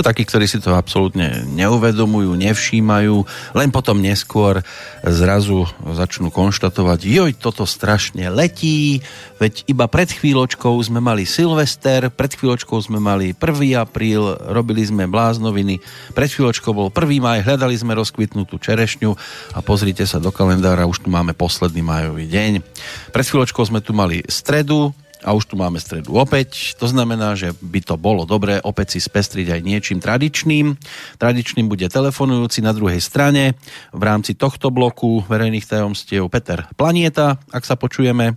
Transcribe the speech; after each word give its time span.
Sú 0.00 0.08
takí, 0.08 0.24
ktorí 0.24 0.48
si 0.48 0.56
to 0.64 0.72
absolútne 0.72 1.44
neuvedomujú, 1.52 2.32
nevšímajú, 2.32 3.20
len 3.52 3.68
potom 3.68 4.00
neskôr 4.00 4.64
zrazu 5.04 5.68
začnú 5.76 6.32
konštatovať, 6.32 7.04
joj, 7.04 7.36
toto 7.36 7.68
strašne 7.68 8.32
letí, 8.32 9.04
veď 9.36 9.68
iba 9.68 9.84
pred 9.92 10.08
chvíľočkou 10.08 10.72
sme 10.80 11.04
mali 11.04 11.28
Silvester, 11.28 12.08
pred 12.08 12.32
chvíľočkou 12.32 12.80
sme 12.80 12.96
mali 12.96 13.36
1. 13.36 13.76
apríl, 13.76 14.40
robili 14.48 14.88
sme 14.88 15.04
bláznoviny, 15.04 15.84
pred 16.16 16.32
chvíľočkou 16.32 16.72
bol 16.72 16.88
1. 16.88 17.20
maj, 17.20 17.44
hľadali 17.44 17.76
sme 17.76 17.92
rozkvitnutú 17.92 18.56
čerešňu 18.56 19.12
a 19.52 19.60
pozrite 19.60 20.08
sa 20.08 20.16
do 20.16 20.32
kalendára, 20.32 20.88
už 20.88 21.04
tu 21.04 21.12
máme 21.12 21.36
posledný 21.36 21.84
majový 21.84 22.24
deň. 22.24 22.64
Pred 23.12 23.26
chvíľočkou 23.28 23.68
sme 23.68 23.84
tu 23.84 23.92
mali 23.92 24.24
stredu, 24.32 24.96
a 25.20 25.36
už 25.36 25.52
tu 25.52 25.54
máme 25.56 25.76
stredu 25.80 26.16
opäť. 26.16 26.76
To 26.80 26.88
znamená, 26.88 27.36
že 27.36 27.52
by 27.60 27.80
to 27.84 27.94
bolo 28.00 28.24
dobré 28.24 28.60
opäť 28.60 28.96
si 28.96 29.00
spestriť 29.04 29.56
aj 29.56 29.60
niečím 29.60 29.98
tradičným. 30.00 30.76
Tradičným 31.20 31.66
bude 31.68 31.86
telefonujúci 31.88 32.64
na 32.64 32.72
druhej 32.72 33.00
strane 33.00 33.56
v 33.92 34.02
rámci 34.02 34.36
tohto 34.36 34.72
bloku 34.72 35.24
verejných 35.28 35.68
tajomstiev 35.68 36.28
Peter 36.32 36.64
Planieta, 36.74 37.36
ak 37.52 37.64
sa 37.64 37.76
počujeme. 37.76 38.36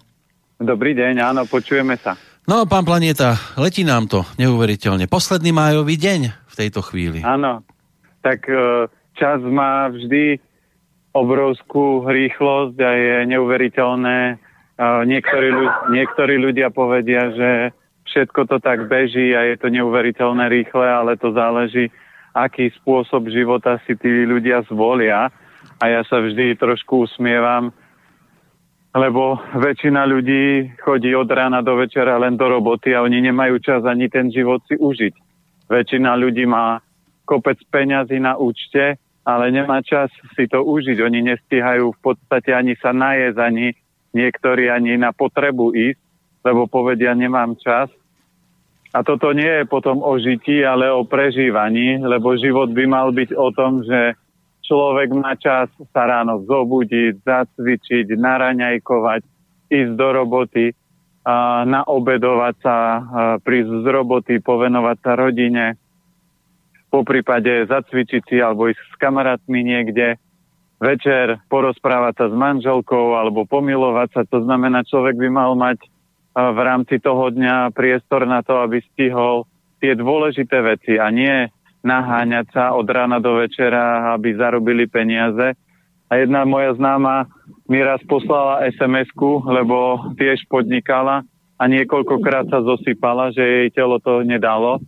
Dobrý 0.59 0.95
deň, 0.95 1.20
áno, 1.23 1.42
počujeme 1.48 1.95
sa. 2.00 2.16
No, 2.44 2.67
pán 2.67 2.84
Planieta, 2.84 3.40
letí 3.56 3.88
nám 3.88 4.12
to 4.12 4.28
neuveriteľne. 4.36 5.08
Posledný 5.08 5.56
májový 5.56 5.95
deň 5.95 6.22
v 6.31 6.56
tejto 6.59 6.84
chvíli. 6.84 7.23
Áno, 7.23 7.64
tak 8.20 8.52
e, 8.52 8.92
čas 9.16 9.40
má 9.40 9.88
vždy 9.88 10.44
obrovskú 11.16 12.03
rýchlosť 12.03 12.75
a 12.84 12.92
je 12.92 13.16
neuveriteľné, 13.31 14.43
Niektorí, 14.82 15.50
niektorí 15.94 16.36
ľudia 16.42 16.74
povedia, 16.74 17.30
že 17.30 17.52
všetko 18.10 18.50
to 18.50 18.58
tak 18.58 18.90
beží 18.90 19.38
a 19.38 19.46
je 19.54 19.56
to 19.62 19.70
neuveriteľné 19.70 20.50
rýchle, 20.50 20.86
ale 20.86 21.14
to 21.16 21.30
záleží, 21.30 21.94
aký 22.34 22.74
spôsob 22.82 23.30
života 23.30 23.78
si 23.86 23.94
tí 23.94 24.26
ľudia 24.26 24.66
zvolia. 24.66 25.30
A 25.80 25.84
ja 25.88 26.02
sa 26.04 26.20
vždy 26.20 26.58
trošku 26.58 27.06
usmievam, 27.06 27.72
lebo 28.94 29.42
väčšina 29.58 30.06
ľudí 30.06 30.74
chodí 30.82 31.14
od 31.14 31.30
rána 31.30 31.62
do 31.62 31.78
večera 31.78 32.18
len 32.18 32.38
do 32.38 32.46
roboty 32.46 32.94
a 32.94 33.02
oni 33.02 33.26
nemajú 33.30 33.58
čas 33.62 33.82
ani 33.86 34.10
ten 34.10 34.30
život 34.30 34.62
si 34.70 34.78
užiť. 34.78 35.14
Väčšina 35.70 36.14
ľudí 36.18 36.46
má 36.46 36.82
kopec 37.26 37.58
peňazí 37.72 38.20
na 38.20 38.38
účte, 38.38 39.00
ale 39.24 39.46
nemá 39.50 39.80
čas 39.82 40.12
si 40.36 40.46
to 40.52 40.62
užiť. 40.62 41.00
Oni 41.00 41.24
nestíhajú 41.24 41.96
v 41.96 42.00
podstate 42.04 42.52
ani 42.52 42.76
sa 42.78 42.92
najesť, 42.92 43.40
ani 43.40 43.74
niektorí 44.14 44.69
ani 44.69 44.95
na 44.95 45.11
potrebu 45.11 45.73
ísť, 45.73 46.02
lebo 46.45 46.69
povedia, 46.69 47.17
nemám 47.17 47.58
čas. 47.59 47.89
A 48.94 49.02
toto 49.02 49.33
nie 49.33 49.50
je 49.50 49.66
potom 49.66 50.06
o 50.06 50.14
žití, 50.22 50.62
ale 50.62 50.88
o 50.94 51.01
prežívaní, 51.01 51.97
lebo 51.97 52.38
život 52.38 52.69
by 52.69 52.85
mal 52.85 53.09
byť 53.09 53.29
o 53.34 53.50
tom, 53.50 53.81
že 53.81 54.13
človek 54.62 55.09
má 55.18 55.34
čas 55.34 55.68
sa 55.90 56.06
ráno 56.06 56.46
zobudiť, 56.46 57.25
zacvičiť, 57.25 58.06
naraňajkovať, 58.13 59.22
ísť 59.73 59.94
do 59.97 60.07
roboty, 60.13 60.66
a 61.23 61.63
naobedovať 61.63 62.56
sa, 62.59 62.78
prísť 63.40 63.72
z 63.72 63.85
roboty, 63.88 64.34
povenovať 64.44 64.97
sa 65.00 65.12
rodine, 65.16 65.79
po 66.91 67.02
prípade 67.02 67.66
zacvičiť 67.66 68.22
si 68.28 68.38
alebo 68.38 68.69
ísť 68.69 68.78
s 68.78 68.96
kamarátmi 69.00 69.66
niekde, 69.66 70.19
večer 70.84 71.40
porozprávať 71.48 72.14
sa 72.20 72.26
s 72.28 72.36
manželkou 72.36 73.16
alebo 73.16 73.48
pomilovať 73.48 74.10
sa. 74.12 74.22
To 74.28 74.44
znamená, 74.44 74.84
človek 74.84 75.16
by 75.16 75.30
mal 75.32 75.56
mať 75.56 75.80
v 76.36 76.60
rámci 76.60 77.00
toho 77.00 77.32
dňa 77.32 77.72
priestor 77.72 78.28
na 78.28 78.44
to, 78.44 78.60
aby 78.60 78.84
stihol 78.92 79.48
tie 79.80 79.96
dôležité 79.96 80.60
veci 80.60 81.00
a 81.00 81.08
nie 81.08 81.48
naháňať 81.84 82.46
sa 82.52 82.64
od 82.76 82.88
rána 82.88 83.24
do 83.24 83.40
večera, 83.40 84.12
aby 84.16 84.36
zarobili 84.36 84.88
peniaze. 84.92 85.56
A 86.12 86.12
jedna 86.20 86.44
moja 86.44 86.76
známa 86.76 87.32
mi 87.66 87.80
raz 87.80 88.04
poslala 88.06 88.68
SMS-ku, 88.70 89.44
lebo 89.50 90.12
tiež 90.20 90.46
podnikala 90.52 91.24
a 91.58 91.64
niekoľkokrát 91.66 92.52
sa 92.52 92.60
zosypala, 92.62 93.32
že 93.32 93.42
jej 93.42 93.70
telo 93.72 93.98
to 94.04 94.22
nedalo 94.22 94.84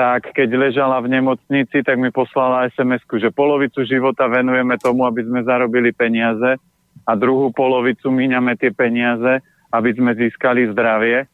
tak 0.00 0.32
keď 0.32 0.48
ležala 0.56 0.96
v 1.04 1.12
nemocnici, 1.12 1.84
tak 1.84 2.00
mi 2.00 2.08
poslala 2.08 2.72
sms 2.72 3.04
že 3.20 3.28
polovicu 3.28 3.84
života 3.84 4.32
venujeme 4.32 4.80
tomu, 4.80 5.04
aby 5.04 5.20
sme 5.28 5.44
zarobili 5.44 5.92
peniaze 5.92 6.56
a 7.04 7.12
druhú 7.12 7.52
polovicu 7.52 8.08
míňame 8.08 8.56
tie 8.56 8.72
peniaze, 8.72 9.44
aby 9.68 9.92
sme 9.92 10.16
získali 10.16 10.72
zdravie. 10.72 11.28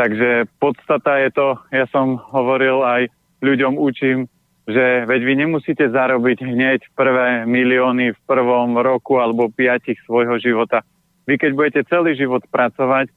Takže 0.00 0.48
podstata 0.56 1.20
je 1.28 1.30
to, 1.36 1.60
ja 1.68 1.84
som 1.92 2.16
hovoril 2.32 2.80
aj 2.88 3.12
ľuďom 3.44 3.76
učím, 3.76 4.32
že 4.64 5.04
veď 5.04 5.20
vy 5.20 5.34
nemusíte 5.44 5.84
zarobiť 5.84 6.40
hneď 6.40 6.88
prvé 6.96 7.44
milióny 7.44 8.16
v 8.16 8.20
prvom 8.24 8.80
roku 8.80 9.20
alebo 9.20 9.52
piatich 9.52 10.00
svojho 10.08 10.40
života. 10.40 10.80
Vy 11.28 11.36
keď 11.36 11.52
budete 11.52 11.80
celý 11.92 12.16
život 12.16 12.48
pracovať, 12.48 13.12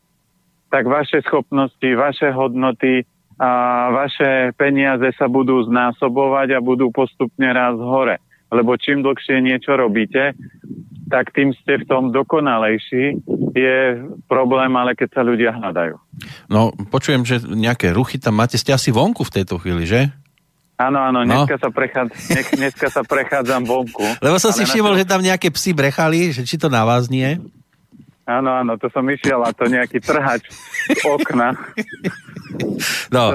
tak 0.68 0.92
vaše 0.92 1.24
schopnosti, 1.24 1.88
vaše 1.96 2.36
hodnoty, 2.36 3.08
a 3.40 3.50
vaše 3.96 4.52
peniaze 4.60 5.16
sa 5.16 5.32
budú 5.32 5.64
znásobovať 5.64 6.60
a 6.60 6.60
budú 6.60 6.92
postupne 6.92 7.48
raz 7.56 7.80
hore. 7.80 8.20
Lebo 8.52 8.76
čím 8.76 9.00
dlhšie 9.00 9.40
niečo 9.40 9.80
robíte, 9.80 10.36
tak 11.08 11.32
tým 11.32 11.56
ste 11.56 11.82
v 11.82 11.88
tom 11.88 12.04
dokonalejší. 12.12 13.18
Je 13.56 13.78
problém, 14.28 14.70
ale 14.76 14.94
keď 14.94 15.10
sa 15.16 15.22
ľudia 15.24 15.56
hľadajú. 15.56 15.96
No, 16.52 16.76
počujem, 16.92 17.24
že 17.24 17.42
nejaké 17.48 17.96
ruchy 17.96 18.20
tam 18.20 18.38
máte. 18.38 18.60
Ste 18.60 18.76
asi 18.76 18.92
vonku 18.92 19.24
v 19.24 19.42
tejto 19.42 19.58
chvíli, 19.58 19.88
že? 19.88 20.12
Áno, 20.80 21.00
áno, 21.00 21.28
no. 21.28 21.44
dneska, 21.44 21.60
sa 21.60 21.70
prechádz, 21.76 22.12
dneska 22.56 22.88
sa 22.88 23.02
prechádzam 23.04 23.68
vonku. 23.68 24.24
Lebo 24.24 24.40
som 24.40 24.56
si 24.56 24.64
všimol, 24.64 24.96
na... 24.96 25.00
že 25.04 25.10
tam 25.10 25.20
nejaké 25.20 25.52
psy 25.52 25.76
brechali, 25.76 26.32
že 26.32 26.48
či 26.48 26.56
to 26.56 26.72
na 26.72 26.88
vás 26.88 27.12
nie? 27.12 27.36
Áno, 28.30 28.54
áno, 28.54 28.78
to 28.78 28.94
som 28.94 29.02
išiel 29.10 29.42
a 29.42 29.50
to 29.50 29.66
nejaký 29.66 29.98
trhač 29.98 30.46
z 30.86 31.02
okna. 31.02 31.58
No, 33.10 33.34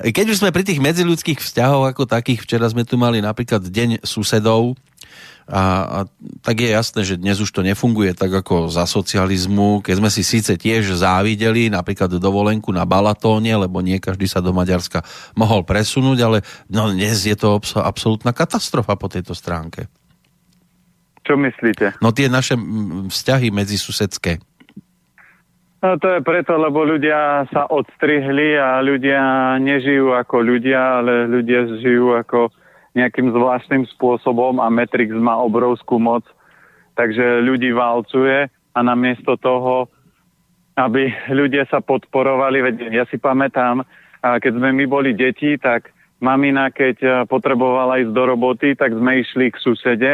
keď 0.00 0.26
už 0.32 0.40
sme 0.40 0.52
pri 0.52 0.64
tých 0.64 0.80
medziludských 0.80 1.40
vzťahoch 1.40 1.92
ako 1.92 2.08
takých, 2.08 2.44
včera 2.44 2.64
sme 2.68 2.88
tu 2.88 2.96
mali 2.96 3.20
napríklad 3.20 3.60
Deň 3.60 4.00
susedov, 4.00 4.80
a, 5.44 5.60
a 5.84 5.98
tak 6.40 6.64
je 6.64 6.72
jasné, 6.72 7.04
že 7.04 7.20
dnes 7.20 7.36
už 7.36 7.52
to 7.52 7.60
nefunguje 7.60 8.16
tak 8.16 8.32
ako 8.32 8.72
za 8.72 8.88
socializmu, 8.88 9.84
keď 9.84 9.94
sme 10.00 10.08
si 10.08 10.24
síce 10.24 10.56
tiež 10.56 10.96
závideli 10.96 11.68
napríklad 11.68 12.16
dovolenku 12.16 12.72
na 12.72 12.88
Balatóne, 12.88 13.52
lebo 13.52 13.84
nie 13.84 14.00
každý 14.00 14.24
sa 14.24 14.40
do 14.40 14.56
Maďarska 14.56 15.04
mohol 15.36 15.60
presunúť, 15.60 16.18
ale 16.24 16.38
no, 16.72 16.88
dnes 16.88 17.28
je 17.28 17.36
to 17.36 17.60
absolútna 17.76 18.32
katastrofa 18.32 18.96
po 18.96 19.12
tejto 19.12 19.36
stránke. 19.36 19.92
Čo 21.24 21.40
myslíte? 21.40 21.96
No 22.04 22.12
tie 22.12 22.28
naše 22.28 22.54
vzťahy 23.08 23.48
medzi 23.48 23.80
susedské. 23.80 24.44
No 25.84 26.00
to 26.00 26.16
je 26.16 26.20
preto, 26.24 26.56
lebo 26.56 26.80
ľudia 26.84 27.44
sa 27.52 27.68
odstrihli 27.68 28.56
a 28.56 28.80
ľudia 28.80 29.56
nežijú 29.60 30.16
ako 30.16 30.36
ľudia, 30.40 31.00
ale 31.00 31.28
ľudia 31.28 31.68
žijú 31.80 32.16
ako 32.16 32.48
nejakým 32.96 33.28
zvláštnym 33.32 33.84
spôsobom 33.92 34.64
a 34.64 34.72
Matrix 34.72 35.12
má 35.12 35.36
obrovskú 35.36 36.00
moc, 36.00 36.24
takže 36.96 37.44
ľudí 37.44 37.76
valcuje 37.76 38.48
a 38.48 38.78
namiesto 38.80 39.36
toho, 39.36 39.92
aby 40.80 41.12
ľudia 41.28 41.68
sa 41.68 41.84
podporovali, 41.84 42.64
veď 42.64 42.74
ja 42.88 43.04
si 43.12 43.20
pamätám, 43.20 43.84
keď 44.24 44.52
sme 44.56 44.72
my 44.72 44.84
boli 44.88 45.12
deti, 45.12 45.60
tak 45.60 45.92
mamina, 46.24 46.72
keď 46.72 47.28
potrebovala 47.28 48.00
ísť 48.00 48.12
do 48.16 48.24
roboty, 48.24 48.72
tak 48.72 48.96
sme 48.96 49.20
išli 49.20 49.52
k 49.52 49.60
susede 49.60 50.12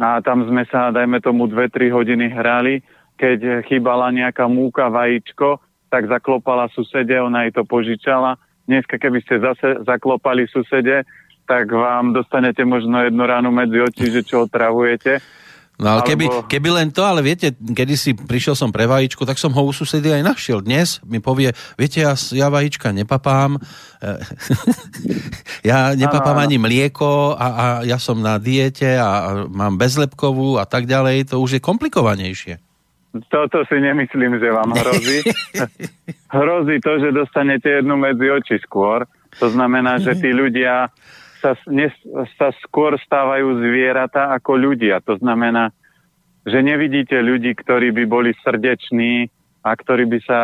a 0.00 0.18
tam 0.22 0.42
sme 0.46 0.66
sa, 0.66 0.90
dajme 0.90 1.22
tomu, 1.22 1.46
2-3 1.46 1.94
hodiny 1.94 2.26
hrali 2.32 2.82
keď 3.14 3.66
chýbala 3.66 4.10
nejaká 4.10 4.50
múka, 4.50 4.90
vajíčko, 4.90 5.62
tak 5.90 6.10
zaklopala 6.10 6.66
susede, 6.74 7.14
ona 7.22 7.46
jej 7.46 7.54
to 7.54 7.62
požičala. 7.62 8.36
Dneska, 8.66 8.98
keby 8.98 9.22
ste 9.22 9.38
zase 9.38 9.86
zaklopali 9.86 10.50
susede, 10.50 11.06
tak 11.44 11.70
vám 11.70 12.16
dostanete 12.16 12.64
možno 12.64 13.04
jednu 13.04 13.22
ránu 13.22 13.52
medzi 13.52 13.78
oči, 13.78 14.10
že 14.10 14.26
čo 14.26 14.48
otravujete. 14.48 15.20
No 15.74 15.90
ale 15.90 16.06
Alebo... 16.06 16.10
keby, 16.14 16.26
keby 16.46 16.68
len 16.70 16.88
to, 16.94 17.02
ale 17.02 17.18
viete, 17.18 17.50
kedy 17.50 17.94
si 17.98 18.14
prišiel 18.14 18.54
som 18.54 18.70
pre 18.70 18.86
vajíčko, 18.86 19.26
tak 19.26 19.42
som 19.42 19.50
ho 19.50 19.62
u 19.66 19.74
susedy 19.74 20.06
aj 20.14 20.22
našiel. 20.22 20.62
Dnes 20.62 21.02
mi 21.02 21.18
povie, 21.18 21.50
viete, 21.74 21.98
ja, 21.98 22.14
ja 22.14 22.46
vajíčka 22.46 22.94
nepapám, 22.94 23.58
ja 25.68 25.90
nepapám 25.98 26.38
ano, 26.38 26.44
ani 26.46 26.62
mlieko 26.62 27.34
a, 27.34 27.46
a 27.50 27.64
ja 27.82 27.98
som 27.98 28.22
na 28.22 28.38
diete 28.38 28.94
a 28.94 29.42
mám 29.50 29.74
bezlepkovú 29.74 30.62
a 30.62 30.64
tak 30.68 30.86
ďalej, 30.86 31.34
to 31.34 31.42
už 31.42 31.58
je 31.58 31.60
komplikovanejšie. 31.60 32.62
Toto 33.30 33.62
si 33.66 33.78
nemyslím, 33.78 34.42
že 34.42 34.54
vám 34.54 34.74
hrozí. 34.74 35.22
hrozí 36.38 36.76
to, 36.82 36.92
že 37.02 37.14
dostanete 37.14 37.82
jednu 37.82 37.98
medzi 37.98 38.26
oči 38.30 38.58
skôr. 38.62 39.06
To 39.42 39.50
znamená, 39.50 39.98
že 39.98 40.14
tí 40.18 40.30
ľudia 40.30 40.90
sa, 41.44 41.52
ne, 41.68 41.92
sa 42.40 42.48
skôr 42.64 42.96
stávajú 42.96 43.60
zvieratá 43.60 44.32
ako 44.32 44.56
ľudia. 44.56 45.04
To 45.04 45.20
znamená, 45.20 45.68
že 46.48 46.64
nevidíte 46.64 47.20
ľudí, 47.20 47.52
ktorí 47.52 47.92
by 47.92 48.04
boli 48.08 48.32
srdeční 48.40 49.28
a 49.60 49.76
ktorí 49.76 50.08
by 50.08 50.18
sa 50.24 50.40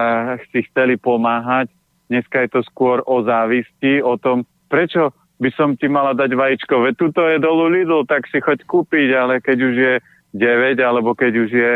si 0.52 0.60
chceli 0.68 1.00
pomáhať. 1.00 1.72
Dneska 2.12 2.44
je 2.44 2.50
to 2.52 2.60
skôr 2.68 3.00
o 3.08 3.24
závisti, 3.24 4.04
o 4.04 4.20
tom, 4.20 4.44
prečo 4.68 5.16
by 5.40 5.48
som 5.56 5.72
ti 5.72 5.88
mala 5.88 6.12
dať 6.12 6.36
vajíčko. 6.36 6.84
Veď 6.84 6.94
tuto 7.00 7.24
je 7.24 7.40
dolu 7.40 7.72
Lidl, 7.72 8.04
tak 8.04 8.28
si 8.28 8.44
choď 8.44 8.60
kúpiť, 8.68 9.08
ale 9.16 9.40
keď 9.40 9.56
už 9.56 9.74
je 9.76 9.94
9, 10.36 10.76
alebo 10.84 11.16
keď 11.16 11.32
už 11.48 11.50
je 11.50 11.72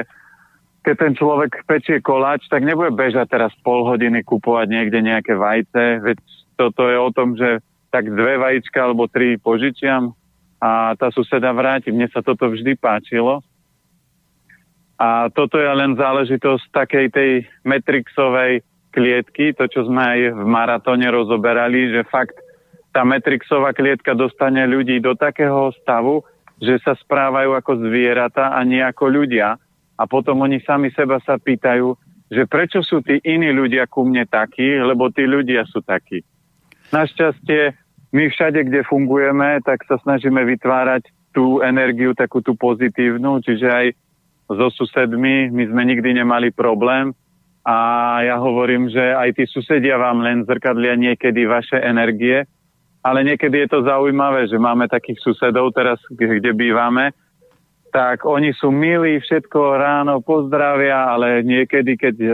keď 0.85 0.94
ten 1.00 1.12
človek 1.17 1.65
pečie 1.65 2.05
koláč, 2.05 2.44
tak 2.53 2.61
nebude 2.61 2.93
bežať 2.93 3.32
teraz 3.32 3.56
pol 3.65 3.88
hodiny 3.88 4.21
kupovať 4.21 4.69
niekde 4.69 5.00
nejaké 5.00 5.32
vajce, 5.32 6.05
veď 6.05 6.21
toto 6.61 6.85
je 6.85 6.99
o 7.00 7.09
tom, 7.09 7.41
že 7.41 7.65
tak 7.94 8.11
dve 8.11 8.43
vajíčka 8.43 8.82
alebo 8.82 9.06
tri 9.06 9.38
požičiam 9.38 10.11
a 10.58 10.99
tá 10.99 11.14
suseda 11.14 11.55
vráti. 11.55 11.94
Mne 11.94 12.11
sa 12.11 12.26
toto 12.26 12.50
vždy 12.50 12.75
páčilo. 12.75 13.38
A 14.99 15.31
toto 15.31 15.62
je 15.62 15.70
len 15.70 15.94
záležitosť 15.94 16.75
takej 16.75 17.06
tej 17.14 17.31
Metrixovej 17.62 18.67
klietky, 18.91 19.55
to, 19.55 19.70
čo 19.70 19.87
sme 19.87 20.02
aj 20.02 20.20
v 20.35 20.43
maratóne 20.43 21.06
rozoberali, 21.11 21.94
že 21.94 22.06
fakt 22.11 22.35
tá 22.94 23.02
Metrixová 23.02 23.75
klietka 23.75 24.14
dostane 24.14 24.62
ľudí 24.67 25.02
do 25.02 25.19
takého 25.19 25.70
stavu, 25.82 26.23
že 26.62 26.79
sa 26.82 26.94
správajú 26.94 27.58
ako 27.58 27.90
zvieratá 27.90 28.55
a 28.55 28.62
nie 28.62 28.82
ako 28.82 29.11
ľudia. 29.11 29.58
A 29.94 30.02
potom 30.06 30.43
oni 30.43 30.62
sami 30.62 30.94
seba 30.94 31.19
sa 31.23 31.38
pýtajú, 31.38 31.94
že 32.31 32.47
prečo 32.47 32.82
sú 32.82 33.02
tí 33.02 33.19
iní 33.23 33.50
ľudia 33.50 33.87
ku 33.90 34.06
mne 34.06 34.26
takí, 34.26 34.79
lebo 34.79 35.11
tí 35.11 35.26
ľudia 35.26 35.67
sú 35.67 35.82
takí. 35.82 36.23
Našťastie 36.94 37.84
my 38.14 38.31
všade, 38.31 38.70
kde 38.70 38.87
fungujeme, 38.87 39.58
tak 39.66 39.82
sa 39.90 39.99
snažíme 39.99 40.38
vytvárať 40.46 41.11
tú 41.34 41.58
energiu, 41.66 42.14
takú 42.14 42.38
tú 42.38 42.55
pozitívnu, 42.55 43.43
čiže 43.43 43.66
aj 43.66 43.87
so 44.46 44.70
susedmi. 44.70 45.50
My 45.50 45.64
sme 45.66 45.82
nikdy 45.82 46.22
nemali 46.22 46.55
problém. 46.55 47.11
A 47.66 47.76
ja 48.22 48.37
hovorím, 48.38 48.93
že 48.93 49.02
aj 49.02 49.34
tí 49.34 49.44
susedia 49.50 49.99
vám 49.99 50.22
len 50.22 50.46
zrkadlia 50.46 50.94
niekedy 50.94 51.43
vaše 51.49 51.81
energie. 51.81 52.46
Ale 53.02 53.26
niekedy 53.26 53.66
je 53.66 53.69
to 53.69 53.81
zaujímavé, 53.82 54.46
že 54.46 54.62
máme 54.62 54.87
takých 54.87 55.20
susedov 55.20 55.75
teraz, 55.75 56.00
kde 56.08 56.55
bývame, 56.56 57.12
tak 57.93 58.25
oni 58.26 58.50
sú 58.56 58.72
milí, 58.75 59.20
všetko 59.20 59.61
ráno 59.76 60.19
pozdravia, 60.25 61.14
ale 61.14 61.46
niekedy, 61.46 61.94
keď 61.94 62.16
e, 62.16 62.32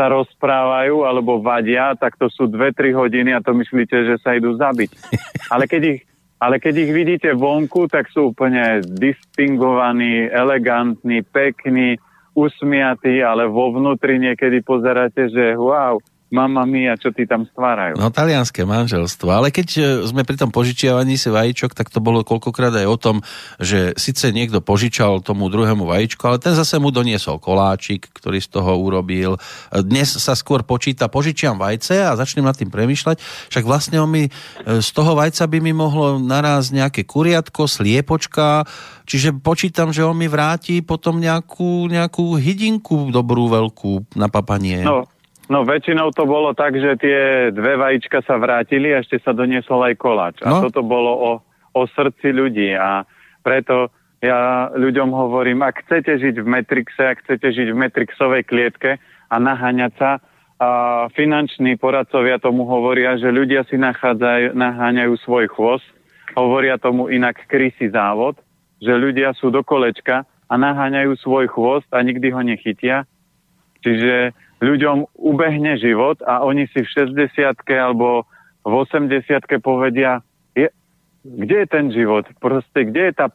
sa 0.00 0.08
rozprávajú 0.08 1.04
alebo 1.04 1.44
vadia, 1.44 1.92
tak 1.92 2.16
to 2.16 2.32
sú 2.32 2.48
2-3 2.48 2.96
hodiny 2.96 3.36
a 3.36 3.44
to 3.44 3.52
myslíte, 3.52 4.08
že 4.08 4.16
sa 4.24 4.32
idú 4.32 4.56
zabiť. 4.56 4.88
Ale 5.52 5.68
keď 5.68 5.82
ich, 5.92 6.00
ale 6.40 6.56
keď 6.56 6.74
ich 6.88 6.92
vidíte 6.96 7.28
vonku, 7.36 7.84
tak 7.84 8.08
sú 8.08 8.32
úplne 8.32 8.80
distingovaní, 8.80 10.24
elegantní, 10.24 11.20
pekní, 11.20 12.00
usmiatí, 12.32 13.20
ale 13.20 13.44
vo 13.44 13.76
vnútri 13.76 14.16
niekedy 14.16 14.64
pozeráte, 14.64 15.28
že 15.28 15.52
wow, 15.60 16.00
Mama 16.30 16.62
mia, 16.62 16.94
čo 16.94 17.10
ty 17.10 17.26
tam 17.26 17.42
stvárajú. 17.42 17.98
No, 17.98 18.14
talianské 18.14 18.62
manželstvo. 18.62 19.26
Ale 19.34 19.50
keď 19.50 19.68
e, 19.74 19.82
sme 20.06 20.22
pri 20.22 20.38
tom 20.38 20.54
požičiavaní 20.54 21.18
si 21.18 21.26
vajíčok, 21.26 21.74
tak 21.74 21.90
to 21.90 21.98
bolo 21.98 22.22
koľkokrát 22.22 22.70
aj 22.70 22.86
o 22.86 22.94
tom, 22.94 23.16
že 23.58 23.98
síce 23.98 24.30
niekto 24.30 24.62
požičal 24.62 25.26
tomu 25.26 25.50
druhému 25.50 25.82
vajíčku, 25.82 26.22
ale 26.30 26.38
ten 26.38 26.54
zase 26.54 26.78
mu 26.78 26.94
doniesol 26.94 27.42
koláčik, 27.42 28.14
ktorý 28.14 28.38
z 28.38 28.46
toho 28.46 28.78
urobil. 28.78 29.42
Dnes 29.74 30.14
sa 30.22 30.38
skôr 30.38 30.62
počíta, 30.62 31.10
požičiam 31.10 31.58
vajce 31.58 31.98
a 31.98 32.14
začnem 32.14 32.46
nad 32.46 32.54
tým 32.54 32.70
premyšľať, 32.70 33.18
však 33.50 33.66
vlastne 33.66 33.98
on 33.98 34.14
mi, 34.14 34.30
e, 34.30 34.30
z 34.78 34.90
toho 34.94 35.18
vajca 35.18 35.50
by 35.50 35.58
mi 35.58 35.74
mohlo 35.74 36.22
naraz 36.22 36.70
nejaké 36.70 37.02
kuriatko, 37.10 37.66
sliepočka, 37.66 38.62
čiže 39.02 39.34
počítam, 39.42 39.90
že 39.90 40.06
on 40.06 40.14
mi 40.14 40.30
vráti 40.30 40.78
potom 40.78 41.18
nejakú, 41.18 41.90
nejakú 41.90 42.38
hydinku 42.38 43.10
dobrú, 43.10 43.50
veľkú 43.50 44.14
na 44.14 44.30
papanie. 44.30 44.86
No, 44.86 45.10
No 45.50 45.66
väčšinou 45.66 46.14
to 46.14 46.30
bolo 46.30 46.54
tak, 46.54 46.78
že 46.78 46.94
tie 47.02 47.50
dve 47.50 47.74
vajíčka 47.74 48.22
sa 48.22 48.38
vrátili 48.38 48.94
a 48.94 49.02
ešte 49.02 49.18
sa 49.18 49.34
doniesol 49.34 49.82
aj 49.82 49.94
koláč. 49.98 50.36
No. 50.46 50.62
A 50.62 50.70
toto 50.70 50.86
bolo 50.86 51.10
o, 51.10 51.32
o 51.74 51.82
srdci 51.90 52.30
ľudí 52.30 52.70
a 52.78 53.02
preto 53.42 53.90
ja 54.22 54.70
ľuďom 54.70 55.10
hovorím, 55.10 55.66
ak 55.66 55.82
chcete 55.82 56.22
žiť 56.22 56.36
v 56.38 56.46
Matrixe, 56.46 57.02
ak 57.02 57.26
chcete 57.26 57.50
žiť 57.50 57.68
v 57.74 57.80
Matrixovej 57.82 58.46
klietke 58.46 59.02
a 59.26 59.36
naháňať 59.42 59.92
sa, 59.98 60.10
a 60.60 61.08
finanční 61.16 61.80
poradcovia 61.80 62.36
tomu 62.36 62.68
hovoria, 62.68 63.16
že 63.16 63.32
ľudia 63.32 63.64
si 63.64 63.80
nachádzajú, 63.80 64.52
naháňajú 64.52 65.16
svoj 65.24 65.48
chvost, 65.56 65.88
hovoria 66.36 66.76
tomu 66.76 67.08
inak 67.08 67.48
krysy 67.48 67.88
závod, 67.88 68.36
že 68.76 68.92
ľudia 68.92 69.32
sú 69.40 69.48
do 69.48 69.64
kolečka 69.64 70.28
a 70.28 70.54
naháňajú 70.60 71.16
svoj 71.16 71.48
chvost 71.48 71.88
a 71.88 72.04
nikdy 72.04 72.28
ho 72.28 72.44
nechytia. 72.44 73.08
Čiže 73.80 74.36
ľuďom 74.60 75.16
ubehne 75.16 75.80
život 75.80 76.20
a 76.24 76.44
oni 76.44 76.68
si 76.70 76.84
v 76.84 76.88
60 76.88 77.36
alebo 77.80 78.28
v 78.60 78.72
80 78.84 79.24
povedia, 79.64 80.20
je, 80.52 80.68
kde 81.24 81.56
je 81.64 81.68
ten 81.68 81.86
život? 81.88 82.28
Proste, 82.36 82.84
kde 82.84 83.08
je 83.08 83.12
tá, 83.16 83.26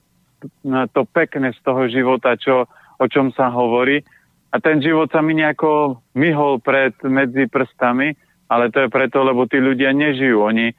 to 0.93 1.01
pekné 1.09 1.49
z 1.57 1.59
toho 1.65 1.89
života, 1.89 2.37
čo, 2.37 2.69
o 3.01 3.05
čom 3.09 3.33
sa 3.33 3.49
hovorí? 3.49 4.05
A 4.53 4.61
ten 4.61 4.79
život 4.79 5.09
sa 5.09 5.25
mi 5.25 5.33
nejako 5.33 5.99
myhol 6.13 6.61
pred, 6.61 6.93
medzi 7.03 7.49
prstami, 7.49 8.13
ale 8.45 8.69
to 8.69 8.85
je 8.85 8.93
preto, 8.93 9.25
lebo 9.25 9.49
tí 9.49 9.57
ľudia 9.57 9.91
nežijú. 9.91 10.45
Oni 10.45 10.71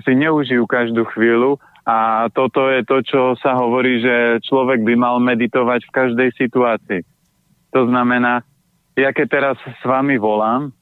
si 0.00 0.12
neužijú 0.16 0.64
každú 0.64 1.04
chvíľu 1.12 1.60
a 1.86 2.26
toto 2.32 2.66
je 2.72 2.82
to, 2.82 3.04
čo 3.04 3.20
sa 3.38 3.54
hovorí, 3.54 4.02
že 4.02 4.42
človek 4.42 4.82
by 4.82 4.94
mal 4.98 5.16
meditovať 5.22 5.86
v 5.86 5.94
každej 5.94 6.28
situácii. 6.34 7.04
To 7.76 7.86
znamená, 7.86 8.42
ja 8.96 9.12
keď 9.12 9.26
teraz 9.28 9.56
s 9.60 9.82
vami 9.84 10.16
volám, 10.16 10.72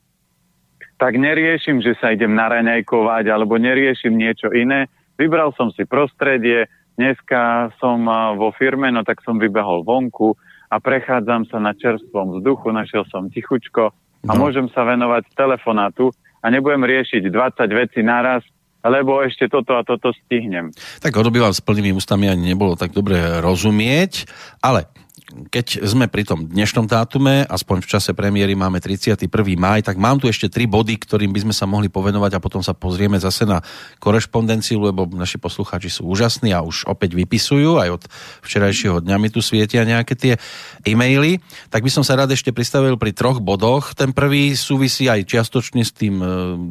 tak 0.95 1.19
neriešim, 1.19 1.83
že 1.83 1.99
sa 1.99 2.15
idem 2.15 2.33
naraňajkovať 2.39 3.27
alebo 3.27 3.59
neriešim 3.59 4.15
niečo 4.15 4.55
iné. 4.55 4.87
Vybral 5.19 5.51
som 5.59 5.75
si 5.75 5.83
prostredie, 5.83 6.71
dneska 6.95 7.75
som 7.83 8.07
vo 8.39 8.55
firme, 8.55 8.95
no 8.95 9.03
tak 9.03 9.19
som 9.27 9.43
vybehol 9.43 9.83
vonku 9.83 10.39
a 10.71 10.79
prechádzam 10.79 11.51
sa 11.51 11.59
na 11.59 11.75
čerstvom 11.75 12.39
vzduchu, 12.39 12.71
našiel 12.71 13.03
som 13.11 13.27
tichučko 13.27 13.91
a 14.25 14.33
no. 14.33 14.39
môžem 14.39 14.71
sa 14.71 14.87
venovať 14.87 15.35
telefonátu 15.35 16.15
a 16.39 16.47
nebudem 16.49 16.87
riešiť 16.87 17.27
20 17.29 17.67
vecí 17.75 18.01
naraz, 18.07 18.47
lebo 18.85 19.19
ešte 19.25 19.49
toto 19.51 19.75
a 19.75 19.83
toto 19.83 20.15
stihnem. 20.25 20.71
Tak 21.03 21.17
ono 21.17 21.33
by 21.33 21.51
vám 21.51 21.55
s 21.57 21.65
plnými 21.65 21.97
ústami 21.97 22.31
ani 22.31 22.55
nebolo 22.55 22.79
tak 22.79 22.95
dobre 22.95 23.43
rozumieť, 23.43 24.29
ale 24.61 24.87
keď 25.25 25.81
sme 25.89 26.05
pri 26.05 26.29
tom 26.29 26.45
dnešnom 26.45 26.85
dátume, 26.85 27.49
aspoň 27.49 27.81
v 27.81 27.89
čase 27.97 28.13
premiéry 28.13 28.53
máme 28.53 28.77
31. 28.77 29.25
maj, 29.57 29.81
tak 29.81 29.97
mám 29.97 30.21
tu 30.21 30.29
ešte 30.29 30.53
tri 30.53 30.69
body, 30.69 31.01
ktorým 31.01 31.33
by 31.33 31.49
sme 31.49 31.55
sa 31.57 31.65
mohli 31.65 31.89
povenovať 31.89 32.37
a 32.37 32.45
potom 32.45 32.61
sa 32.61 32.77
pozrieme 32.77 33.17
zase 33.17 33.49
na 33.49 33.65
korešpondenciu, 34.05 34.85
lebo 34.85 35.09
naši 35.09 35.41
poslucháči 35.41 35.89
sú 35.89 36.13
úžasní 36.13 36.53
a 36.53 36.61
už 36.61 36.85
opäť 36.85 37.17
vypisujú, 37.17 37.81
aj 37.81 37.89
od 37.97 38.03
včerajšieho 38.45 39.01
dňa 39.01 39.17
mi 39.17 39.33
tu 39.33 39.41
svietia 39.41 39.89
nejaké 39.89 40.13
tie 40.13 40.37
e-maily. 40.85 41.41
Tak 41.73 41.81
by 41.81 41.89
som 41.89 42.05
sa 42.05 42.21
rád 42.21 42.37
ešte 42.37 42.53
pristavil 42.53 43.01
pri 43.01 43.17
troch 43.17 43.41
bodoch. 43.41 43.97
Ten 43.97 44.13
prvý 44.13 44.53
súvisí 44.53 45.09
aj 45.09 45.25
čiastočne 45.25 45.89
s 45.89 45.97
tým 45.97 46.21
e, 46.21 46.27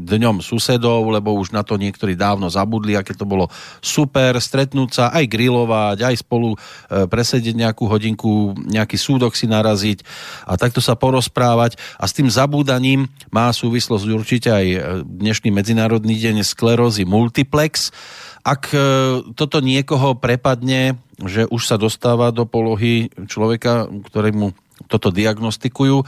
dňom 0.05 0.45
susedov, 0.45 1.09
lebo 1.09 1.33
už 1.33 1.57
na 1.57 1.65
to 1.65 1.73
niektorí 1.81 2.13
dávno 2.13 2.53
zabudli, 2.53 2.93
aké 2.93 3.17
to 3.17 3.25
bolo 3.25 3.49
super, 3.81 4.37
stretnúť 4.37 4.89
sa, 4.93 5.05
aj 5.09 5.25
grilovať, 5.25 5.97
aj 6.05 6.15
spolu 6.21 6.53
e, 6.53 6.57
presedieť 7.09 7.57
nejakú 7.57 7.89
hodinku 7.89 8.42
nejaký 8.51 8.99
súdok 8.99 9.39
si 9.39 9.47
naraziť 9.47 10.03
a 10.43 10.59
takto 10.59 10.83
sa 10.83 10.99
porozprávať. 10.99 11.79
A 11.95 12.03
s 12.03 12.11
tým 12.11 12.27
zabúdaním 12.27 13.07
má 13.31 13.47
súvislosť 13.47 14.05
určite 14.11 14.49
aj 14.51 14.65
e, 14.67 14.79
dnešný 15.07 15.55
Medzinárodný 15.55 16.19
deň 16.19 16.43
sklerózy 16.43 17.07
multiplex. 17.07 17.95
Ak 18.43 18.75
e, 18.75 18.77
toto 19.39 19.63
niekoho 19.63 20.19
prepadne, 20.19 20.99
že 21.23 21.47
už 21.47 21.63
sa 21.63 21.79
dostáva 21.79 22.35
do 22.35 22.43
polohy 22.43 23.07
človeka, 23.31 23.87
ktorému 24.11 24.51
toto 24.91 25.15
diagnostikujú, 25.15 26.03
e, 26.03 26.05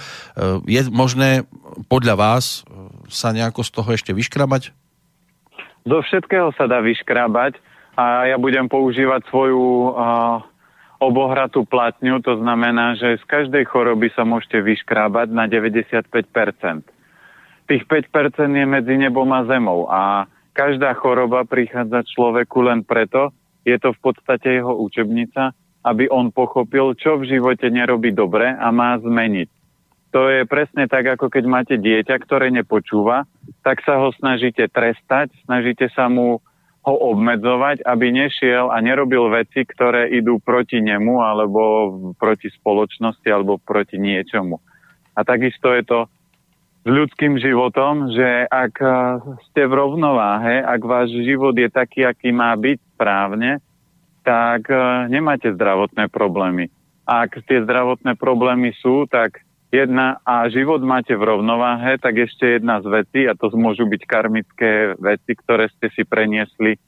je 0.67 0.81
možné 0.91 1.47
podľa 1.87 2.15
vás 2.19 2.67
sa 3.07 3.31
nejako 3.31 3.63
z 3.63 3.69
toho 3.71 3.89
ešte 3.95 4.11
vyškrabať? 4.11 4.75
Do 5.85 6.01
všetkého 6.01 6.49
sa 6.57 6.65
dá 6.65 6.81
vyškrabať 6.81 7.61
a 7.95 8.27
ja 8.27 8.37
budem 8.41 8.67
používať 8.67 9.23
svoju 9.29 9.93
uh, 9.93 10.41
obohratú 10.99 11.67
platňu, 11.67 12.23
to 12.23 12.39
znamená, 12.39 12.95
že 12.95 13.19
z 13.19 13.25
každej 13.27 13.67
choroby 13.67 14.11
sa 14.15 14.23
môžete 14.23 14.63
vyškrábať 14.63 15.27
na 15.31 15.45
95%. 15.47 16.07
Tých 17.65 17.83
5% 17.89 18.11
je 18.53 18.65
medzi 18.65 18.95
nebom 18.95 19.27
a 19.33 19.41
zemou 19.49 19.89
a 19.89 20.29
každá 20.55 20.93
choroba 20.95 21.43
prichádza 21.43 22.05
človeku 22.05 22.63
len 22.63 22.85
preto, 22.85 23.33
je 23.65 23.75
to 23.81 23.91
v 23.91 23.99
podstate 23.99 24.61
jeho 24.61 24.77
učebnica, 24.77 25.51
aby 25.85 26.09
on 26.09 26.29
pochopil, 26.29 26.93
čo 26.95 27.17
v 27.17 27.29
živote 27.29 27.67
nerobí 27.69 28.13
dobre 28.13 28.53
a 28.53 28.67
má 28.69 28.97
zmeniť. 29.01 29.49
To 30.15 30.31
je 30.31 30.47
presne 30.47 30.87
tak, 30.87 31.03
ako 31.11 31.27
keď 31.27 31.43
máte 31.43 31.75
dieťa, 31.75 32.15
ktoré 32.23 32.47
nepočúva, 32.47 33.27
tak 33.67 33.83
sa 33.83 33.99
ho 33.99 34.15
snažíte 34.15 34.63
trestať, 34.71 35.33
snažíte 35.43 35.91
sa 35.91 36.07
mu 36.07 36.39
ho 36.85 36.93
obmedzovať, 37.17 37.81
aby 37.81 38.13
nešiel 38.13 38.69
a 38.69 38.77
nerobil 38.77 39.33
veci, 39.33 39.65
ktoré 39.65 40.13
idú 40.13 40.37
proti 40.37 40.77
nemu 40.85 41.17
alebo 41.17 41.61
proti 42.13 42.53
spoločnosti 42.53 43.25
alebo 43.25 43.57
proti 43.57 43.97
niečomu. 43.97 44.61
A 45.17 45.25
takisto 45.25 45.73
je 45.73 45.81
to 45.81 45.99
s 46.85 46.89
ľudským 46.89 47.41
životom, 47.41 48.13
že 48.13 48.45
ak 48.45 48.73
eh, 48.77 48.93
ste 49.49 49.65
v 49.65 49.73
rovnováhe, 49.73 50.61
ak 50.61 50.81
váš 50.85 51.09
život 51.25 51.57
je 51.57 51.65
taký, 51.73 52.05
aký 52.05 52.29
má 52.29 52.53
byť 52.53 52.77
správne, 52.93 53.57
tak 54.21 54.69
eh, 54.69 55.09
nemáte 55.09 55.49
zdravotné 55.57 56.13
problémy. 56.13 56.69
Ak 57.05 57.37
tie 57.49 57.65
zdravotné 57.65 58.17
problémy 58.17 58.73
sú, 58.77 59.09
tak 59.09 59.44
jedna 59.83 60.23
a 60.23 60.47
život 60.47 60.79
máte 60.79 61.11
v 61.11 61.35
rovnováhe, 61.35 61.99
tak 61.99 62.15
ešte 62.23 62.59
jedna 62.59 62.79
z 62.79 62.87
vecí, 63.03 63.27
a 63.27 63.35
to 63.35 63.51
môžu 63.51 63.83
byť 63.83 64.01
karmické 64.07 64.95
veci, 64.95 65.31
ktoré 65.35 65.67
ste 65.75 65.91
si 65.91 66.07
preniesli 66.07 66.79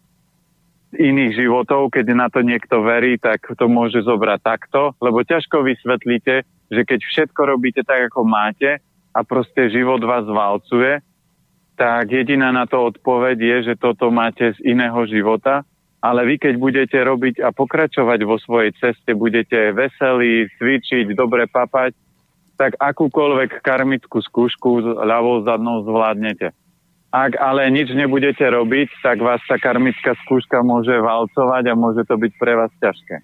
z 0.88 0.94
iných 0.96 1.36
životov, 1.36 1.92
keď 1.92 2.06
na 2.16 2.28
to 2.32 2.40
niekto 2.40 2.80
verí, 2.80 3.20
tak 3.20 3.44
to 3.44 3.68
môže 3.68 4.08
zobrať 4.08 4.40
takto, 4.40 4.96
lebo 5.04 5.20
ťažko 5.20 5.68
vysvetlíte, 5.68 6.48
že 6.72 6.82
keď 6.88 7.00
všetko 7.04 7.42
robíte 7.44 7.84
tak, 7.84 8.08
ako 8.08 8.24
máte, 8.24 8.80
a 9.12 9.20
proste 9.26 9.74
život 9.74 10.00
vás 10.06 10.24
valcuje, 10.30 11.02
tak 11.74 12.10
jediná 12.10 12.54
na 12.54 12.70
to 12.70 12.94
odpoveď 12.94 13.38
je, 13.38 13.58
že 13.74 13.76
toto 13.82 14.14
máte 14.14 14.54
z 14.54 14.60
iného 14.64 15.02
života, 15.10 15.66
ale 16.02 16.26
vy 16.26 16.36
keď 16.38 16.54
budete 16.58 16.98
robiť 17.02 17.42
a 17.42 17.50
pokračovať 17.50 18.20
vo 18.24 18.38
svojej 18.38 18.72
ceste, 18.78 19.18
budete 19.18 19.74
veselí, 19.74 20.46
cvičiť, 20.58 21.18
dobre 21.18 21.50
papať, 21.50 21.98
tak 22.58 22.76
akúkoľvek 22.82 23.62
karmickú 23.62 24.20
skúšku 24.20 24.82
ľavou 24.84 25.46
zadnou 25.46 25.86
zvládnete. 25.86 26.52
Ak 27.08 27.40
ale 27.40 27.72
nič 27.72 27.96
nebudete 27.96 28.44
robiť, 28.44 29.00
tak 29.00 29.24
vás 29.24 29.40
tá 29.48 29.56
karmická 29.56 30.18
skúška 30.28 30.60
môže 30.60 30.92
valcovať 30.92 31.64
a 31.72 31.74
môže 31.80 32.04
to 32.04 32.20
byť 32.20 32.32
pre 32.36 32.54
vás 32.60 32.74
ťažké. 32.84 33.24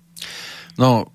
No, 0.80 1.12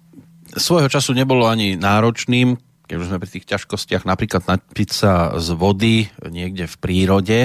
svojho 0.52 0.92
času 0.92 1.16
nebolo 1.16 1.48
ani 1.48 1.80
náročným, 1.80 2.60
keď 2.88 2.96
už 2.96 3.08
sme 3.12 3.20
pri 3.20 3.30
tých 3.36 3.44
ťažkostiach, 3.44 4.08
napríklad 4.08 4.48
napiť 4.48 4.90
sa 4.96 5.36
z 5.36 5.52
vody 5.52 6.08
niekde 6.24 6.64
v 6.64 6.76
prírode. 6.80 7.38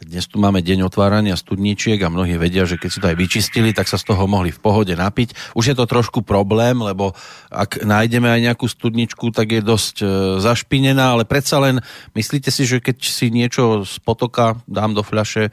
Dnes 0.00 0.24
tu 0.24 0.40
máme 0.40 0.64
deň 0.64 0.88
otvárania 0.88 1.36
studničiek 1.36 2.00
a 2.00 2.08
mnohí 2.08 2.40
vedia, 2.40 2.64
že 2.64 2.80
keď 2.80 2.88
si 2.88 3.00
to 3.04 3.10
aj 3.12 3.20
vyčistili, 3.20 3.76
tak 3.76 3.92
sa 3.92 4.00
z 4.00 4.08
toho 4.08 4.24
mohli 4.24 4.48
v 4.48 4.56
pohode 4.56 4.96
napiť. 4.96 5.52
Už 5.52 5.68
je 5.68 5.76
to 5.76 5.84
trošku 5.84 6.24
problém, 6.24 6.80
lebo 6.80 7.12
ak 7.52 7.84
nájdeme 7.84 8.24
aj 8.24 8.40
nejakú 8.48 8.64
studničku, 8.64 9.36
tak 9.36 9.52
je 9.52 9.60
dosť 9.60 9.96
e, 10.00 10.06
zašpinená, 10.40 11.12
ale 11.12 11.28
predsa 11.28 11.60
len 11.60 11.84
myslíte 12.16 12.48
si, 12.48 12.64
že 12.64 12.80
keď 12.80 12.96
si 13.04 13.28
niečo 13.28 13.84
z 13.84 14.00
potoka 14.00 14.56
dám 14.64 14.96
do 14.96 15.04
fľaše, 15.04 15.52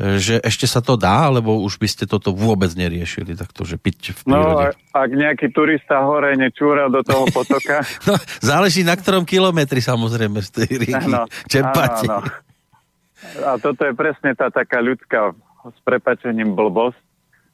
že 0.00 0.40
ešte 0.40 0.64
sa 0.64 0.80
to 0.80 0.96
dá, 0.96 1.28
alebo 1.28 1.60
už 1.60 1.76
by 1.76 1.84
ste 1.84 2.04
toto 2.08 2.32
vôbec 2.32 2.72
neriešili, 2.72 3.36
takto, 3.36 3.68
že 3.68 3.76
piť 3.76 4.16
v 4.16 4.20
no, 4.24 4.32
prírode? 4.32 4.66
No, 4.72 4.96
ak 4.96 5.10
nejaký 5.12 5.46
turista 5.52 6.00
hore 6.00 6.32
nečúra 6.40 6.88
do 6.88 7.04
toho 7.04 7.28
potoka. 7.36 7.84
no, 8.08 8.16
záleží 8.40 8.80
na 8.80 8.96
ktorom 8.96 9.28
kilometri 9.28 9.84
samozrejme 9.84 10.40
z 10.40 10.50
tej 10.56 10.70
rieky 10.88 11.04
ano, 11.12 11.28
čerpáte. 11.44 12.08
Ano, 12.08 12.24
ano. 12.24 12.48
A 13.44 13.60
toto 13.60 13.84
je 13.84 13.92
presne 13.92 14.32
tá 14.32 14.48
taká 14.48 14.80
ľudská 14.80 15.36
s 15.68 15.78
prepačením 15.84 16.56
blbosť, 16.56 16.96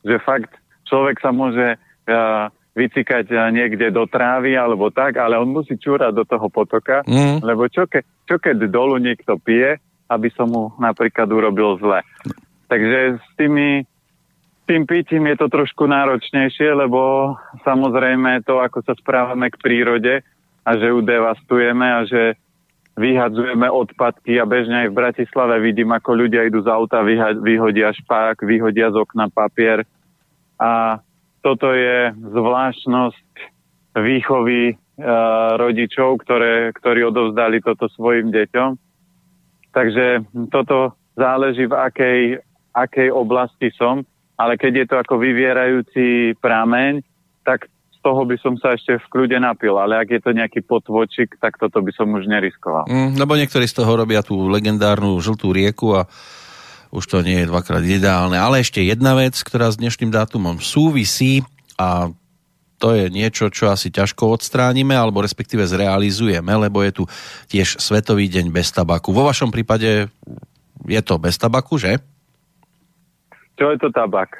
že 0.06 0.22
fakt 0.22 0.54
človek 0.86 1.18
sa 1.18 1.34
môže 1.34 1.74
uh, 1.74 2.46
vycikať 2.78 3.26
uh, 3.34 3.50
niekde 3.50 3.90
do 3.90 4.06
trávy 4.06 4.54
alebo 4.54 4.94
tak, 4.94 5.18
ale 5.18 5.34
on 5.34 5.50
musí 5.50 5.74
čúrať 5.74 6.14
do 6.14 6.22
toho 6.22 6.46
potoka, 6.46 7.02
mm. 7.02 7.42
lebo 7.42 7.66
čo, 7.66 7.90
ke, 7.90 8.06
čo 8.30 8.38
keď 8.38 8.70
dolu 8.70 9.02
niekto 9.02 9.34
pije, 9.42 9.82
aby 10.06 10.28
som 10.34 10.46
mu 10.50 10.64
napríklad 10.78 11.26
urobil 11.30 11.78
zle. 11.82 12.02
Takže 12.66 13.18
s 13.18 13.28
tými 13.38 13.86
tým 14.66 14.82
pitím 14.82 15.30
je 15.30 15.36
to 15.38 15.46
trošku 15.46 15.86
náročnejšie, 15.86 16.74
lebo 16.74 17.34
samozrejme 17.62 18.42
to, 18.42 18.58
ako 18.58 18.82
sa 18.82 18.98
správame 18.98 19.46
k 19.54 19.60
prírode 19.62 20.14
a 20.66 20.70
že 20.74 20.90
ju 20.90 20.98
devastujeme 21.06 21.86
a 21.86 22.02
že 22.02 22.34
vyhadzujeme 22.98 23.70
odpadky 23.70 24.42
a 24.42 24.48
bežne 24.48 24.86
aj 24.86 24.88
v 24.90 24.98
Bratislave 24.98 25.62
vidím, 25.62 25.94
ako 25.94 26.26
ľudia 26.26 26.50
idú 26.50 26.66
z 26.66 26.68
auta, 26.72 27.06
vyhodia 27.38 27.94
špák, 27.94 28.42
vyhodia 28.42 28.90
z 28.90 28.96
okna 28.98 29.30
papier 29.30 29.86
a 30.58 30.98
toto 31.44 31.70
je 31.70 32.10
zvláštnosť 32.16 33.30
výchovy 33.94 34.62
e, 34.72 34.74
rodičov, 35.60 36.18
ktoré, 36.26 36.74
ktorí 36.74 37.06
odovzdali 37.06 37.62
toto 37.62 37.86
svojim 37.94 38.34
deťom 38.34 38.85
Takže 39.76 40.24
toto 40.48 40.96
záleží 41.12 41.68
v 41.68 41.76
akej, 41.76 42.20
akej 42.72 43.12
oblasti 43.12 43.68
som, 43.76 44.00
ale 44.40 44.56
keď 44.56 44.72
je 44.72 44.86
to 44.88 44.96
ako 44.96 45.20
vyvierajúci 45.20 46.36
prameň, 46.40 47.04
tak 47.44 47.68
z 47.68 47.98
toho 48.00 48.24
by 48.24 48.40
som 48.40 48.56
sa 48.56 48.72
ešte 48.72 48.96
v 48.96 49.06
kľude 49.12 49.36
napil, 49.36 49.76
ale 49.76 50.00
ak 50.00 50.08
je 50.16 50.20
to 50.24 50.32
nejaký 50.32 50.64
potvočik, 50.64 51.36
tak 51.36 51.60
toto 51.60 51.84
by 51.84 51.92
som 51.92 52.08
už 52.08 52.24
neriskoval. 52.24 52.88
Mm, 52.88 53.20
lebo 53.20 53.36
niektorí 53.36 53.68
z 53.68 53.84
toho 53.84 53.92
robia 53.92 54.24
tú 54.24 54.48
legendárnu 54.48 55.20
žltú 55.20 55.52
rieku 55.52 55.92
a 55.92 56.08
už 56.96 57.04
to 57.04 57.20
nie 57.20 57.44
je 57.44 57.50
dvakrát 57.50 57.84
ideálne. 57.84 58.40
Ale 58.40 58.64
ešte 58.64 58.80
jedna 58.80 59.12
vec, 59.12 59.36
ktorá 59.36 59.68
s 59.68 59.76
dnešným 59.76 60.08
dátumom 60.08 60.56
súvisí 60.62 61.44
a 61.76 62.08
to 62.76 62.92
je 62.92 63.08
niečo, 63.08 63.48
čo 63.48 63.72
asi 63.72 63.88
ťažko 63.88 64.36
odstránime, 64.36 64.92
alebo 64.92 65.24
respektíve 65.24 65.64
zrealizujeme, 65.64 66.52
lebo 66.56 66.84
je 66.84 67.02
tu 67.02 67.04
tiež 67.48 67.80
Svetový 67.80 68.28
deň 68.28 68.52
bez 68.52 68.68
tabaku. 68.72 69.16
Vo 69.16 69.24
vašom 69.24 69.48
prípade 69.48 70.12
je 70.84 71.00
to 71.00 71.14
bez 71.16 71.40
tabaku, 71.40 71.80
že? 71.80 71.98
Čo 73.56 73.72
je 73.72 73.78
to 73.80 73.88
tabak? 73.88 74.36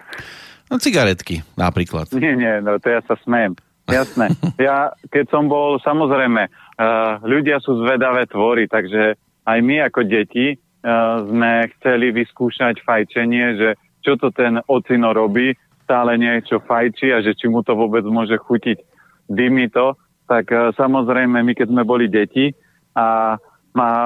No 0.69 0.77
cigaretky 0.77 1.41
napríklad. 1.57 2.13
Nie, 2.13 2.37
nie, 2.37 2.61
no 2.61 2.77
to 2.77 2.93
ja 2.93 3.01
sa 3.09 3.17
smejem. 3.25 3.57
Jasné. 3.87 4.35
Ja, 4.67 4.93
keď 5.13 5.31
som 5.31 5.47
bol, 5.47 5.79
samozrejme, 5.81 6.49
uh, 6.49 7.23
ľudia 7.23 7.63
sú 7.63 7.81
zvedavé 7.85 8.27
tvory, 8.29 8.67
takže 8.67 9.15
aj 9.47 9.59
my 9.63 9.87
ako 9.87 10.01
deti 10.05 10.57
uh, 10.57 11.23
sme 11.23 11.71
chceli 11.79 12.11
vyskúšať 12.13 12.83
fajčenie, 12.83 13.47
že 13.57 13.69
čo 14.03 14.19
to 14.19 14.31
ten 14.35 14.59
ocino 14.71 15.11
robí, 15.11 15.55
stále 15.87 16.19
niečo 16.19 16.59
fajčí 16.59 17.15
a 17.15 17.23
že 17.23 17.39
či 17.39 17.47
mu 17.47 17.63
to 17.63 17.79
vôbec 17.79 18.03
môže 18.03 18.35
chutiť. 18.43 18.83
Dymy 19.31 19.71
to, 19.71 19.95
tak 20.27 20.51
uh, 20.51 20.75
samozrejme 20.75 21.39
my 21.47 21.53
keď 21.55 21.71
sme 21.71 21.87
boli 21.87 22.11
deti 22.11 22.51
a 22.99 23.39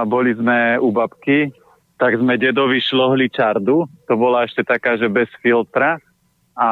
boli 0.05 0.35
sme 0.35 0.77
u 0.83 0.91
babky, 0.91 1.49
tak 2.01 2.19
sme 2.19 2.41
dedovi 2.41 2.83
šlohli 2.83 3.31
čardu, 3.31 3.87
to 4.09 4.15
bola 4.19 4.43
ešte 4.43 4.67
taká, 4.67 4.99
že 4.99 5.07
bez 5.07 5.31
filtra. 5.39 6.01
A 6.59 6.69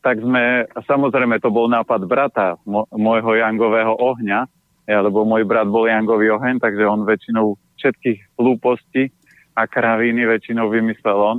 tak 0.00 0.22
sme, 0.22 0.64
samozrejme 0.86 1.42
to 1.42 1.50
bol 1.52 1.66
nápad 1.68 2.06
brata, 2.08 2.56
môjho 2.94 3.36
jangového 3.36 3.92
ohňa, 3.98 4.48
ja, 4.86 4.98
lebo 5.02 5.26
môj 5.26 5.42
brat 5.42 5.66
bol 5.66 5.84
jangový 5.84 6.30
oheň, 6.30 6.62
takže 6.62 6.86
on 6.86 7.02
väčšinou 7.02 7.58
všetkých 7.76 8.38
hlúpostí 8.38 9.10
a 9.58 9.66
kravíny 9.66 10.24
väčšinou 10.24 10.70
vymyslel 10.70 11.18
on. 11.18 11.38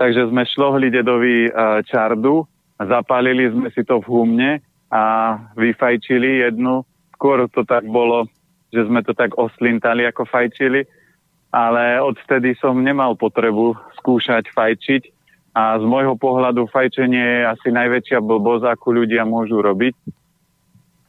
Takže 0.00 0.32
sme 0.32 0.48
šlohli 0.48 0.88
dedovi 0.88 1.52
čardu, 1.84 2.48
zapálili 2.80 3.52
sme 3.52 3.68
si 3.68 3.84
to 3.84 4.00
v 4.00 4.08
humne 4.08 4.50
a 4.88 5.36
vyfajčili 5.60 6.48
jednu. 6.48 6.88
Skôr 7.20 7.44
to 7.52 7.68
tak 7.68 7.84
bolo, 7.84 8.24
že 8.72 8.88
sme 8.88 9.04
to 9.04 9.12
tak 9.12 9.36
oslintali 9.36 10.08
ako 10.08 10.24
fajčili, 10.24 10.88
ale 11.52 12.00
odvtedy 12.00 12.56
som 12.56 12.80
nemal 12.80 13.12
potrebu 13.12 13.76
skúšať 14.00 14.48
fajčiť 14.56 15.02
a 15.52 15.76
z 15.76 15.84
môjho 15.84 16.16
pohľadu 16.16 16.64
fajčenie 16.72 17.20
je 17.20 17.40
asi 17.44 17.68
najväčšia 17.68 18.24
blbosť, 18.24 18.72
akú 18.72 18.96
ľudia 18.96 19.28
môžu 19.28 19.60
robiť. 19.60 19.92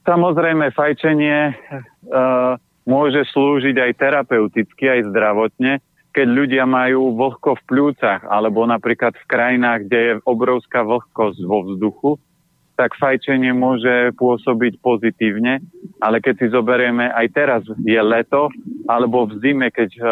Samozrejme, 0.02 0.74
fajčenie 0.74 1.54
uh, 1.54 2.58
môže 2.90 3.22
slúžiť 3.32 3.78
aj 3.78 3.92
terapeuticky, 4.02 4.84
aj 4.90 5.14
zdravotne, 5.14 5.78
keď 6.12 6.28
ľudia 6.28 6.64
majú 6.68 7.16
vlhko 7.16 7.56
v 7.56 7.64
pľúcach, 7.68 8.28
alebo 8.28 8.68
napríklad 8.68 9.16
v 9.16 9.30
krajinách, 9.32 9.88
kde 9.88 10.00
je 10.00 10.14
obrovská 10.28 10.84
vlhkosť 10.84 11.40
vo 11.48 11.60
vzduchu, 11.66 12.12
tak 12.76 12.98
fajčenie 12.98 13.54
môže 13.54 14.12
pôsobiť 14.18 14.82
pozitívne, 14.82 15.62
ale 16.02 16.18
keď 16.20 16.34
si 16.42 16.48
zoberieme, 16.50 17.14
aj 17.14 17.28
teraz 17.32 17.62
je 17.84 18.02
leto, 18.02 18.50
alebo 18.90 19.30
v 19.30 19.38
zime, 19.40 19.68
keď 19.70 19.90
uh, 20.02 20.08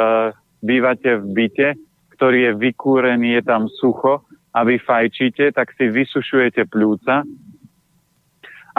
bývate 0.62 1.18
v 1.20 1.25
byte, 1.34 1.70
ktorý 2.15 2.51
je 2.51 2.53
vykúrený, 2.60 3.39
je 3.39 3.44
tam 3.48 3.65
sucho 3.68 4.22
a 4.53 4.60
vy 4.68 4.77
fajčíte, 4.77 5.56
tak 5.56 5.74
si 5.75 5.89
vysušujete 5.89 6.68
pľúca 6.70 7.25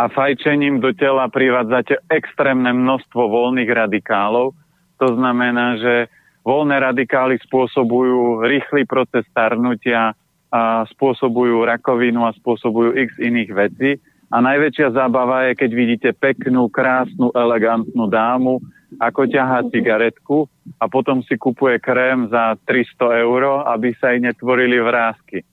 a 0.01 0.09
fajčením 0.09 0.81
do 0.81 0.97
tela 0.97 1.29
privádzate 1.29 2.01
extrémne 2.09 2.73
množstvo 2.73 3.21
voľných 3.21 3.69
radikálov. 3.69 4.57
To 4.97 5.09
znamená, 5.13 5.77
že 5.77 5.95
Voľné 6.41 6.81
radikály 6.81 7.37
spôsobujú 7.45 8.45
rýchly 8.45 8.89
proces 8.89 9.29
starnutia, 9.29 10.17
a 10.51 10.83
spôsobujú 10.91 11.63
rakovinu 11.63 12.27
a 12.27 12.35
spôsobujú 12.35 12.99
x 12.99 13.23
iných 13.23 13.51
vecí. 13.55 13.91
A 14.31 14.43
najväčšia 14.43 14.95
zábava 14.95 15.51
je, 15.51 15.59
keď 15.59 15.71
vidíte 15.75 16.11
peknú, 16.15 16.71
krásnu, 16.71 17.35
elegantnú 17.35 18.07
dámu, 18.11 18.63
ako 18.99 19.27
ťahá 19.31 19.67
cigaretku 19.71 20.51
a 20.83 20.91
potom 20.91 21.23
si 21.23 21.39
kupuje 21.39 21.79
krém 21.79 22.27
za 22.31 22.59
300 22.67 23.23
eur, 23.27 23.43
aby 23.71 23.95
sa 23.99 24.15
jej 24.15 24.23
netvorili 24.23 24.83
vrázky. 24.83 25.47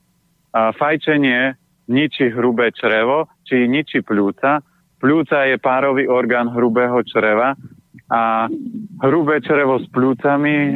A 0.53 0.73
fajčenie 0.73 1.53
ničí 1.89 2.33
hrubé 2.33 2.73
črevo, 2.73 3.29
či 3.45 3.69
ničí 3.69 4.01
pľúca. 4.01 4.65
Pľúca 4.97 5.45
je 5.45 5.61
párový 5.61 6.09
orgán 6.09 6.49
hrubého 6.49 7.01
čreva 7.05 7.53
A 8.07 8.47
hrubé 9.03 9.43
črevo 9.43 9.81
s 9.81 9.87
plúcami 9.91 10.71
e, 10.71 10.73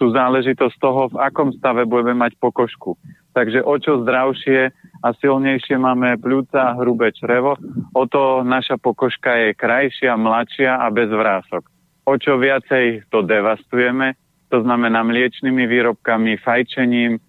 sú 0.00 0.14
záležitosť 0.14 0.76
toho, 0.80 1.02
v 1.12 1.20
akom 1.20 1.52
stave 1.52 1.84
budeme 1.84 2.16
mať 2.16 2.40
pokožku. 2.40 2.96
Takže 3.36 3.62
o 3.62 3.74
čo 3.78 4.02
zdravšie 4.02 4.72
a 5.04 5.08
silnejšie 5.14 5.76
máme 5.78 6.18
pľúca 6.18 6.72
a 6.72 6.76
hrubé 6.78 7.14
črevo, 7.14 7.54
o 7.94 8.04
to 8.08 8.42
naša 8.42 8.80
pokožka 8.80 9.48
je 9.48 9.48
krajšia, 9.54 10.18
mladšia 10.18 10.80
a 10.80 10.86
bez 10.90 11.08
vrások. 11.12 11.68
O 12.08 12.18
čo 12.18 12.40
viacej 12.40 13.06
to 13.12 13.22
devastujeme, 13.22 14.18
to 14.50 14.66
znamená 14.66 15.06
mliečnými 15.06 15.62
výrobkami, 15.70 16.42
fajčením, 16.42 17.22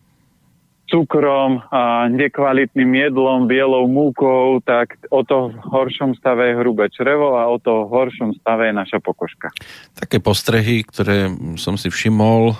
cukrom, 0.91 1.63
a 1.71 2.11
nekvalitným 2.11 3.07
jedlom, 3.07 3.47
bielou 3.47 3.87
múkou, 3.87 4.59
tak 4.59 4.99
o 5.07 5.23
to 5.23 5.55
horšom 5.71 6.19
stave 6.19 6.51
je 6.51 6.59
hrubé 6.59 6.91
črevo 6.91 7.39
a 7.39 7.47
o 7.47 7.55
to 7.55 7.87
horšom 7.87 8.35
stave 8.35 8.67
je 8.67 8.73
naša 8.75 8.99
pokožka. 8.99 9.55
Také 9.95 10.19
postrehy, 10.19 10.83
ktoré 10.83 11.31
som 11.55 11.79
si 11.79 11.87
všimol, 11.87 12.51
e, 12.51 12.55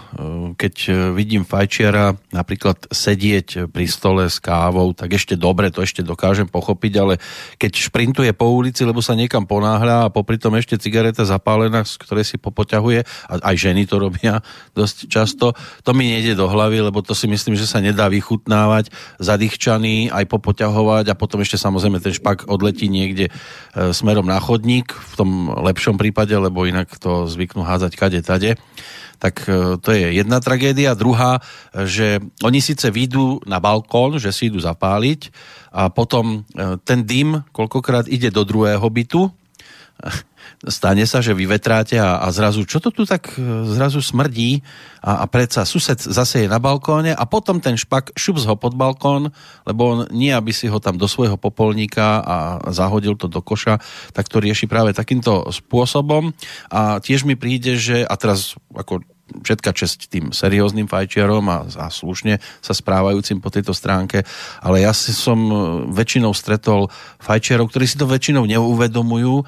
keď 0.56 0.76
vidím 1.12 1.44
fajčiara 1.44 2.16
napríklad 2.32 2.88
sedieť 2.88 3.68
pri 3.68 3.86
stole 3.92 4.32
s 4.32 4.40
kávou, 4.40 4.96
tak 4.96 5.12
ešte 5.20 5.36
dobre, 5.36 5.68
to 5.68 5.84
ešte 5.84 6.00
dokážem 6.00 6.48
pochopiť, 6.48 6.94
ale 7.04 7.20
keď 7.60 7.92
šprintuje 7.92 8.32
po 8.32 8.48
ulici, 8.48 8.88
lebo 8.88 9.04
sa 9.04 9.20
niekam 9.20 9.44
ponáhľa 9.44 10.08
a 10.08 10.14
popri 10.14 10.40
tom 10.40 10.56
ešte 10.56 10.80
cigareta 10.80 11.28
zapálená, 11.28 11.84
z 11.84 12.00
ktorej 12.00 12.24
si 12.24 12.38
popoťahuje, 12.40 13.04
a 13.28 13.34
aj 13.52 13.56
ženy 13.60 13.84
to 13.84 14.00
robia 14.00 14.40
dosť 14.80 15.12
často, 15.12 15.52
to 15.84 15.92
mi 15.92 16.08
nejde 16.16 16.40
do 16.40 16.48
hlavy, 16.48 16.80
lebo 16.80 17.04
to 17.04 17.12
si 17.12 17.28
myslím, 17.28 17.60
že 17.60 17.68
sa 17.68 17.84
nedá 17.84 18.08
vy 18.08 18.21
vychutnávať, 18.22 18.94
zadýchčaný, 19.18 20.13
aj 20.13 20.30
popoťahovať 20.30 21.10
a 21.10 21.18
potom 21.18 21.42
ešte 21.42 21.58
samozrejme 21.58 21.98
ten 21.98 22.13
špak 22.13 22.46
odletí 22.46 22.86
niekde 22.86 23.28
e, 23.28 23.32
smerom 23.90 24.30
na 24.30 24.38
chodník, 24.38 24.94
v 24.94 25.13
tom 25.18 25.50
lepšom 25.50 25.98
prípade, 25.98 26.38
lebo 26.38 26.70
inak 26.70 26.94
to 27.01 27.25
zvyknú 27.25 27.66
hádzať 27.66 27.92
kade 27.98 28.22
tade 28.22 28.62
tak 29.22 29.46
e, 29.46 29.78
to 29.78 29.90
je 29.94 30.18
jedna 30.18 30.42
tragédia. 30.42 30.98
Druhá, 30.98 31.46
že 31.86 32.18
oni 32.42 32.58
síce 32.58 32.90
výjdu 32.90 33.46
na 33.46 33.62
balkón, 33.62 34.18
že 34.18 34.34
si 34.34 34.50
idú 34.50 34.58
zapáliť 34.58 35.30
a 35.70 35.94
potom 35.94 36.42
e, 36.42 36.82
ten 36.82 37.06
dym 37.06 37.46
koľkokrát 37.54 38.10
ide 38.10 38.34
do 38.34 38.42
druhého 38.42 38.84
bytu 38.90 39.30
stane 40.77 41.05
sa, 41.10 41.22
že 41.22 41.38
vyvetráte 41.38 41.98
a, 41.98 42.22
a 42.22 42.27
zrazu, 42.29 42.65
čo 42.65 42.77
to 42.77 42.93
tu 42.93 43.05
tak 43.05 43.34
e, 43.38 43.41
zrazu 43.70 44.01
smrdí 44.01 44.62
a, 45.01 45.24
a 45.24 45.25
predsa 45.25 45.65
sused 45.65 45.98
zase 45.98 46.46
je 46.46 46.48
na 46.50 46.62
balkóne 46.62 47.13
a 47.13 47.24
potom 47.25 47.58
ten 47.62 47.77
špak 47.77 48.13
šups 48.13 48.46
ho 48.46 48.55
pod 48.58 48.77
balkón, 48.77 49.34
lebo 49.65 49.81
on 49.86 50.00
nie, 50.13 50.29
aby 50.34 50.53
si 50.53 50.70
ho 50.70 50.77
tam 50.77 50.98
do 50.98 51.10
svojho 51.10 51.38
popolníka 51.38 52.22
a 52.22 52.36
zahodil 52.70 53.17
to 53.17 53.25
do 53.25 53.41
koša, 53.41 53.81
tak 54.13 54.29
to 54.29 54.41
rieši 54.41 54.70
práve 54.70 54.93
takýmto 54.93 55.50
spôsobom. 55.50 56.34
A 56.70 57.01
tiež 57.01 57.25
mi 57.25 57.34
príde, 57.34 57.77
že 57.77 58.05
a 58.05 58.13
teraz 58.17 58.58
ako 58.74 59.01
všetka 59.31 59.71
česť 59.71 60.12
tým 60.12 60.26
serióznym 60.36 60.91
fajčiarom 60.91 61.45
a, 61.47 61.63
a 61.63 61.88
slušne 61.88 62.43
sa 62.60 62.73
správajúcim 62.76 63.39
po 63.39 63.47
tejto 63.47 63.71
stránke, 63.71 64.28
ale 64.60 64.84
ja 64.84 64.91
si 64.91 65.15
som 65.15 65.39
e, 65.47 65.56
väčšinou 65.95 66.36
stretol 66.36 66.91
fajčiarov, 67.23 67.71
ktorí 67.71 67.88
si 67.88 67.95
to 67.95 68.12
väčšinou 68.12 68.43
neuvedomujú 68.43 69.47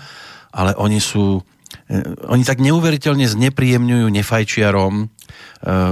ale 0.53 0.77
oni 0.77 1.01
sú 1.01 1.41
e, 1.89 1.99
oni 2.29 2.45
tak 2.45 2.61
neuveriteľne 2.61 3.25
znepríjemňujú 3.25 4.05
nefajčiarom 4.13 4.93
e, 5.01 5.05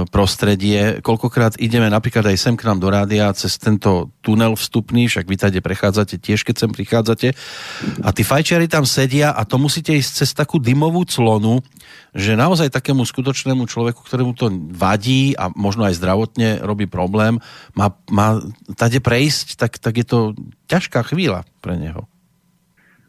prostredie. 0.06 1.02
Koľkokrát 1.02 1.58
ideme 1.58 1.90
napríklad 1.90 2.30
aj 2.30 2.38
sem 2.38 2.54
k 2.54 2.64
nám 2.70 2.78
do 2.78 2.86
rádia 2.86 3.34
cez 3.34 3.58
tento 3.58 4.14
tunel 4.22 4.54
vstupný, 4.54 5.10
však 5.10 5.26
vy 5.26 5.36
tady 5.36 5.58
prechádzate 5.58 6.22
tiež, 6.22 6.46
keď 6.46 6.54
sem 6.62 6.70
prichádzate. 6.70 7.28
A 8.06 8.08
tí 8.14 8.22
fajčiari 8.22 8.70
tam 8.70 8.86
sedia 8.86 9.34
a 9.34 9.42
to 9.42 9.58
musíte 9.58 9.90
ísť 9.90 10.22
cez 10.22 10.30
takú 10.30 10.62
dymovú 10.62 11.02
clonu, 11.02 11.58
že 12.14 12.38
naozaj 12.38 12.70
takému 12.70 13.02
skutočnému 13.02 13.66
človeku, 13.66 14.04
ktorému 14.04 14.32
to 14.38 14.52
vadí 14.70 15.34
a 15.34 15.50
možno 15.56 15.88
aj 15.88 15.96
zdravotne 15.98 16.62
robí 16.62 16.84
problém, 16.84 17.40
má, 17.74 17.90
má 18.12 18.38
tade 18.78 19.00
prejsť, 19.00 19.56
tak, 19.58 19.80
tak 19.82 19.96
je 19.98 20.06
to 20.06 20.18
ťažká 20.68 21.02
chvíľa 21.08 21.48
pre 21.64 21.80
neho. 21.80 22.11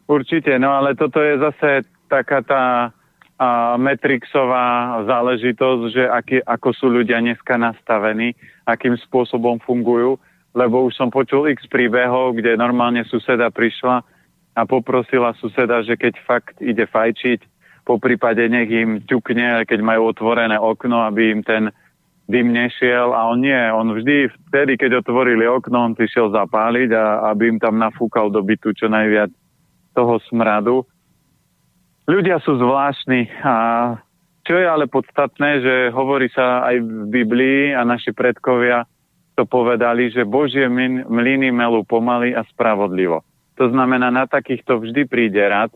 Určite, 0.04 0.52
no 0.60 0.76
ale 0.76 0.92
toto 0.94 1.20
je 1.20 1.40
zase 1.40 1.88
taká 2.12 2.44
tá 2.44 2.92
a 3.34 3.74
Matrixová 3.74 5.02
záležitosť, 5.10 5.82
že 5.90 6.04
aký, 6.06 6.38
ako 6.46 6.70
sú 6.70 6.86
ľudia 6.86 7.18
dneska 7.18 7.58
nastavení, 7.58 8.38
akým 8.62 8.94
spôsobom 8.94 9.58
fungujú, 9.58 10.22
lebo 10.54 10.86
už 10.86 10.94
som 10.94 11.10
počul 11.10 11.50
x 11.50 11.66
príbehov, 11.66 12.38
kde 12.38 12.54
normálne 12.54 13.02
suseda 13.10 13.50
prišla 13.50 14.06
a 14.54 14.62
poprosila 14.62 15.34
suseda, 15.42 15.82
že 15.82 15.98
keď 15.98 16.14
fakt 16.22 16.62
ide 16.62 16.86
fajčiť, 16.86 17.42
po 17.82 17.98
prípade 17.98 18.46
nech 18.46 18.70
im 18.70 19.02
ťukne, 19.02 19.66
keď 19.66 19.82
majú 19.82 20.14
otvorené 20.14 20.54
okno, 20.56 21.02
aby 21.02 21.34
im 21.34 21.42
ten 21.42 21.74
dym 22.30 22.54
nešiel. 22.54 23.12
A 23.12 23.28
on 23.28 23.42
nie, 23.42 23.60
on 23.74 23.92
vždy 23.92 24.30
vtedy, 24.48 24.78
keď 24.78 25.04
otvorili 25.04 25.44
okno, 25.44 25.90
on 25.90 25.98
prišiel 25.98 26.32
zapáliť 26.32 26.96
a 26.96 27.34
aby 27.34 27.50
im 27.50 27.58
tam 27.60 27.76
nafúkal 27.76 28.30
do 28.30 28.40
bytu 28.40 28.72
čo 28.72 28.88
najviac 28.88 29.28
toho 29.94 30.20
smradu. 30.28 30.84
Ľudia 32.04 32.42
sú 32.44 32.60
zvláštni 32.60 33.30
a 33.40 33.54
čo 34.44 34.60
je 34.60 34.66
ale 34.68 34.84
podstatné, 34.84 35.64
že 35.64 35.74
hovorí 35.88 36.28
sa 36.28 36.68
aj 36.68 36.76
v 36.84 36.92
Biblii 37.08 37.72
a 37.72 37.80
naši 37.80 38.12
predkovia 38.12 38.84
to 39.34 39.48
povedali, 39.48 40.14
že 40.14 40.28
Božie 40.28 40.70
mlyny 40.70 41.50
melú 41.50 41.82
pomaly 41.82 42.36
a 42.36 42.46
spravodlivo. 42.46 43.26
To 43.58 43.66
znamená, 43.70 44.10
na 44.10 44.26
takýchto 44.30 44.78
vždy 44.78 45.06
príde 45.10 45.42
rad. 45.42 45.74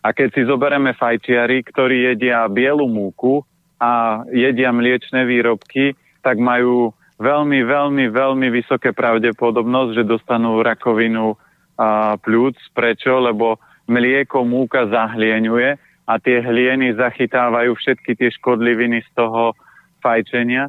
A 0.00 0.14
keď 0.14 0.28
si 0.32 0.42
zoberieme 0.48 0.94
fajčiari, 0.94 1.60
ktorí 1.66 2.12
jedia 2.12 2.46
bielu 2.48 2.86
múku 2.86 3.42
a 3.76 4.22
jedia 4.30 4.70
mliečne 4.72 5.26
výrobky, 5.26 5.92
tak 6.22 6.40
majú 6.40 6.94
veľmi, 7.20 7.60
veľmi, 7.66 8.04
veľmi 8.08 8.48
vysoké 8.48 8.96
pravdepodobnosť, 8.96 9.90
že 10.00 10.08
dostanú 10.08 10.62
rakovinu 10.64 11.36
a, 11.80 12.20
pľúc. 12.20 12.60
Prečo? 12.76 13.24
Lebo 13.24 13.56
mlieko, 13.88 14.44
múka 14.44 14.84
zahlieňuje 14.84 15.80
a 16.04 16.12
tie 16.20 16.44
hlieny 16.44 16.92
zachytávajú 17.00 17.72
všetky 17.72 18.12
tie 18.20 18.28
škodliviny 18.36 19.00
z 19.00 19.10
toho 19.16 19.56
fajčenia. 20.04 20.68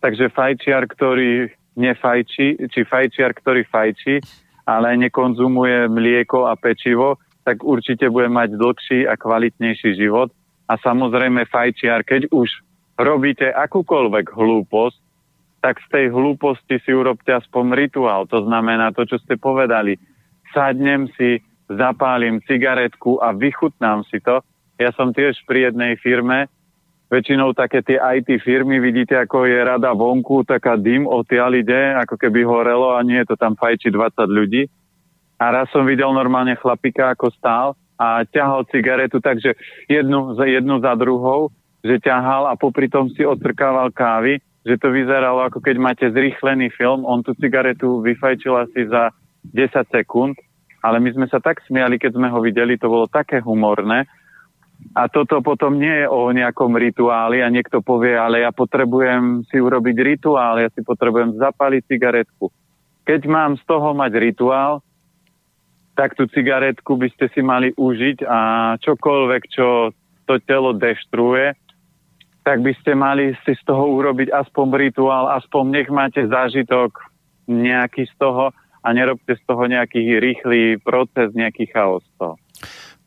Takže 0.00 0.32
fajčiar, 0.32 0.88
ktorý 0.88 1.52
nefajčí, 1.76 2.72
či 2.72 2.80
fajčiar, 2.88 3.36
ktorý 3.36 3.68
fajčí, 3.68 4.24
ale 4.64 4.96
nekonzumuje 4.96 5.92
mlieko 5.92 6.48
a 6.48 6.56
pečivo, 6.56 7.20
tak 7.46 7.62
určite 7.62 8.10
bude 8.10 8.26
mať 8.26 8.58
dlhší 8.58 9.06
a 9.06 9.14
kvalitnejší 9.14 9.94
život. 9.94 10.34
A 10.66 10.74
samozrejme 10.74 11.46
fajčiar, 11.46 12.02
keď 12.02 12.34
už 12.34 12.50
robíte 12.98 13.46
akúkoľvek 13.46 14.34
hlúposť, 14.34 14.98
tak 15.62 15.78
z 15.82 15.86
tej 15.90 16.06
hlúposti 16.10 16.82
si 16.82 16.90
urobte 16.90 17.30
aspoň 17.30 17.74
rituál. 17.74 18.26
To 18.30 18.42
znamená 18.42 18.90
to, 18.90 19.06
čo 19.06 19.18
ste 19.22 19.38
povedali 19.38 19.98
sadnem 20.56 21.12
si, 21.20 21.44
zapálim 21.68 22.40
cigaretku 22.48 23.20
a 23.20 23.36
vychutnám 23.36 24.08
si 24.08 24.24
to. 24.24 24.40
Ja 24.80 24.88
som 24.96 25.12
tiež 25.12 25.44
pri 25.44 25.68
jednej 25.68 26.00
firme, 26.00 26.48
väčšinou 27.12 27.52
také 27.52 27.84
tie 27.84 28.00
IT 28.00 28.40
firmy, 28.40 28.80
vidíte, 28.80 29.20
ako 29.20 29.44
je 29.44 29.60
rada 29.60 29.92
vonku, 29.92 30.48
taká 30.48 30.80
dym 30.80 31.04
odtiaľ 31.04 31.60
ide, 31.60 31.92
ako 32.00 32.16
keby 32.16 32.40
horelo 32.48 32.96
a 32.96 33.04
nie 33.04 33.20
je 33.20 33.28
to 33.28 33.36
tam 33.36 33.54
fajči 33.54 33.92
20 33.92 34.26
ľudí. 34.26 34.64
A 35.36 35.52
raz 35.52 35.68
som 35.68 35.84
videl 35.84 36.08
normálne 36.16 36.56
chlapika, 36.56 37.12
ako 37.12 37.28
stál 37.36 37.68
a 38.00 38.24
ťahal 38.24 38.64
cigaretu, 38.72 39.20
takže 39.20 39.52
jednu, 39.88 40.32
jednu 40.40 40.80
za 40.80 40.96
druhou, 40.96 41.52
že 41.84 42.00
ťahal 42.00 42.48
a 42.48 42.56
popri 42.56 42.88
tom 42.88 43.12
si 43.12 43.22
odtrkával 43.24 43.92
kávy, 43.92 44.40
že 44.66 44.74
to 44.80 44.90
vyzeralo 44.90 45.46
ako 45.46 45.62
keď 45.62 45.76
máte 45.78 46.06
zrýchlený 46.10 46.74
film, 46.74 47.06
on 47.06 47.22
tú 47.22 47.36
cigaretu 47.38 48.02
vyfajčil 48.02 48.66
asi 48.66 48.88
za 48.90 49.14
10 49.54 49.86
sekúnd 49.90 50.36
ale 50.86 51.02
my 51.02 51.10
sme 51.10 51.26
sa 51.26 51.42
tak 51.42 51.58
smiali, 51.66 51.98
keď 51.98 52.14
sme 52.14 52.30
ho 52.30 52.38
videli, 52.38 52.78
to 52.78 52.86
bolo 52.86 53.10
také 53.10 53.42
humorné. 53.42 54.06
A 54.94 55.10
toto 55.10 55.42
potom 55.42 55.80
nie 55.80 56.04
je 56.04 56.06
o 56.06 56.30
nejakom 56.30 56.78
rituáli 56.78 57.42
a 57.42 57.50
niekto 57.50 57.82
povie, 57.82 58.14
ale 58.14 58.46
ja 58.46 58.54
potrebujem 58.54 59.42
si 59.50 59.58
urobiť 59.58 59.96
rituál, 59.98 60.62
ja 60.62 60.70
si 60.70 60.84
potrebujem 60.86 61.34
zapaliť 61.42 61.82
cigaretku. 61.90 62.52
Keď 63.02 63.20
mám 63.26 63.58
z 63.58 63.64
toho 63.66 63.96
mať 63.96 64.12
rituál, 64.20 64.84
tak 65.96 66.12
tú 66.12 66.28
cigaretku 66.28 66.94
by 66.94 67.08
ste 67.16 67.32
si 67.32 67.40
mali 67.40 67.72
užiť 67.72 68.28
a 68.28 68.40
čokoľvek, 68.78 69.42
čo 69.48 69.96
to 70.28 70.34
telo 70.44 70.76
deštruuje, 70.76 71.56
tak 72.44 72.60
by 72.60 72.72
ste 72.78 72.92
mali 72.92 73.32
si 73.42 73.56
z 73.56 73.62
toho 73.64 73.96
urobiť 73.96 74.28
aspoň 74.28 74.66
rituál, 74.76 75.34
aspoň 75.40 75.64
nech 75.72 75.88
máte 75.88 76.20
zážitok 76.28 77.00
nejaký 77.48 78.06
z 78.06 78.14
toho, 78.20 78.52
a 78.86 78.88
nerobte 78.94 79.34
z 79.34 79.42
toho 79.42 79.66
nejaký 79.66 80.22
rýchly 80.22 80.78
proces, 80.78 81.34
nejaký 81.34 81.66
chaos. 81.74 82.06
To. 82.22 82.38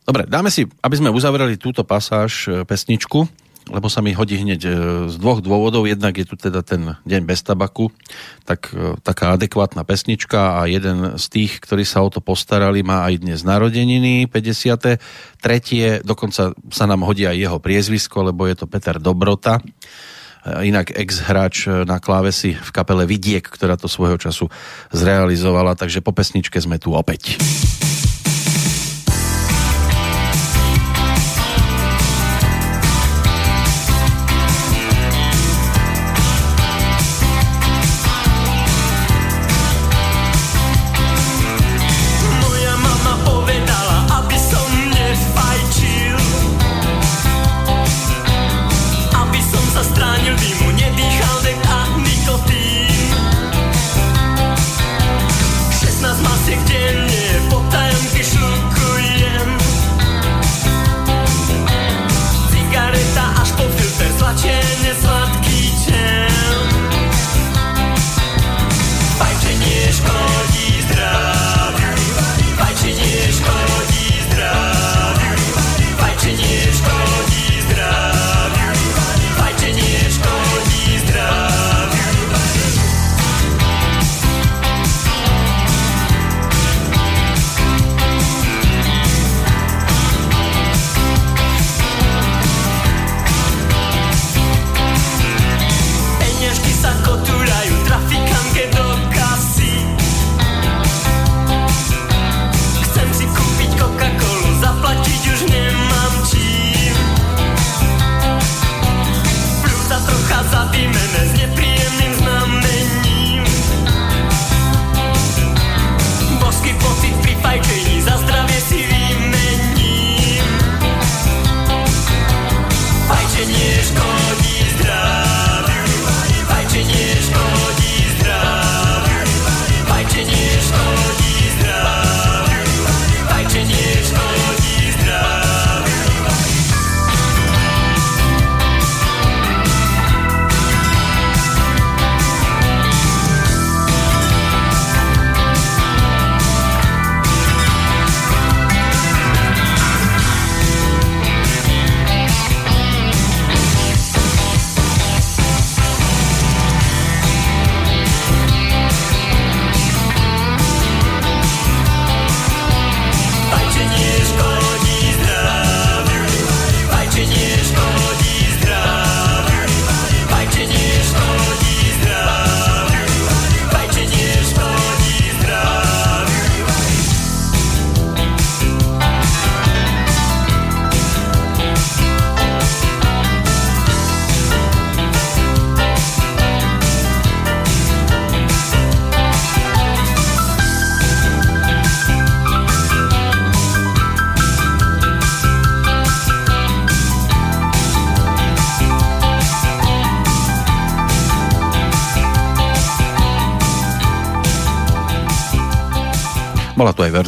Dobre, 0.04 0.28
dáme 0.28 0.52
si, 0.52 0.68
aby 0.84 0.94
sme 1.00 1.08
uzavreli 1.08 1.56
túto 1.56 1.80
pasáž, 1.88 2.32
e, 2.44 2.68
pesničku 2.68 3.24
lebo 3.70 3.86
sa 3.86 4.02
mi 4.02 4.10
hodí 4.10 4.34
hneď 4.34 4.60
e, 4.66 4.70
z 5.06 5.16
dvoch 5.20 5.38
dôvodov. 5.44 5.86
Jednak 5.86 6.18
je 6.18 6.26
tu 6.26 6.34
teda 6.34 6.66
ten 6.66 6.98
deň 7.06 7.22
bez 7.22 7.44
tabaku, 7.46 7.94
tak 8.42 8.74
e, 8.74 8.98
taká 9.04 9.38
adekvátna 9.38 9.86
pesnička 9.86 10.58
a 10.58 10.66
jeden 10.66 11.14
z 11.20 11.24
tých, 11.30 11.62
ktorí 11.62 11.86
sa 11.86 12.02
o 12.02 12.10
to 12.10 12.18
postarali, 12.18 12.82
má 12.82 13.06
aj 13.06 13.22
dnes 13.22 13.46
narodeniny, 13.46 14.26
50. 14.26 14.98
Tretie, 15.38 16.02
dokonca 16.02 16.56
sa 16.56 16.84
nám 16.90 17.06
hodí 17.06 17.28
aj 17.28 17.36
jeho 17.38 17.58
priezvisko, 17.62 18.34
lebo 18.34 18.50
je 18.50 18.58
to 18.58 18.66
Peter 18.66 18.98
Dobrota 18.98 19.62
inak 20.44 20.92
ex-hráč 20.96 21.68
na 21.84 22.00
klávesi 22.00 22.56
v 22.56 22.70
kapele 22.72 23.04
Vidiek, 23.04 23.44
ktorá 23.44 23.76
to 23.76 23.88
svojho 23.88 24.16
času 24.16 24.48
zrealizovala, 24.92 25.76
takže 25.76 26.00
po 26.00 26.12
pesničke 26.16 26.56
sme 26.60 26.80
tu 26.80 26.96
opäť. 26.96 27.36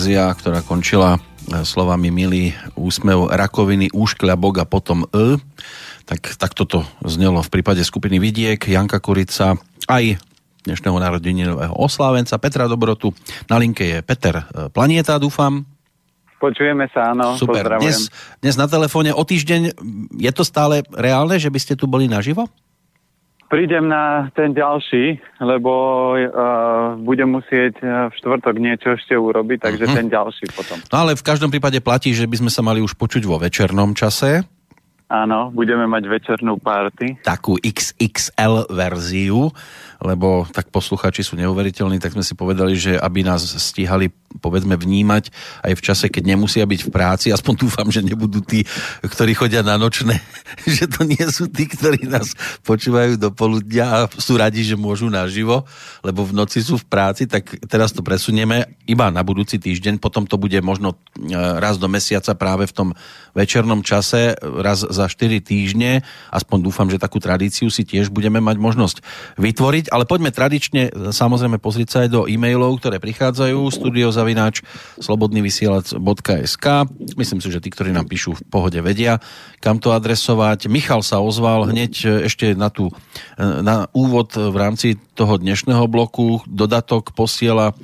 Verzia, 0.03 0.35
ktorá 0.35 0.67
končila 0.67 1.15
e, 1.15 1.62
slovami 1.62 2.11
milý 2.11 2.51
úsmev 2.75 3.31
rakoviny, 3.31 3.95
úškľa 3.95 4.35
Boga, 4.35 4.67
potom 4.67 5.07
E. 5.15 5.38
Tak, 6.11 6.43
tak 6.43 6.59
toto 6.59 6.83
znelo 7.07 7.38
v 7.38 7.47
prípade 7.47 7.87
skupiny 7.87 8.19
Vidiek, 8.19 8.59
Janka 8.59 8.99
Kurica, 8.99 9.55
aj 9.87 10.19
dnešného 10.67 10.99
narodeninového 10.99 11.79
oslávenca 11.79 12.35
Petra 12.43 12.67
Dobrotu. 12.67 13.15
Na 13.47 13.62
linke 13.62 13.87
je 13.87 13.99
Peter 14.03 14.43
e, 14.43 14.75
Planieta, 14.75 15.23
dúfam. 15.23 15.62
Počujeme 16.43 16.91
sa, 16.91 17.15
áno. 17.15 17.38
Super. 17.38 17.79
Dnes, 17.79 18.11
dnes 18.43 18.59
na 18.59 18.67
telefóne 18.67 19.15
o 19.15 19.23
týždeň 19.23 19.79
je 20.19 20.33
to 20.35 20.43
stále 20.43 20.83
reálne, 20.91 21.38
že 21.38 21.47
by 21.47 21.62
ste 21.62 21.79
tu 21.79 21.87
boli 21.87 22.11
naživo? 22.11 22.51
Prídem 23.53 23.85
na 23.85 24.33
ten 24.33 24.57
ďalší, 24.57 25.21
lebo 25.45 25.73
uh, 26.17 26.97
budem 26.97 27.37
musieť 27.37 27.77
uh, 27.85 28.09
v 28.09 28.12
štvrtok 28.17 28.57
niečo 28.57 28.97
ešte 28.97 29.12
urobiť, 29.12 29.69
takže 29.69 29.85
uh-huh. 29.85 29.99
ten 30.01 30.09
ďalší 30.09 30.49
potom. 30.57 30.81
No 30.88 30.97
ale 31.05 31.12
v 31.12 31.21
každom 31.21 31.53
prípade 31.53 31.77
platí, 31.85 32.17
že 32.17 32.25
by 32.25 32.41
sme 32.41 32.51
sa 32.51 32.65
mali 32.65 32.81
už 32.81 32.97
počuť 32.97 33.29
vo 33.29 33.37
večernom 33.37 33.93
čase. 33.93 34.49
Áno, 35.12 35.53
budeme 35.53 35.85
mať 35.85 36.09
večernú 36.09 36.57
party. 36.57 37.21
Takú 37.21 37.61
XXL 37.61 38.73
verziu 38.73 39.53
lebo 40.03 40.45
tak 40.51 40.69
posluchači 40.75 41.23
sú 41.23 41.38
neuveriteľní, 41.38 42.03
tak 42.03 42.19
sme 42.19 42.27
si 42.27 42.35
povedali, 42.35 42.75
že 42.75 42.99
aby 42.99 43.23
nás 43.23 43.47
stíhali 43.47 44.11
povedzme 44.41 44.75
vnímať 44.75 45.29
aj 45.62 45.73
v 45.77 45.85
čase, 45.85 46.07
keď 46.09 46.35
nemusia 46.35 46.65
byť 46.65 46.81
v 46.88 46.91
práci, 46.93 47.27
aspoň 47.29 47.55
dúfam, 47.69 47.88
že 47.93 48.01
nebudú 48.01 48.41
tí, 48.41 48.65
ktorí 49.05 49.37
chodia 49.37 49.61
na 49.61 49.77
nočné, 49.77 50.19
že 50.65 50.88
to 50.88 51.05
nie 51.05 51.23
sú 51.29 51.47
tí, 51.53 51.69
ktorí 51.69 52.09
nás 52.09 52.33
počúvajú 52.65 53.21
do 53.21 53.29
poludnia 53.31 53.87
a 53.87 53.99
sú 54.09 54.41
radi, 54.41 54.65
že 54.65 54.79
môžu 54.79 55.12
naživo, 55.12 55.69
lebo 56.01 56.25
v 56.25 56.33
noci 56.33 56.65
sú 56.65 56.81
v 56.81 56.88
práci, 56.88 57.29
tak 57.29 57.53
teraz 57.69 57.93
to 57.93 58.01
presunieme 58.01 58.65
iba 58.88 59.12
na 59.12 59.21
budúci 59.21 59.61
týždeň, 59.61 60.01
potom 60.01 60.25
to 60.25 60.41
bude 60.41 60.57
možno 60.65 60.97
e, 61.21 61.37
raz 61.37 61.77
do 61.77 61.87
mesiaca 61.87 62.33
práve 62.33 62.65
v 62.65 62.75
tom 62.75 62.88
večernom 63.37 63.85
čase, 63.85 64.37
raz 64.41 64.85
za 64.85 65.07
4 65.09 65.45
týždne, 65.45 66.05
aspoň 66.33 66.59
dúfam, 66.65 66.88
že 66.88 67.01
takú 67.01 67.21
tradíciu 67.21 67.69
si 67.69 67.85
tiež 67.85 68.09
budeme 68.12 68.41
mať 68.41 68.57
možnosť 68.61 68.97
vytvoriť 69.41 69.92
ale 69.93 70.09
poďme 70.09 70.33
tradične 70.33 71.13
samozrejme 71.13 71.61
pozrieť 71.61 71.89
sa 71.93 71.99
aj 72.03 72.09
do 72.09 72.21
e-mailov, 72.25 72.81
ktoré 72.81 72.97
prichádzajú 72.97 73.61
studiozavináč 73.69 74.65
slobodnyvysielac.sk 75.05 76.67
Myslím 77.21 77.41
si, 77.45 77.49
že 77.53 77.61
tí, 77.61 77.69
ktorí 77.69 77.93
nám 77.93 78.09
píšu 78.09 78.33
v 78.33 78.43
pohode 78.49 78.81
vedia, 78.81 79.21
kam 79.61 79.77
to 79.77 79.93
adresovať. 79.93 80.73
Michal 80.73 81.05
sa 81.05 81.21
ozval 81.21 81.69
hneď 81.69 82.25
ešte 82.25 82.57
na, 82.57 82.73
tú, 82.73 82.89
na 83.39 83.93
úvod 83.93 84.33
v 84.33 84.57
rámci 84.57 84.97
toho 85.13 85.37
dnešného 85.37 85.85
bloku. 85.87 86.41
Dodatok 86.49 87.13
posiela. 87.13 87.77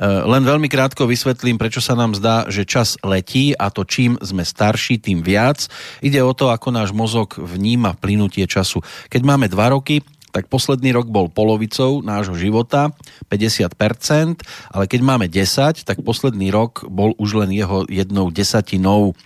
Len 0.00 0.42
veľmi 0.46 0.70
krátko 0.70 1.10
vysvetlím, 1.10 1.58
prečo 1.58 1.82
sa 1.82 1.98
nám 1.98 2.14
zdá, 2.14 2.46
že 2.46 2.62
čas 2.62 2.94
letí 3.02 3.52
a 3.58 3.74
to 3.74 3.82
čím 3.82 4.14
sme 4.22 4.46
starší, 4.46 5.02
tým 5.02 5.20
viac. 5.20 5.66
Ide 5.98 6.22
o 6.22 6.30
to, 6.30 6.54
ako 6.54 6.70
náš 6.70 6.94
mozog 6.94 7.34
vníma 7.36 7.98
plynutie 7.98 8.46
času. 8.46 8.80
Keď 9.10 9.20
máme 9.26 9.50
dva 9.50 9.74
roky, 9.74 10.00
tak 10.36 10.52
posledný 10.52 10.92
rok 10.92 11.08
bol 11.08 11.32
polovicou 11.32 12.04
nášho 12.04 12.36
života, 12.36 12.92
50%, 13.32 14.44
ale 14.68 14.84
keď 14.84 15.00
máme 15.00 15.32
10, 15.32 15.88
tak 15.88 16.04
posledný 16.04 16.52
rok 16.52 16.84
bol 16.92 17.16
už 17.16 17.40
len 17.40 17.56
jeho 17.56 17.88
jednou 17.88 18.28
desatinou. 18.28 19.16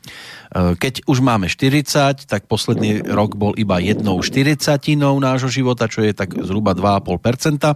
E, 0.55 0.79
keď 0.79 1.03
už 1.11 1.19
máme 1.19 1.51
40, 1.51 2.31
tak 2.31 2.47
posledný 2.47 3.03
rok 3.11 3.35
bol 3.35 3.59
iba 3.59 3.83
jednou 3.83 4.23
štyricatinou 4.23 5.19
nášho 5.19 5.51
života, 5.51 5.91
čo 5.91 6.07
je 6.07 6.15
tak 6.15 6.31
zhruba 6.47 6.79
2,5%. 6.79 7.75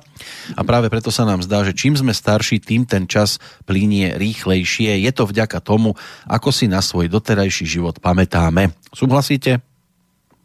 A 0.54 0.60
práve 0.62 0.86
preto 0.86 1.10
sa 1.10 1.26
nám 1.26 1.42
zdá, 1.42 1.66
že 1.66 1.74
čím 1.74 1.98
sme 1.98 2.14
starší, 2.14 2.62
tým 2.62 2.86
ten 2.86 3.10
čas 3.10 3.42
plinie 3.66 4.14
rýchlejšie. 4.14 5.02
Je 5.02 5.10
to 5.10 5.26
vďaka 5.26 5.58
tomu, 5.58 5.98
ako 6.30 6.54
si 6.54 6.70
na 6.70 6.78
svoj 6.78 7.10
doterajší 7.10 7.66
život 7.66 7.98
pamätáme. 7.98 8.70
Súhlasíte? 8.94 9.73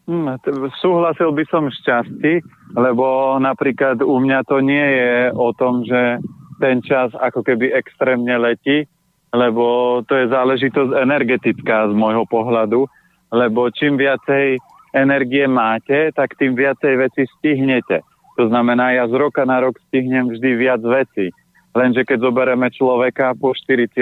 Hmm, 0.10 0.42
súhlasil 0.82 1.30
by 1.38 1.46
som 1.54 1.70
šťastí, 1.70 2.42
lebo 2.74 3.38
napríklad 3.38 4.02
u 4.02 4.18
mňa 4.18 4.42
to 4.50 4.58
nie 4.58 4.82
je 4.82 5.30
o 5.38 5.54
tom, 5.54 5.86
že 5.86 6.18
ten 6.58 6.82
čas 6.82 7.14
ako 7.14 7.46
keby 7.46 7.70
extrémne 7.78 8.34
letí, 8.42 8.90
lebo 9.30 10.02
to 10.10 10.18
je 10.18 10.34
záležitosť 10.34 10.98
energetická 10.98 11.86
z 11.86 11.94
môjho 11.94 12.26
pohľadu, 12.26 12.90
lebo 13.30 13.70
čím 13.70 14.02
viacej 14.02 14.58
energie 14.98 15.46
máte, 15.46 16.10
tak 16.18 16.34
tým 16.42 16.58
viacej 16.58 17.06
veci 17.06 17.30
stihnete. 17.38 18.02
To 18.42 18.50
znamená, 18.50 18.98
ja 18.98 19.06
z 19.06 19.14
roka 19.14 19.46
na 19.46 19.62
rok 19.62 19.78
stihnem 19.94 20.34
vždy 20.34 20.50
viac 20.58 20.82
vecí. 20.82 21.30
Lenže 21.78 22.02
keď 22.02 22.34
zoberieme 22.34 22.74
človeka 22.74 23.38
po 23.38 23.54
40 23.54 23.94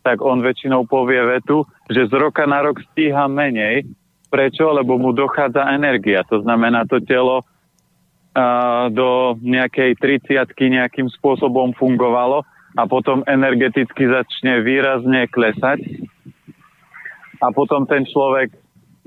tak 0.00 0.22
on 0.22 0.40
väčšinou 0.40 0.88
povie 0.88 1.18
vetu, 1.18 1.66
že 1.92 2.08
z 2.08 2.14
roka 2.16 2.46
na 2.48 2.62
rok 2.62 2.78
stíha 2.94 3.26
menej, 3.28 3.84
Prečo? 4.36 4.68
Lebo 4.68 5.00
mu 5.00 5.16
dochádza 5.16 5.72
energia. 5.72 6.20
To 6.28 6.44
znamená, 6.44 6.84
to 6.84 7.00
telo 7.00 7.40
do 8.92 9.32
nejakej 9.40 9.96
30 9.96 10.52
nejakým 10.52 11.08
spôsobom 11.08 11.72
fungovalo 11.72 12.44
a 12.76 12.84
potom 12.84 13.24
energeticky 13.24 14.04
začne 14.04 14.60
výrazne 14.60 15.24
klesať. 15.32 15.80
A 17.40 17.48
potom 17.48 17.88
ten 17.88 18.04
človek 18.04 18.52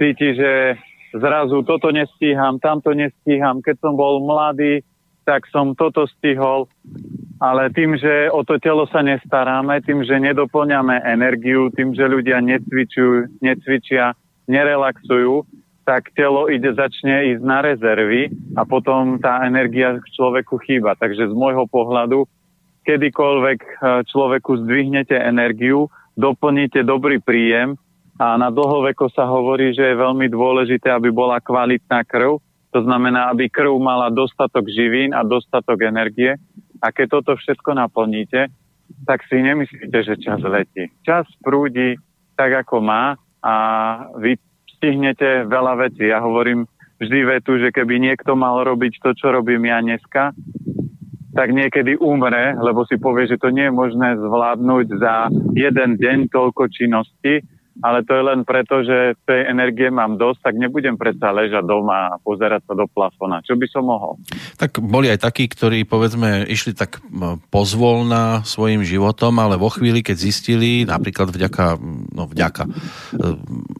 cíti, 0.02 0.34
že 0.34 0.82
zrazu 1.14 1.62
toto 1.62 1.94
nestíham, 1.94 2.58
tamto 2.58 2.90
nestíham. 2.98 3.62
Keď 3.62 3.78
som 3.86 3.94
bol 3.94 4.26
mladý, 4.26 4.82
tak 5.30 5.46
som 5.54 5.78
toto 5.78 6.10
stihol. 6.10 6.66
Ale 7.38 7.70
tým, 7.70 8.02
že 8.02 8.34
o 8.34 8.42
to 8.42 8.58
telo 8.58 8.90
sa 8.90 9.06
nestaráme, 9.06 9.86
tým, 9.86 10.02
že 10.02 10.18
nedoplňame 10.18 11.06
energiu, 11.06 11.70
tým, 11.70 11.94
že 11.94 12.10
ľudia 12.10 12.42
necvičujú, 12.42 13.46
necvičia, 13.46 14.18
nerelaxujú, 14.50 15.46
tak 15.86 16.14
telo 16.14 16.50
ide, 16.50 16.70
začne 16.74 17.34
ísť 17.34 17.44
na 17.46 17.66
rezervy 17.66 18.30
a 18.54 18.62
potom 18.62 19.18
tá 19.18 19.42
energia 19.46 19.98
k 19.98 20.06
človeku 20.14 20.62
chýba. 20.62 20.94
Takže 20.94 21.30
z 21.30 21.34
môjho 21.34 21.66
pohľadu, 21.66 22.30
kedykoľvek 22.86 23.60
e, 23.62 23.72
človeku 24.06 24.66
zdvihnete 24.66 25.18
energiu, 25.18 25.90
doplníte 26.14 26.86
dobrý 26.86 27.18
príjem 27.18 27.74
a 28.22 28.38
na 28.38 28.54
dlhoveko 28.54 29.10
sa 29.10 29.26
hovorí, 29.26 29.74
že 29.74 29.82
je 29.82 30.02
veľmi 30.04 30.30
dôležité, 30.30 30.94
aby 30.94 31.10
bola 31.10 31.42
kvalitná 31.42 32.06
krv. 32.06 32.38
To 32.70 32.80
znamená, 32.86 33.34
aby 33.34 33.50
krv 33.50 33.74
mala 33.82 34.14
dostatok 34.14 34.70
živín 34.70 35.16
a 35.16 35.26
dostatok 35.26 35.90
energie. 35.90 36.38
A 36.86 36.94
keď 36.94 37.18
toto 37.18 37.34
všetko 37.40 37.74
naplníte, 37.80 38.52
tak 39.10 39.26
si 39.26 39.42
nemyslíte, 39.42 40.00
že 40.06 40.22
čas 40.22 40.38
letí. 40.46 40.92
Čas 41.02 41.26
prúdi 41.42 41.98
tak, 42.38 42.68
ako 42.68 42.78
má 42.84 43.18
a 43.44 43.56
vy 44.20 44.36
stihnete 44.80 45.48
veľa 45.48 45.90
vecí. 45.90 46.08
Ja 46.08 46.24
hovorím 46.24 46.68
vždy 47.00 47.20
vetu, 47.40 47.60
že 47.60 47.72
keby 47.72 48.00
niekto 48.00 48.36
mal 48.36 48.64
robiť 48.64 49.00
to, 49.04 49.16
čo 49.16 49.32
robím 49.32 49.68
ja 49.68 49.80
dneska, 49.80 50.36
tak 51.36 51.56
niekedy 51.56 51.96
umre, 52.00 52.58
lebo 52.60 52.84
si 52.84 53.00
povie, 53.00 53.30
že 53.30 53.40
to 53.40 53.54
nie 53.54 53.72
je 53.72 53.74
možné 53.74 54.20
zvládnuť 54.20 54.88
za 55.00 55.32
jeden 55.56 55.96
deň 55.96 56.28
toľko 56.34 56.68
činností 56.68 57.40
ale 57.80 58.04
to 58.04 58.12
je 58.12 58.24
len 58.28 58.44
preto, 58.44 58.84
že 58.84 59.16
tej 59.24 59.48
energie 59.48 59.88
mám 59.88 60.20
dosť, 60.20 60.52
tak 60.52 60.56
nebudem 60.60 61.00
predsa 61.00 61.32
ležať 61.32 61.64
doma 61.64 62.12
a 62.12 62.20
pozerať 62.20 62.68
sa 62.68 62.74
do 62.76 62.86
plafona. 62.92 63.40
Čo 63.40 63.56
by 63.56 63.68
som 63.72 63.88
mohol? 63.88 64.20
Tak 64.60 64.84
boli 64.84 65.08
aj 65.08 65.24
takí, 65.24 65.48
ktorí 65.48 65.88
povedzme 65.88 66.44
išli 66.44 66.76
tak 66.76 67.00
pozvolna 67.48 68.44
svojim 68.44 68.84
životom, 68.84 69.40
ale 69.40 69.56
vo 69.56 69.72
chvíli, 69.72 70.04
keď 70.04 70.18
zistili, 70.20 70.84
napríklad 70.84 71.32
vďaka, 71.32 71.80
no 72.12 72.28
vďaka, 72.28 72.68
e, 72.68 72.72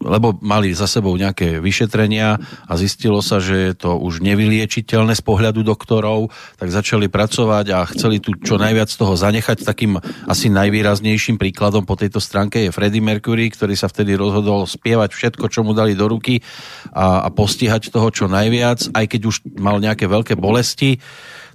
lebo 0.08 0.40
mali 0.40 0.72
za 0.72 0.88
sebou 0.88 1.12
nejaké 1.12 1.60
vyšetrenia 1.60 2.40
a 2.40 2.72
zistilo 2.80 3.20
sa, 3.20 3.36
že 3.36 3.72
je 3.72 3.74
to 3.76 4.00
už 4.00 4.24
nevyliečiteľné 4.24 5.12
z 5.12 5.22
pohľadu 5.22 5.60
doktorov, 5.60 6.32
tak 6.56 6.72
začali 6.72 7.12
pracovať 7.12 7.66
a 7.76 7.84
chceli 7.92 8.16
tu 8.24 8.32
čo 8.40 8.56
najviac 8.56 8.88
toho 8.88 9.12
zanechať. 9.12 9.60
Takým 9.60 10.00
asi 10.24 10.48
najvýraznejším 10.48 11.36
príkladom 11.36 11.84
po 11.84 12.00
tejto 12.00 12.22
stránke 12.22 12.64
je 12.64 12.72
Freddie 12.72 13.04
Mercury, 13.04 13.52
ktorý 13.52 13.76
sa 13.76 13.89
vtedy 13.90 14.14
rozhodol 14.14 14.64
spievať 14.64 15.10
všetko, 15.10 15.50
čo 15.50 15.66
mu 15.66 15.74
dali 15.74 15.98
do 15.98 16.06
ruky 16.06 16.38
a, 16.94 17.26
a 17.26 17.28
postihať 17.34 17.90
toho 17.90 18.14
čo 18.14 18.30
najviac, 18.30 18.94
aj 18.94 19.04
keď 19.10 19.20
už 19.26 19.36
mal 19.58 19.82
nejaké 19.82 20.06
veľké 20.06 20.38
bolesti. 20.38 21.02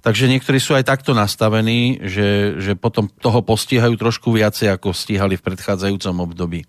Takže 0.06 0.30
niektorí 0.30 0.62
sú 0.62 0.78
aj 0.78 0.86
takto 0.86 1.18
nastavení, 1.18 1.98
že, 2.06 2.62
že 2.62 2.78
potom 2.78 3.10
toho 3.10 3.42
postihajú 3.42 3.98
trošku 3.98 4.30
viacej, 4.30 4.70
ako 4.78 4.94
stíhali 4.94 5.34
v 5.34 5.46
predchádzajúcom 5.50 6.16
období. 6.30 6.62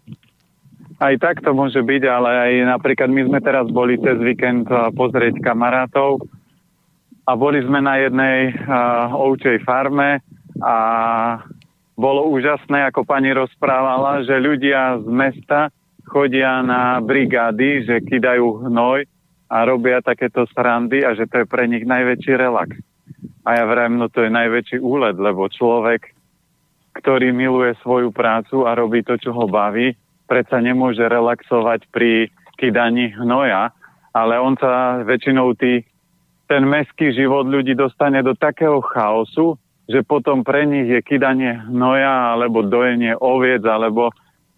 Aj 0.97 1.13
tak 1.21 1.45
to 1.45 1.53
môže 1.53 1.77
byť, 1.85 2.03
ale 2.09 2.31
aj 2.33 2.53
napríklad 2.73 3.13
my 3.13 3.29
sme 3.29 3.39
teraz 3.45 3.69
boli 3.69 4.01
cez 4.01 4.17
víkend 4.17 4.65
pozrieť 4.97 5.45
kamarátov 5.45 6.25
a 7.29 7.37
boli 7.37 7.61
sme 7.61 7.85
na 7.85 8.01
jednej 8.01 8.57
uh, 8.57 9.13
ovčej 9.13 9.61
farme 9.67 10.25
a 10.65 10.77
bolo 11.97 12.29
úžasné, 12.29 12.93
ako 12.93 13.09
pani 13.09 13.33
rozprávala, 13.33 14.21
že 14.23 14.37
ľudia 14.37 15.01
z 15.01 15.09
mesta 15.09 15.73
chodia 16.07 16.61
na 16.61 17.01
brigády, 17.01 17.89
že 17.89 18.05
kidajú 18.05 18.69
hnoj 18.69 19.09
a 19.49 19.57
robia 19.65 20.05
takéto 20.05 20.45
srandy 20.53 21.03
a 21.03 21.17
že 21.17 21.27
to 21.27 21.43
je 21.43 21.47
pre 21.49 21.65
nich 21.67 21.89
najväčší 21.89 22.37
relax. 22.37 22.77
A 23.49 23.59
ja 23.59 23.65
vrajím, 23.65 23.97
no 23.97 24.13
to 24.13 24.23
je 24.27 24.31
najväčší 24.31 24.79
úled, 24.79 25.17
lebo 25.17 25.49
človek, 25.49 26.13
ktorý 27.01 27.33
miluje 27.33 27.75
svoju 27.81 28.13
prácu 28.13 28.69
a 28.69 28.77
robí 28.77 29.01
to, 29.01 29.17
čo 29.17 29.33
ho 29.33 29.49
baví, 29.49 29.97
predsa 30.27 30.59
nemôže 30.59 31.03
relaxovať 31.07 31.87
pri 31.95 32.29
kydaní 32.59 33.15
hnoja, 33.15 33.71
ale 34.11 34.35
on 34.41 34.59
sa 34.59 35.01
väčšinou 35.07 35.55
tý, 35.55 35.87
ten 36.51 36.67
meský 36.67 37.15
život 37.15 37.47
ľudí 37.47 37.79
dostane 37.79 38.23
do 38.25 38.35
takého 38.35 38.83
chaosu, 38.83 39.55
že 39.87 40.03
potom 40.03 40.43
pre 40.43 40.67
nich 40.67 40.91
je 40.91 41.01
kydanie 41.03 41.63
hnoja 41.71 42.35
alebo 42.35 42.67
dojenie 42.67 43.15
oviec 43.15 43.63
alebo 43.63 44.11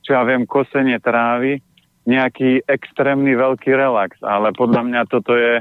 čo 0.09 0.17
ja 0.17 0.25
viem, 0.25 0.49
kosenie 0.49 0.97
trávy, 1.05 1.61
nejaký 2.09 2.64
extrémny 2.64 3.37
veľký 3.37 3.69
relax. 3.77 4.17
Ale 4.25 4.57
podľa 4.57 4.83
mňa 4.88 5.03
toto 5.05 5.37
je 5.37 5.61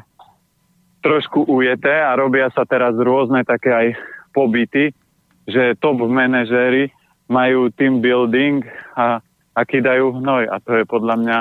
trošku 1.04 1.44
ujeté 1.52 1.92
a 1.92 2.16
robia 2.16 2.48
sa 2.56 2.64
teraz 2.64 2.96
rôzne 2.96 3.44
také 3.44 3.76
aj 3.76 3.88
pobyty, 4.32 4.96
že 5.44 5.76
top 5.84 6.00
manažéri 6.08 6.96
majú 7.28 7.68
team 7.76 8.00
building 8.00 8.64
a, 8.96 9.20
a 9.52 9.62
kydajú 9.68 10.24
hnoj. 10.24 10.48
A 10.48 10.64
to 10.64 10.80
je 10.80 10.84
podľa 10.88 11.16
mňa 11.20 11.38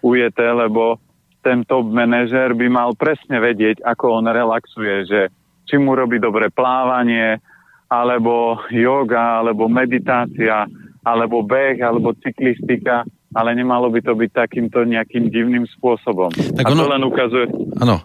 ujeté, 0.00 0.48
lebo 0.48 0.96
ten 1.44 1.60
top 1.68 1.92
manažér 1.92 2.56
by 2.56 2.66
mal 2.72 2.90
presne 2.96 3.36
vedieť, 3.36 3.84
ako 3.84 4.24
on 4.24 4.26
relaxuje, 4.32 4.96
že 5.04 5.20
či 5.68 5.76
mu 5.76 5.92
robí 5.92 6.16
dobre 6.16 6.48
plávanie, 6.48 7.38
alebo 7.86 8.58
yoga, 8.74 9.42
alebo 9.42 9.70
meditácia, 9.70 10.66
alebo 11.06 11.46
beh, 11.46 11.78
alebo 11.78 12.18
cyklistika, 12.18 13.06
ale 13.30 13.54
nemalo 13.54 13.92
by 13.92 14.02
to 14.02 14.18
byť 14.18 14.30
takýmto 14.34 14.82
nejakým 14.82 15.30
divným 15.30 15.68
spôsobom. 15.78 16.34
Tak 16.34 16.66
ono... 16.66 16.82
A 16.82 16.86
to 16.86 16.92
len 16.92 17.02
ukazuje... 17.06 17.46
Ano. 17.78 17.96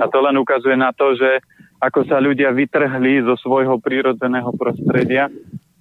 A 0.00 0.04
to 0.08 0.18
len 0.24 0.36
ukazuje 0.40 0.74
na 0.78 0.90
to, 0.96 1.12
že 1.14 1.44
ako 1.82 2.06
sa 2.06 2.22
ľudia 2.22 2.54
vytrhli 2.54 3.26
zo 3.26 3.34
svojho 3.36 3.82
prírodzeného 3.82 4.54
prostredia 4.54 5.26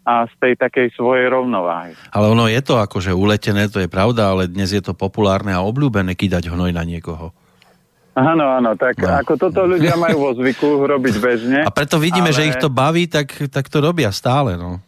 a 0.02 0.26
z 0.26 0.34
tej 0.42 0.54
takej 0.58 0.98
svojej 0.98 1.30
rovnováhy. 1.30 1.94
Ale 2.10 2.26
ono 2.34 2.50
je 2.50 2.58
to 2.66 2.82
akože 2.82 3.14
uletené, 3.14 3.70
to 3.70 3.78
je 3.78 3.86
pravda, 3.86 4.34
ale 4.34 4.50
dnes 4.50 4.74
je 4.74 4.82
to 4.82 4.98
populárne 4.98 5.54
a 5.54 5.62
obľúbené 5.62 6.18
kýdať 6.18 6.50
hnoj 6.50 6.74
na 6.74 6.82
niekoho. 6.82 7.38
Áno, 8.12 8.44
áno, 8.44 8.76
tak 8.76 9.00
no. 9.00 9.08
ako 9.24 9.34
toto 9.40 9.64
ľudia 9.64 9.96
majú 9.96 10.28
vo 10.28 10.32
zvyku 10.36 10.84
robiť 10.84 11.16
bežne. 11.24 11.60
A 11.64 11.72
preto 11.72 11.96
vidíme, 11.96 12.32
ale... 12.32 12.36
že 12.36 12.48
ich 12.52 12.60
to 12.60 12.68
baví, 12.68 13.08
tak, 13.08 13.32
tak 13.48 13.72
to 13.72 13.80
robia 13.80 14.12
stále, 14.12 14.60
no. 14.60 14.84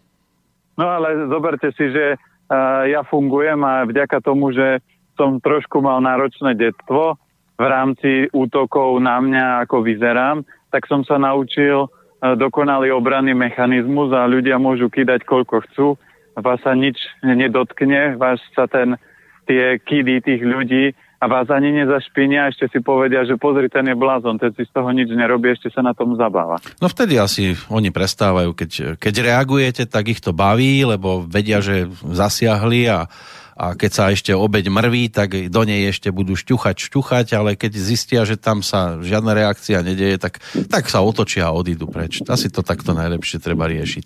No 0.75 0.85
ale 0.91 1.31
zoberte 1.31 1.71
si, 1.71 1.87
že 1.87 2.19
uh, 2.19 2.83
ja 2.83 3.05
fungujem 3.07 3.63
a 3.63 3.87
vďaka 3.87 4.19
tomu, 4.19 4.51
že 4.51 4.83
som 5.15 5.39
trošku 5.39 5.79
mal 5.79 6.03
náročné 6.03 6.57
detstvo 6.57 7.15
v 7.55 7.63
rámci 7.63 8.27
útokov 8.35 8.99
na 8.99 9.21
mňa, 9.23 9.45
ako 9.69 9.85
vyzerám, 9.85 10.43
tak 10.73 10.83
som 10.91 11.07
sa 11.07 11.15
naučil 11.15 11.87
uh, 11.87 12.35
dokonalý 12.35 12.91
obranný 12.91 13.31
mechanizmus 13.31 14.11
a 14.11 14.27
ľudia 14.27 14.59
môžu 14.59 14.91
kýdať 14.91 15.23
koľko 15.23 15.63
chcú. 15.71 15.87
Vás 16.35 16.59
sa 16.65 16.75
nič 16.75 16.97
nedotkne, 17.23 18.19
vás 18.19 18.41
sa 18.51 18.67
ten, 18.67 18.99
tie 19.47 19.79
kýdy 19.79 20.19
tých 20.19 20.41
ľudí 20.43 20.91
a 21.23 21.25
vás 21.31 21.47
ani 21.47 21.71
nezašpinia, 21.71 22.51
ešte 22.51 22.67
si 22.67 22.83
povedia, 22.83 23.23
že 23.23 23.39
pozri, 23.39 23.71
ten 23.71 23.87
je 23.87 23.95
blázon, 23.95 24.35
ten 24.35 24.51
si 24.51 24.67
z 24.67 24.71
toho 24.75 24.91
nič 24.91 25.07
nerobí, 25.07 25.55
ešte 25.55 25.71
sa 25.71 25.79
na 25.79 25.95
tom 25.95 26.19
zabáva. 26.19 26.59
No 26.83 26.91
vtedy 26.91 27.15
asi 27.15 27.55
oni 27.71 27.95
prestávajú, 27.95 28.51
keď, 28.51 28.99
keď 28.99 29.13
reagujete, 29.23 29.87
tak 29.87 30.11
ich 30.11 30.19
to 30.19 30.35
baví, 30.35 30.83
lebo 30.83 31.23
vedia, 31.23 31.63
že 31.63 31.87
zasiahli 32.03 32.91
a 32.91 33.07
a 33.53 33.77
keď 33.77 33.91
sa 33.93 34.03
ešte 34.09 34.33
obeď 34.33 34.73
mrví, 34.73 35.13
tak 35.13 35.49
do 35.53 35.61
nej 35.61 35.89
ešte 35.89 36.09
budú 36.09 36.33
šťuchať, 36.33 36.75
šťuchať, 36.89 37.27
ale 37.37 37.53
keď 37.53 37.71
zistia, 37.77 38.21
že 38.25 38.37
tam 38.37 38.65
sa 38.65 38.97
žiadna 38.99 39.37
reakcia 39.37 39.85
nedeje, 39.85 40.17
tak, 40.17 40.41
tak 40.69 40.89
sa 40.89 41.05
otočia 41.05 41.49
a 41.49 41.55
odídu 41.55 41.85
preč. 41.85 42.25
Asi 42.25 42.49
to 42.49 42.65
takto 42.65 42.97
najlepšie 42.97 43.37
treba 43.37 43.69
riešiť. 43.69 44.05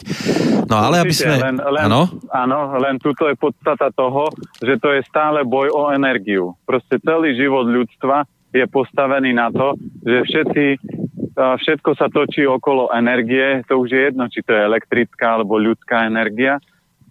No 0.67 0.75
ale 0.75 1.07
aby 1.07 1.15
sme... 1.15 1.39
Len, 1.39 1.57
len, 1.63 1.83
áno? 1.88 2.12
áno, 2.31 2.75
len 2.79 2.99
tuto 2.99 3.31
je 3.31 3.39
podstata 3.39 3.88
toho, 3.95 4.27
že 4.60 4.75
to 4.83 4.91
je 4.91 5.01
stále 5.07 5.47
boj 5.47 5.71
o 5.71 5.89
energiu. 5.95 6.60
Proste 6.67 6.99
celý 6.99 7.36
život 7.39 7.63
ľudstva 7.67 8.27
je 8.51 8.67
postavený 8.67 9.31
na 9.31 9.47
to, 9.51 9.79
že 10.03 10.27
všetci 10.27 10.65
všetko 11.38 11.93
sa 11.93 12.10
točí 12.10 12.49
okolo 12.49 12.89
energie, 12.97 13.62
to 13.69 13.77
už 13.77 13.89
je 13.93 14.01
jedno, 14.10 14.25
či 14.25 14.41
to 14.41 14.57
je 14.57 14.62
elektrická 14.65 15.38
alebo 15.38 15.62
ľudská 15.62 16.10
energia 16.10 16.57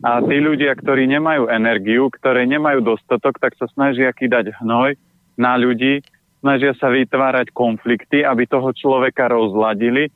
a 0.04 0.20
tí 0.20 0.36
ľudia, 0.36 0.76
ktorí 0.76 1.08
nemajú 1.08 1.48
energiu, 1.48 2.12
ktoré 2.12 2.44
nemajú 2.44 2.84
dostatok, 2.84 3.40
tak 3.40 3.56
sa 3.56 3.64
snažia 3.72 4.12
kýdať 4.12 4.52
hnoj 4.60 4.92
na 5.40 5.56
ľudí, 5.56 6.04
snažia 6.44 6.76
sa 6.76 6.92
vytvárať 6.92 7.48
konflikty, 7.56 8.20
aby 8.20 8.44
toho 8.44 8.76
človeka 8.76 9.32
rozladili. 9.32 10.12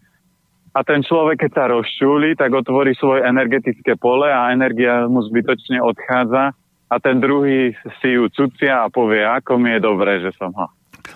A 0.70 0.86
ten 0.86 1.02
človek, 1.02 1.48
keď 1.48 1.50
sa 1.56 1.64
rozčúli, 1.72 2.38
tak 2.38 2.54
otvorí 2.54 2.94
svoje 2.94 3.26
energetické 3.26 3.98
pole 3.98 4.30
a 4.30 4.52
energia 4.54 5.08
mu 5.08 5.24
zbytočne 5.24 5.82
odchádza 5.82 6.54
a 6.86 6.94
ten 7.02 7.18
druhý 7.18 7.74
si 7.98 8.14
ju 8.14 8.30
cucia 8.30 8.86
a 8.86 8.92
povie, 8.92 9.24
ako 9.26 9.58
mi 9.58 9.74
je 9.74 9.80
dobré, 9.82 10.22
že 10.22 10.30
som 10.38 10.54
ho 10.54 10.70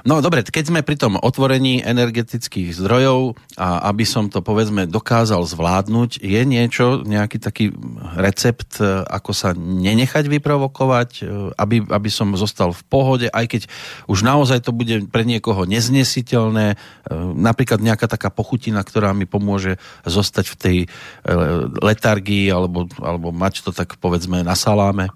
No 0.05 0.21
dobre, 0.21 0.45
keď 0.45 0.65
sme 0.69 0.81
pri 0.85 0.97
tom 1.01 1.17
otvorení 1.17 1.81
energetických 1.81 2.77
zdrojov 2.77 3.37
a 3.57 3.89
aby 3.89 4.05
som 4.05 4.29
to 4.29 4.45
povedzme 4.45 4.85
dokázal 4.89 5.45
zvládnuť, 5.45 6.21
je 6.21 6.43
niečo, 6.45 7.05
nejaký 7.05 7.41
taký 7.41 7.73
recept, 8.17 8.81
e, 8.81 9.05
ako 9.05 9.33
sa 9.33 9.57
nenechať 9.57 10.29
vyprovokovať, 10.29 11.11
e, 11.21 11.23
aby, 11.57 11.85
aby 11.89 12.11
som 12.13 12.37
zostal 12.37 12.73
v 12.73 12.83
pohode, 12.85 13.27
aj 13.33 13.47
keď 13.49 13.63
už 14.09 14.25
naozaj 14.25 14.65
to 14.65 14.77
bude 14.77 15.09
pre 15.09 15.25
niekoho 15.25 15.65
neznesiteľné, 15.65 16.67
e, 16.75 16.77
napríklad 17.37 17.81
nejaká 17.81 18.09
taká 18.09 18.29
pochutina, 18.29 18.85
ktorá 18.85 19.17
mi 19.17 19.25
pomôže 19.29 19.77
zostať 20.05 20.47
v 20.53 20.57
tej 20.57 20.79
letargii 21.81 22.53
alebo, 22.53 22.87
alebo 23.01 23.33
mať 23.33 23.65
to 23.65 23.71
tak 23.73 23.97
povedzme 23.99 24.45
na 24.45 24.53
saláme? 24.53 25.09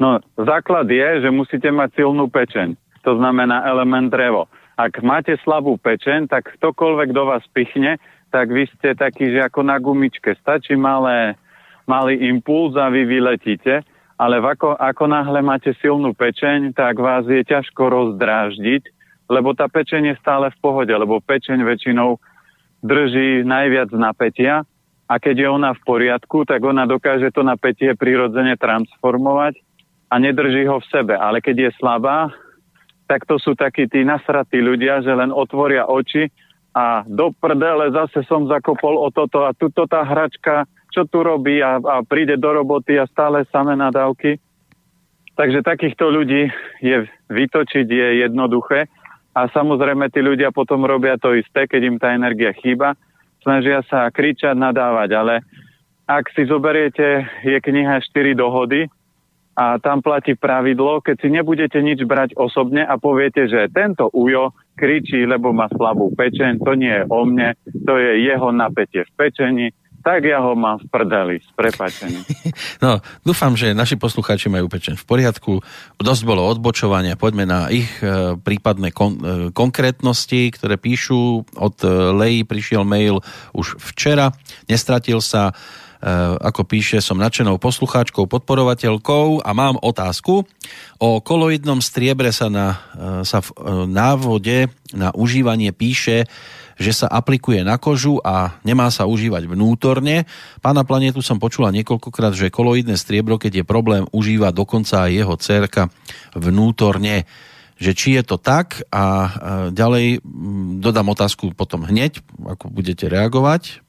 No, 0.00 0.18
základ 0.34 0.90
je, 0.90 1.22
že 1.22 1.28
musíte 1.30 1.70
mať 1.70 2.02
silnú 2.02 2.26
pečeň 2.26 2.74
to 3.04 3.20
znamená 3.20 3.62
element 3.68 4.08
drevo. 4.08 4.48
Ak 4.74 4.98
máte 5.04 5.38
slabú 5.46 5.78
pečen, 5.78 6.26
tak 6.26 6.50
ktokoľvek 6.58 7.14
do 7.14 7.30
vás 7.30 7.44
pichne, 7.54 8.02
tak 8.34 8.50
vy 8.50 8.66
ste 8.74 8.98
taký, 8.98 9.30
že 9.30 9.46
ako 9.46 9.62
na 9.62 9.78
gumičke. 9.78 10.34
Stačí 10.42 10.74
malé, 10.74 11.38
malý 11.86 12.18
impuls 12.26 12.74
a 12.74 12.90
vy 12.90 13.06
vyletíte, 13.06 13.86
ale 14.18 14.42
ako, 14.42 14.74
ako 14.74 15.04
náhle 15.06 15.38
máte 15.46 15.70
silnú 15.78 16.10
pečeň, 16.10 16.74
tak 16.74 16.98
vás 16.98 17.22
je 17.30 17.46
ťažko 17.46 17.82
rozdráždiť, 17.86 18.82
lebo 19.30 19.54
tá 19.54 19.70
pečeň 19.70 20.10
je 20.10 20.20
stále 20.20 20.50
v 20.50 20.58
pohode, 20.58 20.90
lebo 20.90 21.22
pečeň 21.22 21.62
väčšinou 21.62 22.18
drží 22.82 23.46
najviac 23.46 23.94
napätia 23.94 24.66
a 25.06 25.14
keď 25.22 25.46
je 25.46 25.48
ona 25.48 25.70
v 25.76 25.84
poriadku, 25.86 26.42
tak 26.48 26.64
ona 26.64 26.88
dokáže 26.88 27.30
to 27.30 27.46
napätie 27.46 27.94
prirodzene 27.94 28.58
transformovať 28.58 29.60
a 30.10 30.14
nedrží 30.18 30.66
ho 30.66 30.82
v 30.82 30.88
sebe. 30.90 31.14
Ale 31.14 31.38
keď 31.38 31.68
je 31.68 31.70
slabá, 31.78 32.34
tak 33.04 33.28
to 33.28 33.36
sú 33.36 33.52
takí 33.52 33.84
tí 33.88 34.02
nasratí 34.02 34.60
ľudia, 34.60 35.04
že 35.04 35.12
len 35.12 35.28
otvoria 35.28 35.84
oči 35.88 36.32
a 36.74 37.06
do 37.06 37.30
prdele 37.30 37.92
zase 37.94 38.26
som 38.26 38.50
zakopol 38.50 38.98
o 38.98 39.08
toto 39.14 39.46
a 39.46 39.54
tuto 39.54 39.86
tá 39.86 40.02
hračka, 40.02 40.66
čo 40.90 41.06
tu 41.06 41.22
robí 41.22 41.62
a, 41.62 41.78
a 41.78 42.02
príde 42.02 42.34
do 42.34 42.50
roboty 42.50 42.98
a 42.98 43.06
stále 43.06 43.46
samé 43.52 43.78
nadávky. 43.78 44.40
Takže 45.34 45.66
takýchto 45.66 46.10
ľudí 46.10 46.50
je 46.82 47.06
vytočiť 47.30 47.86
je 47.86 48.08
jednoduché 48.26 48.86
a 49.34 49.50
samozrejme 49.50 50.06
tí 50.14 50.22
ľudia 50.22 50.54
potom 50.54 50.86
robia 50.86 51.18
to 51.18 51.34
isté, 51.34 51.66
keď 51.66 51.80
im 51.82 51.96
tá 51.98 52.14
energia 52.14 52.54
chýba, 52.54 52.94
snažia 53.42 53.82
sa 53.90 54.06
kričať, 54.14 54.54
nadávať, 54.54 55.10
ale 55.14 55.34
ak 56.06 56.30
si 56.36 56.46
zoberiete, 56.46 57.26
je 57.42 57.58
kniha 57.58 57.98
4 57.98 58.38
dohody, 58.38 58.86
a 59.54 59.78
tam 59.78 60.02
platí 60.02 60.34
pravidlo, 60.34 60.98
keď 60.98 61.16
si 61.22 61.28
nebudete 61.30 61.78
nič 61.78 62.02
brať 62.02 62.34
osobne 62.34 62.82
a 62.82 62.98
poviete, 62.98 63.46
že 63.46 63.70
tento 63.70 64.10
ujo 64.10 64.50
kričí, 64.74 65.22
lebo 65.22 65.54
má 65.54 65.70
slabú 65.70 66.10
pečeň, 66.10 66.58
to 66.58 66.74
nie 66.74 66.90
je 66.90 67.04
o 67.06 67.22
mne, 67.22 67.54
to 67.86 67.94
je 67.94 68.26
jeho 68.26 68.50
napätie 68.50 69.06
v 69.06 69.12
pečení, 69.14 69.66
tak 70.04 70.28
ja 70.28 70.44
ho 70.44 70.52
mám 70.52 70.84
v 70.84 70.86
prdeli, 70.92 71.36
s 71.40 71.48
prepačením. 71.56 72.22
No, 72.84 73.00
dúfam, 73.24 73.56
že 73.56 73.72
naši 73.72 73.96
poslucháči 73.96 74.52
majú 74.52 74.68
pečeň 74.68 75.00
v 75.00 75.04
poriadku. 75.08 75.64
Dosť 75.96 76.22
bolo 76.28 76.44
odbočovania, 76.44 77.16
poďme 77.16 77.48
na 77.48 77.72
ich 77.72 77.88
e, 78.04 78.36
prípadné 78.36 78.92
kon, 78.92 79.16
e, 79.16 79.48
konkrétnosti, 79.48 80.52
ktoré 80.52 80.76
píšu. 80.76 81.48
Od 81.56 81.76
e, 81.80 81.88
Lei 82.12 82.44
prišiel 82.44 82.84
mail 82.84 83.24
už 83.56 83.80
včera, 83.80 84.36
nestratil 84.68 85.24
sa 85.24 85.56
ako 86.44 86.68
píše, 86.68 87.00
som 87.00 87.16
nadšenou 87.16 87.56
poslucháčkou, 87.56 88.28
podporovateľkou 88.28 89.40
a 89.40 89.50
mám 89.56 89.80
otázku. 89.80 90.44
O 91.00 91.08
koloidnom 91.24 91.80
striebre 91.80 92.28
sa, 92.28 92.52
na, 92.52 92.76
eh, 92.76 93.24
sa 93.24 93.40
v 93.40 93.48
eh, 93.48 93.60
návode 93.88 94.58
na 94.92 95.10
užívanie 95.16 95.72
píše, 95.72 96.28
že 96.74 96.92
sa 96.92 97.06
aplikuje 97.06 97.62
na 97.62 97.78
kožu 97.78 98.18
a 98.20 98.58
nemá 98.66 98.90
sa 98.90 99.06
užívať 99.06 99.46
vnútorne. 99.46 100.26
Pána 100.58 100.82
Planetu 100.82 101.22
som 101.22 101.38
počula 101.38 101.70
niekoľkokrát, 101.70 102.34
že 102.34 102.50
koloidné 102.50 102.98
striebro, 102.98 103.38
keď 103.38 103.62
je 103.62 103.64
problém, 103.64 104.04
užíva 104.10 104.50
dokonca 104.50 105.06
aj 105.06 105.10
jeho 105.14 105.34
cerka 105.38 105.82
vnútorne 106.36 107.24
že 107.74 107.90
či 107.90 108.14
je 108.14 108.22
to 108.22 108.38
tak 108.38 108.86
a 108.94 109.34
ďalej 109.74 110.22
mm, 110.22 110.78
dodám 110.78 111.10
otázku 111.10 111.58
potom 111.58 111.82
hneď, 111.82 112.22
ako 112.46 112.70
budete 112.70 113.10
reagovať. 113.10 113.83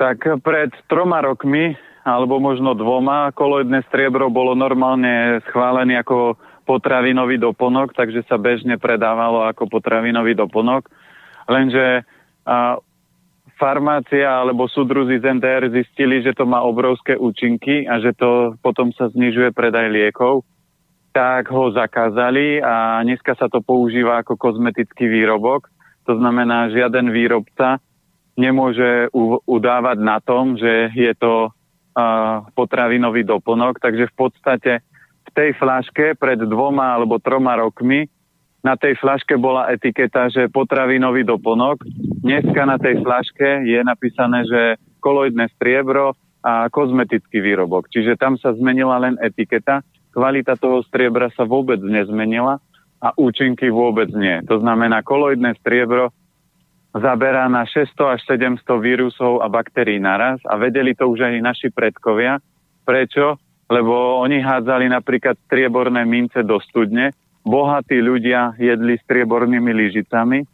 Tak 0.00 0.40
pred 0.40 0.72
troma 0.88 1.20
rokmi, 1.20 1.76
alebo 2.08 2.40
možno 2.40 2.72
dvoma, 2.72 3.36
koloidné 3.36 3.84
striebro 3.92 4.32
bolo 4.32 4.56
normálne 4.56 5.44
schválené 5.52 6.00
ako 6.00 6.40
potravinový 6.64 7.36
doplnok, 7.36 7.92
takže 7.92 8.24
sa 8.24 8.40
bežne 8.40 8.80
predávalo 8.80 9.44
ako 9.44 9.68
potravinový 9.68 10.32
doplnok. 10.32 10.88
Lenže 11.52 12.08
a, 12.48 12.80
farmácia 13.60 14.40
alebo 14.40 14.72
súdruzi 14.72 15.20
z 15.20 15.36
NDR 15.36 15.68
zistili, 15.68 16.24
že 16.24 16.32
to 16.32 16.48
má 16.48 16.64
obrovské 16.64 17.20
účinky 17.20 17.84
a 17.84 18.00
že 18.00 18.16
to 18.16 18.56
potom 18.64 18.96
sa 18.96 19.12
znižuje 19.12 19.52
predaj 19.52 19.92
liekov, 19.92 20.48
tak 21.12 21.52
ho 21.52 21.68
zakázali 21.76 22.64
a 22.64 23.04
dneska 23.04 23.36
sa 23.36 23.52
to 23.52 23.60
používa 23.60 24.24
ako 24.24 24.40
kozmetický 24.40 25.12
výrobok. 25.12 25.68
To 26.08 26.16
znamená, 26.16 26.72
žiaden 26.72 27.12
výrobca 27.12 27.84
nemôže 28.40 29.12
udávať 29.44 29.98
na 30.00 30.16
tom, 30.24 30.56
že 30.56 30.88
je 30.96 31.12
to 31.20 31.52
potravinový 32.56 33.28
doplnok, 33.28 33.76
takže 33.76 34.08
v 34.08 34.14
podstate 34.16 34.72
v 35.20 35.30
tej 35.36 35.52
flaške 35.60 36.16
pred 36.16 36.40
dvoma 36.40 36.96
alebo 36.96 37.20
troma 37.20 37.60
rokmi 37.60 38.08
na 38.60 38.76
tej 38.76 38.96
flaške 39.00 39.36
bola 39.40 39.72
etiketa, 39.72 40.28
že 40.28 40.52
potravinový 40.52 41.24
doplnok. 41.24 41.80
Dneska 42.20 42.68
na 42.68 42.76
tej 42.76 43.00
flaške 43.00 43.64
je 43.64 43.80
napísané, 43.80 44.44
že 44.44 44.60
koloidné 45.00 45.48
striebro 45.56 46.12
a 46.44 46.68
kozmetický 46.68 47.40
výrobok. 47.40 47.88
Čiže 47.88 48.20
tam 48.20 48.36
sa 48.36 48.52
zmenila 48.52 49.00
len 49.00 49.16
etiketa, 49.20 49.80
kvalita 50.12 50.60
toho 50.60 50.84
striebra 50.84 51.32
sa 51.32 51.48
vôbec 51.48 51.80
nezmenila 51.80 52.60
a 53.00 53.08
účinky 53.16 53.72
vôbec 53.72 54.12
nie. 54.12 54.44
To 54.44 54.60
znamená, 54.60 55.00
koloidné 55.00 55.56
striebro 55.60 56.12
zaberá 56.94 57.46
na 57.46 57.62
600 57.66 58.18
až 58.18 58.20
700 58.26 58.66
vírusov 58.82 59.40
a 59.42 59.46
baktérií 59.46 60.02
naraz 60.02 60.42
a 60.46 60.58
vedeli 60.58 60.94
to 60.94 61.06
už 61.06 61.22
aj 61.22 61.34
naši 61.38 61.68
predkovia. 61.70 62.42
Prečo? 62.82 63.38
Lebo 63.70 64.18
oni 64.18 64.42
hádzali 64.42 64.90
napríklad 64.90 65.38
strieborné 65.46 66.02
mince 66.02 66.42
do 66.42 66.58
studne 66.58 67.14
bohatí 67.44 67.98
ľudia 68.00 68.56
jedli 68.60 69.00
striebornými 69.00 69.72
lyžicami. 69.72 70.44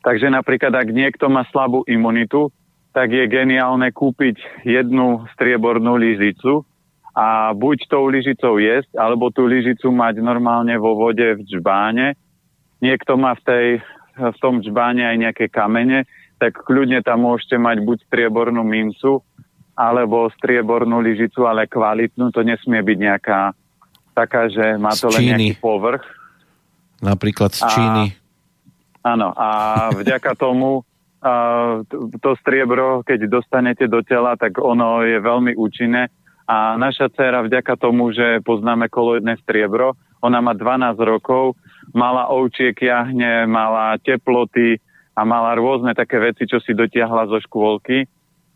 Takže 0.00 0.32
napríklad, 0.32 0.72
ak 0.72 0.88
niekto 0.88 1.28
má 1.28 1.44
slabú 1.52 1.84
imunitu, 1.84 2.48
tak 2.96 3.12
je 3.12 3.28
geniálne 3.28 3.92
kúpiť 3.92 4.64
jednu 4.64 5.28
striebornú 5.36 6.00
lyžicu 6.00 6.64
a 7.12 7.52
buď 7.52 7.78
tou 7.86 8.08
lyžicou 8.08 8.56
jesť, 8.56 8.96
alebo 8.96 9.28
tú 9.28 9.44
lyžicu 9.44 9.92
mať 9.92 10.24
normálne 10.24 10.72
vo 10.80 10.96
vode 10.96 11.22
v 11.36 11.44
džbáne. 11.44 12.16
Niekto 12.80 13.20
má 13.20 13.36
v, 13.36 13.42
tej, 13.44 13.66
v 14.20 14.38
tom 14.38 14.60
džbáne 14.60 15.08
aj 15.08 15.16
nejaké 15.16 15.46
kamene, 15.48 16.04
tak 16.36 16.60
kľudne 16.60 17.00
tam 17.00 17.24
môžete 17.24 17.56
mať 17.56 17.80
buď 17.84 17.98
striebornú 18.08 18.60
mincu, 18.60 19.24
alebo 19.80 20.28
striebornú 20.36 21.00
lyžicu, 21.00 21.48
ale 21.48 21.64
kvalitnú. 21.64 22.28
To 22.36 22.44
nesmie 22.44 22.84
byť 22.84 22.98
nejaká 23.00 23.40
taká, 24.12 24.52
že 24.52 24.76
má 24.76 24.92
to 24.92 25.08
len 25.08 25.32
nejaký 25.32 25.56
povrch. 25.56 26.04
Napríklad 27.00 27.56
z 27.56 27.64
Číny. 27.64 28.04
A, 29.00 29.16
áno, 29.16 29.32
a 29.32 29.48
vďaka 29.96 30.36
tomu 30.36 30.84
a, 31.24 31.80
to 32.20 32.30
striebro, 32.44 33.00
keď 33.08 33.24
dostanete 33.24 33.88
do 33.88 34.04
tela, 34.04 34.36
tak 34.36 34.60
ono 34.60 35.00
je 35.00 35.16
veľmi 35.16 35.56
účinné. 35.56 36.12
A 36.44 36.76
naša 36.76 37.08
dcera 37.08 37.40
vďaka 37.40 37.80
tomu, 37.80 38.12
že 38.12 38.44
poznáme 38.44 38.92
koloidné 38.92 39.40
striebro, 39.40 39.96
ona 40.20 40.44
má 40.44 40.52
12 40.52 40.98
rokov, 41.00 41.56
mala 41.94 42.30
ovčiek 42.30 42.74
jahne, 42.74 43.46
mala 43.46 43.98
teploty 44.00 44.78
a 45.16 45.20
mala 45.26 45.58
rôzne 45.58 45.92
také 45.92 46.22
veci, 46.22 46.46
čo 46.46 46.62
si 46.62 46.72
dotiahla 46.72 47.28
zo 47.28 47.38
škôlky, 47.42 48.06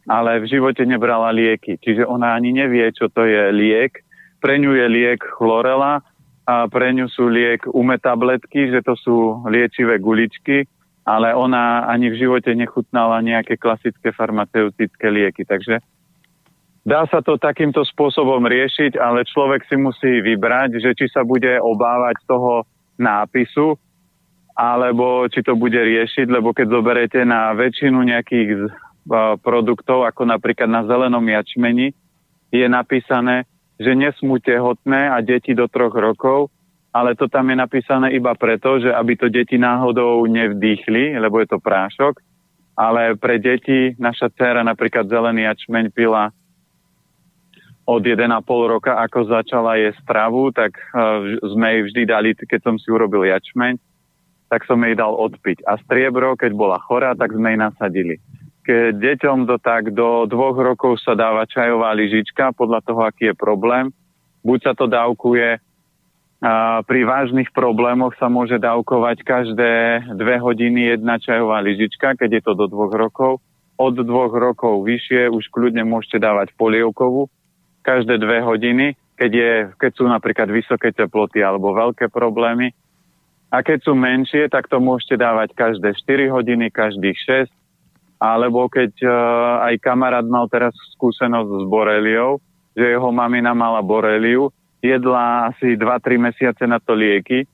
ale 0.09 0.41
v 0.41 0.49
živote 0.49 0.85
nebrala 0.87 1.35
lieky. 1.35 1.81
Čiže 1.81 2.07
ona 2.07 2.37
ani 2.37 2.55
nevie, 2.55 2.89
čo 2.95 3.11
to 3.11 3.27
je 3.27 3.51
liek, 3.53 4.05
pre 4.45 4.61
ňu 4.61 4.77
je 4.77 4.87
liek 4.93 5.21
chlorela 5.41 6.05
a 6.45 6.69
pre 6.69 6.93
ňu 6.93 7.09
sú 7.09 7.33
liek 7.33 7.65
umé 7.73 7.97
tabletky, 7.97 8.69
že 8.69 8.85
to 8.85 8.93
sú 9.01 9.41
liečivé 9.49 9.97
guličky, 9.97 10.69
ale 11.09 11.33
ona 11.33 11.89
ani 11.89 12.13
v 12.13 12.21
živote 12.21 12.53
nechutnala 12.53 13.25
nejaké 13.25 13.57
klasické 13.57 14.13
farmaceutické 14.13 15.09
lieky. 15.09 15.49
Takže 15.49 15.81
dá 16.85 17.09
sa 17.09 17.25
to 17.25 17.41
takýmto 17.41 17.81
spôsobom 17.89 18.45
riešiť, 18.45 19.01
ale 19.01 19.25
človek 19.25 19.65
si 19.65 19.81
musí 19.81 20.21
vybrať, 20.21 20.77
že 20.77 20.93
či 20.93 21.09
sa 21.09 21.25
bude 21.25 21.57
obávať 21.65 22.21
toho 22.29 22.69
nápisu, 22.99 23.79
alebo 24.55 25.27
či 25.27 25.43
to 25.43 25.59
bude 25.59 25.77
riešiť, 25.77 26.31
lebo 26.31 26.55
keď 26.55 26.67
zoberete 26.71 27.21
na 27.27 27.51
väčšinu 27.59 27.99
nejakých 28.07 28.71
produktov, 29.43 30.07
ako 30.07 30.31
napríklad 30.31 30.71
na 30.71 30.87
zelenom 30.87 31.25
jačmeni, 31.27 31.93
je 32.55 32.67
napísané, 32.71 33.45
že 33.77 33.91
nesmú 33.93 34.39
tehotné 34.39 35.11
a 35.11 35.19
deti 35.19 35.53
do 35.53 35.67
troch 35.67 35.93
rokov, 35.93 36.55
ale 36.95 37.19
to 37.19 37.27
tam 37.27 37.51
je 37.51 37.59
napísané 37.59 38.15
iba 38.15 38.31
preto, 38.39 38.79
že 38.79 38.95
aby 38.95 39.19
to 39.19 39.27
deti 39.27 39.59
náhodou 39.59 40.23
nevdýchli, 40.31 41.19
lebo 41.19 41.43
je 41.43 41.51
to 41.51 41.59
prášok, 41.59 42.23
ale 42.79 43.19
pre 43.19 43.43
deti 43.43 43.99
naša 43.99 44.31
dcera 44.31 44.63
napríklad 44.63 45.11
zelený 45.11 45.51
jačmeň 45.51 45.91
pila 45.91 46.31
od 47.85 48.03
1,5 48.03 48.27
roka, 48.49 48.97
ako 48.97 49.29
začala 49.29 49.77
jesť 49.77 50.01
stravu, 50.05 50.51
tak 50.53 50.77
uh, 50.93 51.21
sme 51.45 51.67
jej 51.69 51.83
vždy 51.85 52.03
dali, 52.09 52.31
keď 52.33 52.61
som 52.65 52.75
si 52.81 52.89
urobil 52.89 53.29
jačmeň, 53.29 53.77
tak 54.49 54.65
som 54.65 54.81
jej 54.81 54.97
dal 54.97 55.13
odpiť. 55.13 55.65
A 55.69 55.77
striebro, 55.85 56.37
keď 56.37 56.53
bola 56.57 56.81
chorá, 56.81 57.13
tak 57.13 57.33
sme 57.37 57.55
jej 57.55 57.61
nasadili 57.61 58.17
keď 58.65 58.97
deťom 58.97 59.45
do 59.45 59.61
tak 59.61 59.93
do 59.93 60.25
dvoch 60.25 60.57
rokov 60.57 60.97
sa 61.05 61.13
dáva 61.13 61.45
čajová 61.45 61.93
lyžička 61.93 62.57
podľa 62.57 62.81
toho, 62.81 63.05
aký 63.05 63.29
je 63.29 63.37
problém. 63.37 63.93
Buď 64.41 64.59
sa 64.65 64.73
to 64.73 64.89
dávkuje 64.89 65.61
pri 66.85 67.01
vážnych 67.09 67.49
problémoch 67.57 68.13
sa 68.21 68.29
môže 68.29 68.61
dávkovať 68.61 69.25
každé 69.25 69.73
dve 70.13 70.37
hodiny 70.37 70.93
jedna 70.93 71.17
čajová 71.17 71.65
lyžička, 71.65 72.21
keď 72.21 72.31
je 72.41 72.43
to 72.45 72.53
do 72.53 72.67
dvoch 72.69 72.93
rokov. 72.93 73.33
Od 73.81 73.97
dvoch 73.97 74.31
rokov 74.37 74.85
vyššie 74.85 75.33
už 75.33 75.49
kľudne 75.49 75.89
môžete 75.89 76.21
dávať 76.21 76.53
polievkovú 76.61 77.33
každé 77.85 78.17
dve 78.17 78.41
hodiny, 78.41 78.97
keď, 79.21 79.31
je, 79.31 79.53
keď 79.77 79.93
sú 79.95 80.05
napríklad 80.09 80.49
vysoké 80.49 80.91
teploty 80.91 81.45
alebo 81.45 81.77
veľké 81.77 82.09
problémy. 82.09 82.73
A 83.53 83.63
keď 83.63 83.87
sú 83.87 83.93
menšie, 83.95 84.51
tak 84.51 84.67
to 84.67 84.83
môžete 84.83 85.21
dávať 85.21 85.55
každé 85.55 85.95
4 85.95 86.35
hodiny, 86.35 86.73
každých 86.73 87.47
6 87.47 87.65
alebo 88.25 88.73
keď 88.73 88.93
uh, 89.05 89.13
aj 89.69 89.75
kamarát 89.85 90.25
mal 90.25 90.49
teraz 90.49 90.73
skúsenosť 90.97 91.51
s 91.51 91.65
boreliou, 91.69 92.41
že 92.73 92.97
jeho 92.97 93.11
mamina 93.13 93.53
mala 93.53 93.85
boreliu, 93.85 94.49
jedla 94.81 95.53
asi 95.53 95.77
2-3 95.77 96.33
mesiace 96.33 96.65
na 96.65 96.81
to 96.81 96.97
lieky, 96.97 97.45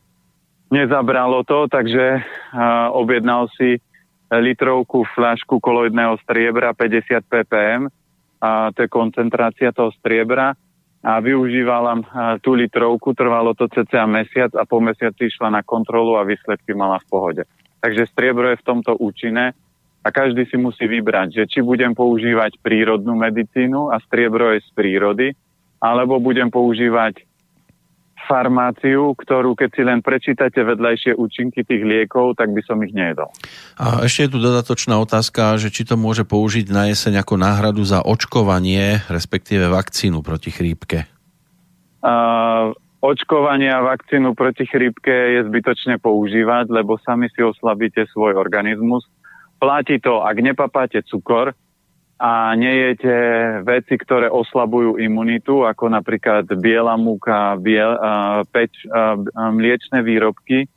nezabralo 0.71 1.43
to, 1.43 1.67
takže 1.67 2.23
uh, 2.23 2.95
objednal 2.95 3.51
si 3.59 3.83
litrovku 4.31 5.03
fľašku 5.11 5.59
koloidného 5.59 6.15
striebra 6.23 6.71
50 6.71 7.19
ppm, 7.27 7.91
a 8.41 8.73
to 8.73 8.85
je 8.85 8.89
koncentrácia 8.89 9.71
toho 9.71 9.93
striebra 10.01 10.57
a 11.01 11.13
využívala 11.21 11.97
tú 12.45 12.57
litrovku, 12.57 13.17
trvalo 13.17 13.57
to 13.57 13.69
cca 13.69 14.05
mesiac 14.05 14.53
a 14.57 14.69
po 14.69 14.81
mesiaci 14.81 15.33
išla 15.33 15.49
na 15.49 15.63
kontrolu 15.65 16.17
a 16.17 16.29
výsledky 16.29 16.77
mala 16.77 17.01
v 17.01 17.09
pohode. 17.09 17.43
Takže 17.81 18.09
striebro 18.13 18.53
je 18.53 18.61
v 18.61 18.67
tomto 18.67 18.97
účinné 19.01 19.57
a 20.05 20.09
každý 20.09 20.45
si 20.49 20.57
musí 20.61 20.85
vybrať, 20.85 21.41
že 21.41 21.45
či 21.49 21.59
budem 21.65 21.97
používať 21.97 22.61
prírodnú 22.61 23.17
medicínu 23.17 23.93
a 23.93 24.01
striebro 24.01 24.53
je 24.53 24.65
z 24.65 24.71
prírody, 24.77 25.29
alebo 25.81 26.21
budem 26.21 26.53
používať 26.53 27.25
farmáciu, 28.29 29.17
ktorú 29.17 29.57
keď 29.57 29.71
si 29.73 29.83
len 29.85 30.01
prečítate 30.01 30.61
vedľajšie 30.61 31.17
účinky 31.17 31.65
tých 31.65 31.83
liekov, 31.85 32.37
tak 32.37 32.53
by 32.53 32.63
som 32.65 32.81
ich 32.85 32.93
nejedol. 32.93 33.29
A 33.81 34.05
ešte 34.05 34.29
je 34.29 34.33
tu 34.35 34.39
dodatočná 34.41 34.99
otázka, 35.01 35.57
že 35.57 35.73
či 35.73 35.89
to 35.89 36.01
môže 36.01 36.29
použiť 36.29 36.69
na 36.73 36.91
jeseň 36.91 37.23
ako 37.25 37.35
náhradu 37.41 37.83
za 37.87 38.05
očkovanie, 38.05 39.05
respektíve 39.09 39.71
vakcínu 39.71 40.21
proti 40.21 40.51
chrípke? 40.53 41.07
Uh, 42.01 42.73
očkovanie 43.05 43.69
a 43.69 43.85
vakcínu 43.85 44.33
proti 44.33 44.65
chrípke 44.65 45.13
je 45.13 45.41
zbytočne 45.47 46.01
používať, 46.01 46.73
lebo 46.73 46.97
sami 47.05 47.29
si 47.33 47.45
oslabíte 47.45 48.09
svoj 48.11 48.37
organizmus 48.37 49.05
Platí 49.61 50.01
to, 50.01 50.25
ak 50.25 50.41
nepapáte 50.41 51.05
cukor 51.05 51.53
a 52.21 52.53
nejete 52.53 53.17
veci, 53.65 53.97
ktoré 53.97 54.29
oslabujú 54.29 55.01
imunitu, 55.01 55.65
ako 55.65 55.89
napríklad 55.89 56.45
biela 56.61 57.01
múka, 57.01 57.57
biel, 57.57 57.97
uh, 57.97 58.45
peč, 58.45 58.77
uh, 58.85 59.17
mliečne 59.49 60.05
výrobky, 60.05 60.69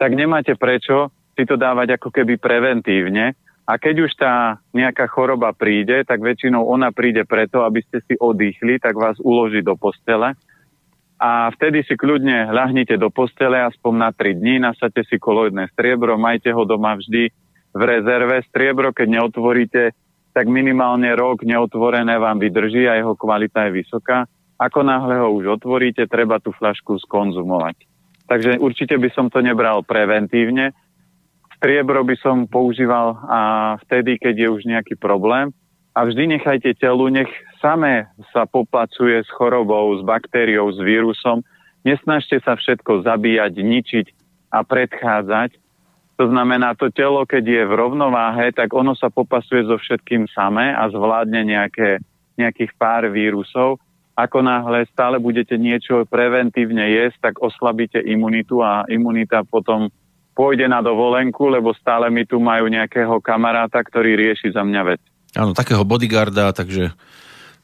tak 0.00 0.16
nemáte 0.16 0.56
prečo 0.56 1.12
si 1.36 1.44
to 1.44 1.60
dávať 1.60 2.00
ako 2.00 2.08
keby 2.08 2.40
preventívne. 2.40 3.36
A 3.64 3.76
keď 3.76 4.08
už 4.08 4.12
tá 4.16 4.56
nejaká 4.72 5.04
choroba 5.04 5.52
príde, 5.52 6.00
tak 6.04 6.24
väčšinou 6.24 6.64
ona 6.64 6.92
príde 6.96 7.28
preto, 7.28 7.64
aby 7.64 7.84
ste 7.84 8.00
si 8.04 8.14
odýchli, 8.16 8.80
tak 8.80 8.96
vás 8.96 9.20
uloží 9.20 9.60
do 9.60 9.76
postele. 9.76 10.32
A 11.20 11.48
vtedy 11.52 11.84
si 11.84 11.96
kľudne 11.96 12.52
ľahnite 12.52 12.96
do 13.00 13.08
postele 13.08 13.60
aspoň 13.64 13.92
na 13.96 14.10
3 14.12 14.36
dní, 14.36 14.60
nasadte 14.60 15.04
si 15.08 15.16
koloidné 15.16 15.72
striebro, 15.72 16.20
majte 16.20 16.52
ho 16.52 16.64
doma 16.68 16.96
vždy 16.96 17.32
v 17.72 17.82
rezerve. 17.82 18.44
Striebro, 18.52 18.92
keď 18.92 19.20
neotvoríte, 19.20 19.82
tak 20.34 20.50
minimálne 20.50 21.14
rok 21.14 21.46
neotvorené 21.46 22.18
vám 22.18 22.42
vydrží 22.42 22.90
a 22.90 22.98
jeho 22.98 23.14
kvalita 23.14 23.70
je 23.70 23.80
vysoká. 23.80 24.26
Ako 24.58 24.82
náhle 24.82 25.22
ho 25.22 25.30
už 25.30 25.62
otvoríte, 25.62 26.10
treba 26.10 26.42
tú 26.42 26.50
flašku 26.50 26.98
skonzumovať. 27.06 27.86
Takže 28.26 28.58
určite 28.58 28.98
by 28.98 29.08
som 29.14 29.30
to 29.30 29.38
nebral 29.38 29.86
preventívne. 29.86 30.74
Striebro 31.54 32.02
by 32.02 32.16
som 32.18 32.50
používal 32.50 33.14
a 33.30 33.40
vtedy, 33.86 34.18
keď 34.18 34.34
je 34.34 34.48
už 34.50 34.62
nejaký 34.66 34.98
problém. 34.98 35.54
A 35.94 36.02
vždy 36.02 36.34
nechajte 36.34 36.74
telu, 36.82 37.06
nech 37.06 37.30
samé 37.62 38.10
sa 38.34 38.50
poplacuje 38.50 39.22
s 39.22 39.30
chorobou, 39.30 39.94
s 39.94 40.02
baktériou, 40.02 40.66
s 40.74 40.82
vírusom. 40.82 41.46
Nesnažte 41.86 42.42
sa 42.42 42.58
všetko 42.58 43.06
zabíjať, 43.06 43.52
ničiť 43.54 44.06
a 44.50 44.66
predchádzať, 44.66 45.54
to 46.14 46.30
znamená, 46.30 46.78
to 46.78 46.94
telo, 46.94 47.26
keď 47.26 47.44
je 47.44 47.62
v 47.66 47.74
rovnováhe, 47.74 48.54
tak 48.54 48.70
ono 48.70 48.94
sa 48.94 49.10
popasuje 49.10 49.66
so 49.66 49.74
všetkým 49.74 50.30
samé 50.30 50.70
a 50.70 50.86
zvládne 50.86 51.42
nejaké, 51.42 51.98
nejakých 52.38 52.70
pár 52.78 53.10
vírusov. 53.10 53.82
Ako 54.14 54.46
náhle 54.46 54.86
stále 54.94 55.18
budete 55.18 55.58
niečo 55.58 56.06
preventívne 56.06 56.86
jesť, 56.86 57.30
tak 57.30 57.42
oslabíte 57.42 57.98
imunitu 57.98 58.62
a 58.62 58.86
imunita 58.86 59.42
potom 59.42 59.90
pôjde 60.38 60.70
na 60.70 60.78
dovolenku, 60.82 61.50
lebo 61.50 61.74
stále 61.74 62.10
mi 62.14 62.22
tu 62.22 62.38
majú 62.38 62.70
nejakého 62.70 63.18
kamaráta, 63.18 63.82
ktorý 63.82 64.14
rieši 64.14 64.54
za 64.54 64.62
mňa 64.62 64.82
vec. 64.86 65.02
Áno, 65.34 65.50
takého 65.50 65.82
bodyguarda, 65.82 66.54
takže 66.54 66.94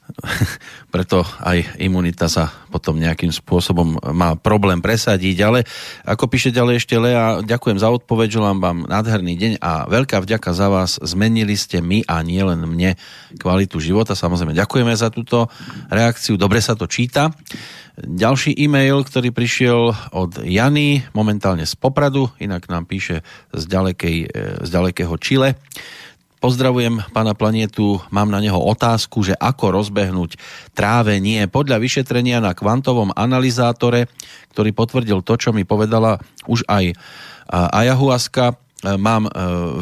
preto 0.93 1.23
aj 1.41 1.79
imunita 1.79 2.27
sa 2.27 2.51
potom 2.71 2.99
nejakým 2.99 3.31
spôsobom 3.31 3.99
má 4.11 4.35
problém 4.39 4.79
presadiť, 4.79 5.37
ale 5.43 5.59
ako 6.03 6.27
píše 6.27 6.51
ďalej 6.51 6.83
ešte 6.83 6.95
Lea, 6.99 7.43
ďakujem 7.43 7.77
za 7.79 7.89
odpoveď, 7.91 8.39
želám 8.39 8.57
vám 8.59 8.77
nádherný 8.87 9.33
deň 9.35 9.53
a 9.59 9.87
veľká 9.87 10.23
vďaka 10.23 10.51
za 10.51 10.67
vás, 10.67 10.99
zmenili 11.01 11.55
ste 11.55 11.79
my 11.79 12.03
a 12.07 12.19
nie 12.23 12.41
len 12.41 12.63
mne 12.63 12.95
kvalitu 13.39 13.79
života, 13.79 14.17
samozrejme 14.17 14.55
ďakujeme 14.55 14.93
za 14.95 15.11
túto 15.11 15.47
reakciu, 15.91 16.35
dobre 16.35 16.59
sa 16.63 16.75
to 16.75 16.87
číta. 16.87 17.31
Ďalší 18.01 18.55
e-mail, 18.55 19.03
ktorý 19.03 19.35
prišiel 19.35 19.91
od 20.15 20.41
Jany, 20.41 21.03
momentálne 21.11 21.67
z 21.67 21.75
Popradu, 21.75 22.31
inak 22.39 22.71
nám 22.71 22.87
píše 22.87 23.19
z, 23.51 23.63
ďalekej, 23.67 24.17
z 24.63 24.69
ďalekého 24.71 25.11
Čile. 25.19 25.59
Pozdravujem 26.41 27.05
pána 27.13 27.37
Planietu, 27.37 28.01
mám 28.09 28.33
na 28.33 28.41
neho 28.41 28.57
otázku, 28.57 29.21
že 29.21 29.37
ako 29.37 29.77
rozbehnúť 29.77 30.41
trávenie. 30.73 31.45
Podľa 31.45 31.77
vyšetrenia 31.77 32.41
na 32.41 32.57
kvantovom 32.57 33.13
analyzátore, 33.13 34.09
ktorý 34.49 34.73
potvrdil 34.73 35.21
to, 35.21 35.37
čo 35.37 35.53
mi 35.53 35.69
povedala 35.69 36.17
už 36.49 36.65
aj 36.65 36.97
ayahuasca, 37.53 38.57
mám 38.97 39.29
e, 39.29 39.31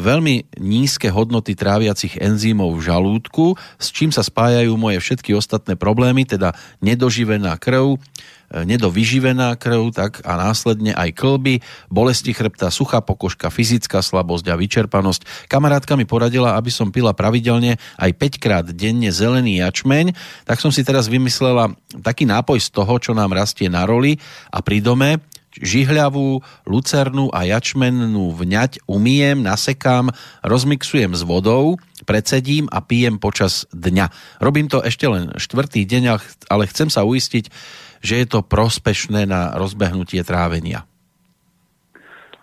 veľmi 0.04 0.60
nízke 0.60 1.08
hodnoty 1.08 1.56
tráviacich 1.56 2.20
enzýmov 2.20 2.76
v 2.76 2.84
žalúdku, 2.92 3.56
s 3.80 3.88
čím 3.88 4.12
sa 4.12 4.20
spájajú 4.20 4.76
moje 4.76 5.00
všetky 5.00 5.32
ostatné 5.32 5.80
problémy, 5.80 6.28
teda 6.28 6.52
nedoživená 6.84 7.56
krv, 7.56 7.96
nedovyživená 8.50 9.54
krv, 9.54 9.94
tak 9.94 10.20
a 10.26 10.34
následne 10.34 10.90
aj 10.90 11.14
klby, 11.14 11.62
bolesti 11.86 12.34
chrbta, 12.34 12.74
suchá 12.74 12.98
pokožka, 12.98 13.48
fyzická 13.48 14.02
slabosť 14.02 14.50
a 14.50 14.58
vyčerpanosť. 14.58 15.46
Kamarátka 15.46 15.94
mi 15.94 16.04
poradila, 16.04 16.58
aby 16.58 16.74
som 16.74 16.90
pila 16.90 17.14
pravidelne 17.14 17.78
aj 17.96 18.10
5 18.18 18.42
krát 18.42 18.66
denne 18.66 19.14
zelený 19.14 19.62
jačmeň, 19.62 20.12
tak 20.46 20.58
som 20.58 20.74
si 20.74 20.82
teraz 20.82 21.06
vymyslela 21.06 21.74
taký 22.02 22.26
nápoj 22.26 22.58
z 22.58 22.68
toho, 22.74 22.94
čo 22.98 23.14
nám 23.14 23.30
rastie 23.30 23.70
na 23.70 23.86
roli 23.86 24.18
a 24.50 24.58
pri 24.62 24.82
dome, 24.82 25.22
žihľavú, 25.50 26.46
lucernu 26.62 27.34
a 27.34 27.42
jačmennú 27.42 28.30
vňať 28.38 28.86
umiem, 28.86 29.42
nasekám, 29.42 30.14
rozmixujem 30.46 31.10
s 31.10 31.26
vodou, 31.26 31.74
predsedím 32.06 32.70
a 32.70 32.78
pijem 32.78 33.18
počas 33.18 33.66
dňa. 33.74 34.38
Robím 34.38 34.70
to 34.70 34.78
ešte 34.78 35.10
len 35.10 35.34
štvrtý 35.34 35.82
deň, 35.90 36.02
ale 36.46 36.70
chcem 36.70 36.86
sa 36.86 37.02
uistiť, 37.02 37.50
že 38.00 38.24
je 38.24 38.26
to 38.26 38.40
prospešné 38.40 39.28
na 39.28 39.54
rozbehnutie 39.56 40.24
trávenia? 40.24 40.88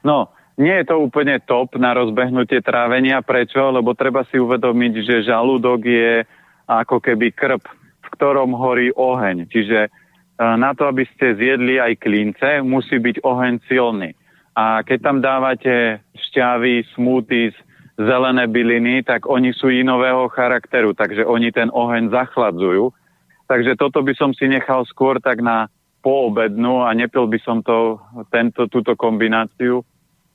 No, 0.05 0.31
nie 0.57 0.73
je 0.81 0.89
to 0.89 0.97
úplne 0.97 1.37
top 1.45 1.77
na 1.77 1.93
rozbehnutie 1.93 2.65
trávenia. 2.65 3.21
Prečo? 3.21 3.69
Lebo 3.69 3.93
treba 3.93 4.25
si 4.29 4.41
uvedomiť, 4.41 4.93
že 5.05 5.27
žalúdok 5.29 5.79
je 5.85 6.25
ako 6.65 6.97
keby 6.97 7.29
krp, 7.33 7.61
v 8.01 8.07
ktorom 8.17 8.57
horí 8.57 8.89
oheň. 8.93 9.45
Čiže 9.49 9.79
e, 9.85 9.89
na 10.37 10.73
to, 10.73 10.89
aby 10.89 11.05
ste 11.13 11.37
zjedli 11.37 11.77
aj 11.77 12.01
klince, 12.01 12.65
musí 12.65 12.97
byť 12.97 13.21
oheň 13.21 13.53
silný. 13.69 14.17
A 14.57 14.81
keď 14.81 14.97
tam 15.05 15.17
dávate 15.21 16.01
šťavy, 16.17 16.89
smoothies, 16.97 17.53
zelené 17.97 18.49
byliny, 18.49 19.05
tak 19.05 19.29
oni 19.29 19.53
sú 19.53 19.69
inového 19.69 20.29
charakteru, 20.33 20.93
takže 20.97 21.25
oni 21.25 21.49
ten 21.53 21.69
oheň 21.69 22.09
zachladzujú 22.13 22.93
Takže 23.47 23.79
toto 23.79 24.03
by 24.03 24.13
som 24.13 24.35
si 24.35 24.45
nechal 24.51 24.83
skôr 24.83 25.23
tak 25.23 25.39
na 25.39 25.71
poobednú 26.03 26.83
a 26.83 26.91
nepil 26.91 27.27
by 27.27 27.39
som 27.41 27.63
to, 27.63 27.99
tento, 28.31 28.67
túto 28.67 28.93
kombináciu 28.99 29.83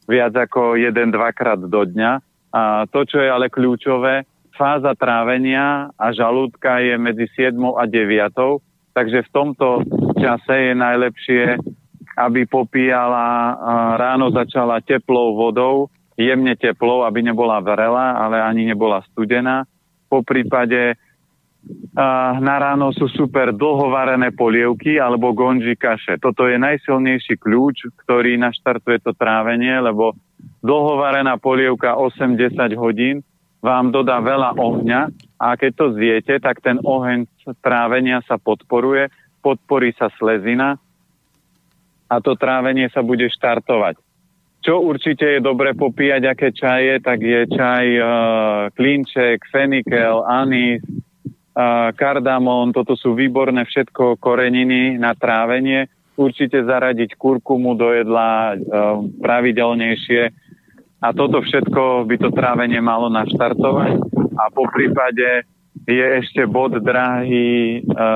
viac 0.09 0.35
ako 0.35 0.75
jeden, 0.75 1.15
dvakrát 1.15 1.61
do 1.63 1.83
dňa. 1.87 2.13
A 2.53 2.85
to, 2.91 3.07
čo 3.07 3.23
je 3.23 3.29
ale 3.31 3.49
kľúčové, 3.49 4.29
fáza 4.53 4.93
trávenia 4.93 5.89
a 5.97 6.13
žalúdka 6.13 6.83
je 6.85 6.95
medzi 7.01 7.27
7 7.33 7.57
a 7.57 7.85
9. 7.89 8.93
Takže 8.93 9.25
v 9.25 9.33
tomto 9.33 9.81
čase 10.21 10.73
je 10.73 10.75
najlepšie, 10.77 11.45
aby 12.21 12.45
popíjala, 12.45 13.57
ráno 13.97 14.29
začala 14.29 14.85
teplou 14.85 15.33
vodou, 15.33 15.89
jemne 16.21 16.53
teplou, 16.61 17.09
aby 17.09 17.25
nebola 17.25 17.65
vrela, 17.65 18.21
ale 18.21 18.45
ani 18.45 18.69
nebola 18.69 19.01
studená. 19.09 19.65
Po 20.13 20.21
prípade 20.21 21.01
na 22.43 22.57
ráno 22.59 22.91
sú 22.91 23.07
super 23.13 23.55
dlhovarené 23.55 24.35
polievky 24.35 24.99
alebo 24.99 25.31
gonži 25.37 25.79
kaše. 25.79 26.19
Toto 26.19 26.49
je 26.51 26.59
najsilnejší 26.59 27.39
kľúč, 27.39 27.87
ktorý 28.03 28.35
naštartuje 28.41 28.99
to 29.05 29.13
trávenie, 29.15 29.77
lebo 29.79 30.17
dlhovarená 30.65 31.39
polievka 31.39 31.95
8-10 31.95 32.75
hodín 32.75 33.23
vám 33.63 33.95
dodá 33.95 34.19
veľa 34.19 34.59
ohňa 34.59 35.01
a 35.39 35.55
keď 35.55 35.73
to 35.79 35.87
zjete, 35.95 36.35
tak 36.43 36.59
ten 36.59 36.83
oheň 36.83 37.31
trávenia 37.63 38.19
sa 38.27 38.35
podporuje, 38.35 39.07
podporí 39.39 39.95
sa 39.95 40.11
slezina 40.19 40.83
a 42.11 42.15
to 42.19 42.35
trávenie 42.35 42.91
sa 42.91 43.07
bude 43.07 43.31
štartovať. 43.31 44.03
Čo 44.63 44.79
určite 44.79 45.27
je 45.27 45.41
dobre 45.43 45.75
popíjať, 45.75 46.23
aké 46.23 46.49
čaje, 46.55 47.03
tak 47.03 47.19
je 47.19 47.51
čaj 47.51 47.87
uh, 47.99 48.07
klinček, 48.79 49.43
fenikel, 49.51 50.23
anís, 50.23 50.83
kardamón, 51.93 52.73
toto 52.73 52.97
sú 52.97 53.13
výborné 53.13 53.69
všetko 53.69 54.17
koreniny 54.17 54.97
na 54.97 55.13
trávenie. 55.13 55.89
Určite 56.17 56.65
zaradiť 56.65 57.17
kurkumu 57.17 57.73
do 57.77 57.89
jedla 57.93 58.53
e, 58.53 58.57
pravidelnejšie 59.21 60.23
a 61.01 61.09
toto 61.17 61.41
všetko 61.41 62.05
by 62.05 62.17
to 62.21 62.29
trávenie 62.33 62.81
malo 62.85 63.09
naštartovať. 63.09 63.97
A 64.37 64.45
po 64.53 64.69
prípade 64.69 65.49
je 65.89 66.05
ešte 66.21 66.45
bod 66.45 66.77
drahý 66.85 67.81
e, 67.81 68.07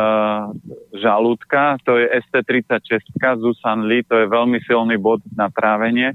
žalúdka, 0.96 1.80
to 1.88 1.96
je 1.96 2.08
ST36 2.20 3.16
Zusan 3.40 3.88
Lee, 3.88 4.04
to 4.04 4.16
je 4.20 4.28
veľmi 4.28 4.60
silný 4.68 5.00
bod 5.00 5.24
na 5.32 5.48
trávenie. 5.48 6.12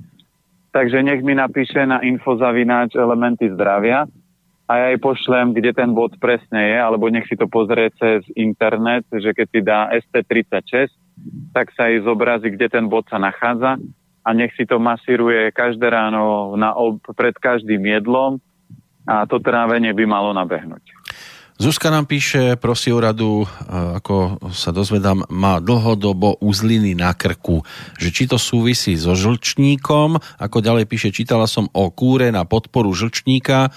Takže 0.72 1.04
nech 1.04 1.20
mi 1.26 1.36
napíše 1.36 1.84
na 1.84 2.00
infozavináč 2.00 2.96
elementy 2.96 3.52
zdravia 3.52 4.08
a 4.72 4.80
ja 4.80 4.86
jej 4.96 5.04
pošlem, 5.04 5.52
kde 5.52 5.76
ten 5.76 5.92
bod 5.92 6.16
presne 6.16 6.72
je, 6.72 6.80
alebo 6.80 7.12
nech 7.12 7.28
si 7.28 7.36
to 7.36 7.52
pozrie 7.52 7.92
cez 8.00 8.24
internet, 8.40 9.04
že 9.12 9.36
keď 9.36 9.48
si 9.52 9.60
dá 9.60 9.92
ST36, 9.92 10.96
tak 11.52 11.76
sa 11.76 11.92
jej 11.92 12.00
zobrazí, 12.08 12.56
kde 12.56 12.72
ten 12.72 12.88
bod 12.88 13.04
sa 13.12 13.20
nachádza 13.20 13.76
a 14.24 14.30
nech 14.32 14.56
si 14.56 14.64
to 14.64 14.80
masíruje 14.80 15.52
každé 15.52 15.92
ráno 15.92 16.56
na, 16.56 16.72
pred 17.20 17.36
každým 17.36 17.84
jedlom 17.84 18.40
a 19.04 19.28
to 19.28 19.44
trávenie 19.44 19.92
by 19.92 20.08
malo 20.08 20.32
nabehnúť. 20.32 20.88
Zuzka 21.62 21.94
nám 21.94 22.10
píše, 22.10 22.58
prosí 22.58 22.90
o 22.90 22.98
radu, 22.98 23.46
ako 23.70 24.42
sa 24.50 24.74
dozvedám, 24.74 25.30
má 25.30 25.62
dlhodobo 25.62 26.42
uzliny 26.42 26.98
na 26.98 27.14
krku. 27.14 27.62
Že 28.02 28.10
či 28.10 28.24
to 28.26 28.42
súvisí 28.42 28.98
so 28.98 29.14
žlčníkom, 29.14 30.18
ako 30.42 30.58
ďalej 30.58 30.90
píše, 30.90 31.14
čítala 31.14 31.46
som 31.46 31.70
o 31.70 31.94
kúre 31.94 32.34
na 32.34 32.50
podporu 32.50 32.90
žlčníka, 32.98 33.70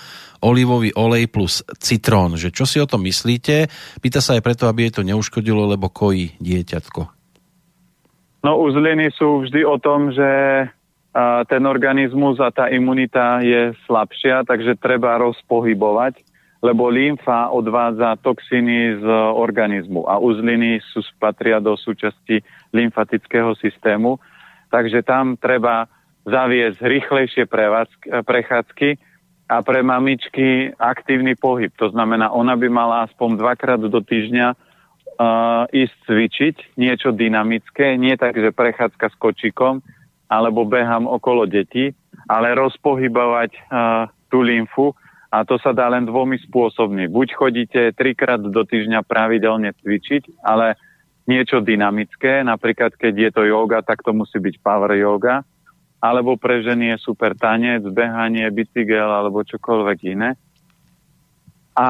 olivový 0.45 0.93
olej 0.93 1.33
plus 1.33 1.65
citrón. 1.81 2.37
Že 2.37 2.53
čo 2.53 2.65
si 2.69 2.77
o 2.77 2.87
tom 2.87 3.09
myslíte? 3.09 3.73
Pýta 4.05 4.21
sa 4.21 4.37
aj 4.37 4.45
preto, 4.45 4.69
aby 4.69 4.87
jej 4.87 5.01
to 5.01 5.03
neuškodilo, 5.09 5.65
lebo 5.65 5.89
kojí 5.89 6.37
dieťatko. 6.37 7.01
No 8.45 8.61
uzliny 8.61 9.09
sú 9.17 9.49
vždy 9.49 9.65
o 9.65 9.81
tom, 9.81 10.13
že 10.13 10.29
ten 11.49 11.63
organizmus 11.63 12.43
a 12.43 12.51
tá 12.51 12.69
imunita 12.69 13.39
je 13.39 13.71
slabšia, 13.87 14.45
takže 14.45 14.75
treba 14.83 15.15
rozpohybovať, 15.23 16.21
lebo 16.59 16.91
lymfa 16.91 17.55
odvádza 17.55 18.19
toxiny 18.19 18.99
z 18.99 19.07
organizmu 19.33 20.11
a 20.11 20.19
uzliny 20.19 20.83
sú, 20.91 21.07
patria 21.23 21.63
do 21.63 21.79
súčasti 21.79 22.43
lymfatického 22.75 23.55
systému, 23.63 24.19
takže 24.75 25.07
tam 25.07 25.39
treba 25.39 25.87
zaviesť 26.27 26.83
rýchlejšie 26.83 27.45
prechádzky, 28.27 28.89
a 29.55 29.63
pre 29.63 29.87
mamičky 29.87 30.75
aktívny 30.75 31.39
pohyb. 31.39 31.71
To 31.79 31.87
znamená, 31.95 32.35
ona 32.35 32.59
by 32.59 32.67
mala 32.67 33.07
aspoň 33.07 33.39
dvakrát 33.39 33.79
do 33.79 34.03
týždňa 34.03 34.47
uh, 34.51 35.71
ísť 35.71 35.95
cvičiť 36.11 36.57
niečo 36.75 37.15
dynamické, 37.15 37.95
nie 37.95 38.19
tak, 38.19 38.35
že 38.35 38.51
prechádzka 38.51 39.15
s 39.15 39.17
kočikom 39.23 39.79
alebo 40.27 40.67
behám 40.67 41.07
okolo 41.07 41.47
detí, 41.47 41.95
ale 42.27 42.59
rozpohybovať 42.59 43.51
uh, 43.55 44.11
tú 44.27 44.43
lymfu 44.43 44.91
a 45.31 45.47
to 45.47 45.55
sa 45.63 45.71
dá 45.71 45.87
len 45.87 46.03
dvomi 46.03 46.35
spôsobmi. 46.51 47.07
Buď 47.07 47.29
chodíte 47.39 47.81
trikrát 47.95 48.43
do 48.43 48.63
týždňa 48.67 49.07
pravidelne 49.07 49.71
cvičiť, 49.79 50.43
ale 50.43 50.75
niečo 51.31 51.63
dynamické, 51.63 52.43
napríklad 52.43 52.99
keď 52.99 53.15
je 53.15 53.31
to 53.31 53.43
yoga, 53.47 53.87
tak 53.87 54.03
to 54.03 54.11
musí 54.11 54.43
byť 54.43 54.59
power 54.61 54.99
yoga, 54.99 55.47
alebo 56.05 56.37
pre 56.37 56.61
ženy 56.61 56.93
je 56.93 56.97
super 57.01 57.33
tanec, 57.33 57.81
behanie, 57.89 58.45
bicykel 58.53 59.09
alebo 59.09 59.41
čokoľvek 59.41 59.99
iné. 60.13 60.37
A, 61.75 61.89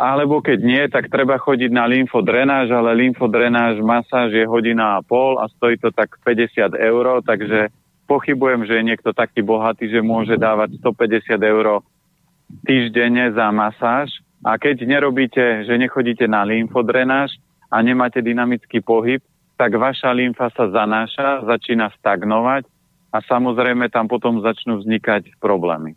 alebo 0.00 0.40
keď 0.40 0.58
nie, 0.64 0.82
tak 0.88 1.12
treba 1.12 1.36
chodiť 1.38 1.70
na 1.70 1.86
lymfodrenáž, 1.86 2.72
ale 2.72 2.96
lymfodrenáž 2.96 3.78
masáž 3.84 4.34
je 4.34 4.48
hodina 4.48 4.98
a 4.98 5.04
pol 5.04 5.38
a 5.38 5.46
stojí 5.52 5.78
to 5.78 5.92
tak 5.94 6.16
50 6.24 6.74
eur, 6.74 7.22
takže 7.22 7.70
pochybujem, 8.08 8.66
že 8.66 8.80
je 8.80 8.88
niekto 8.88 9.14
taký 9.14 9.44
bohatý, 9.44 9.86
že 9.86 10.02
môže 10.02 10.34
dávať 10.34 10.80
150 10.82 11.38
eur 11.38 11.84
týždenne 12.66 13.30
za 13.36 13.52
masáž. 13.52 14.10
A 14.42 14.58
keď 14.58 14.82
nerobíte, 14.88 15.62
že 15.68 15.78
nechodíte 15.78 16.26
na 16.26 16.42
lymfodrenáž 16.42 17.38
a 17.70 17.78
nemáte 17.78 18.18
dynamický 18.18 18.82
pohyb, 18.82 19.22
tak 19.54 19.78
vaša 19.78 20.10
lymfa 20.10 20.50
sa 20.50 20.66
zanáša, 20.66 21.46
začína 21.46 21.94
stagnovať 21.94 22.71
a 23.12 23.18
samozrejme 23.20 23.92
tam 23.92 24.08
potom 24.08 24.40
začnú 24.40 24.80
vznikať 24.80 25.36
problémy. 25.36 25.94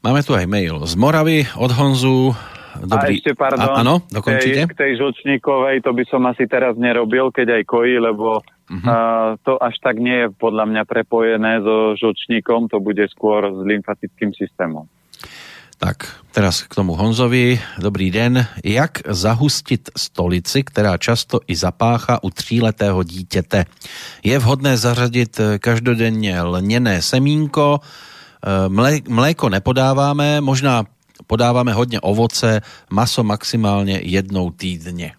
Máme 0.00 0.20
tu 0.20 0.36
aj 0.36 0.44
mail 0.48 0.80
z 0.84 0.94
Moravy 0.96 1.48
od 1.56 1.72
Honzu. 1.72 2.36
Dobrý. 2.80 3.12
A 3.12 3.18
ešte, 3.18 3.32
pardon, 3.34 3.66
a, 3.66 3.82
áno, 3.82 4.00
dokončite. 4.08 4.64
Tej, 4.64 4.72
k 4.72 4.78
tej 4.78 4.92
žlčníkovej, 5.02 5.82
to 5.82 5.90
by 5.90 6.04
som 6.06 6.22
asi 6.30 6.46
teraz 6.46 6.78
nerobil, 6.78 7.34
keď 7.34 7.60
aj 7.60 7.62
kojí, 7.66 7.98
lebo 7.98 8.40
uh-huh. 8.40 8.86
uh, 8.86 9.34
to 9.42 9.58
až 9.58 9.74
tak 9.82 9.98
nie 9.98 10.24
je 10.24 10.28
podľa 10.38 10.70
mňa 10.70 10.82
prepojené 10.86 11.60
so 11.66 11.98
žlčníkom, 11.98 12.70
to 12.70 12.78
bude 12.78 13.02
skôr 13.10 13.50
s 13.50 13.58
lymfatickým 13.66 14.32
systémom. 14.38 14.86
Tak, 15.80 15.96
teraz 16.36 16.68
k 16.68 16.76
tomu 16.76 16.92
Honzovi. 16.92 17.56
Dobrý 17.80 18.12
den. 18.12 18.44
Jak 18.64 19.00
zahustit 19.08 19.88
stolici, 19.96 20.62
která 20.62 21.00
často 21.00 21.40
i 21.48 21.56
zapácha 21.56 22.20
u 22.22 22.30
tříletého 22.30 23.02
dítěte? 23.02 23.64
Je 24.24 24.38
vhodné 24.38 24.76
zařadit 24.76 25.40
každodenně 25.58 26.42
lněné 26.42 27.02
semínko, 27.02 27.80
mléko 29.08 29.48
nepodáváme, 29.48 30.40
možná 30.40 30.84
podáváme 31.26 31.72
hodně 31.72 32.00
ovoce, 32.00 32.60
maso 32.92 33.24
maximálně 33.24 34.00
jednou 34.04 34.50
týdně. 34.50 35.12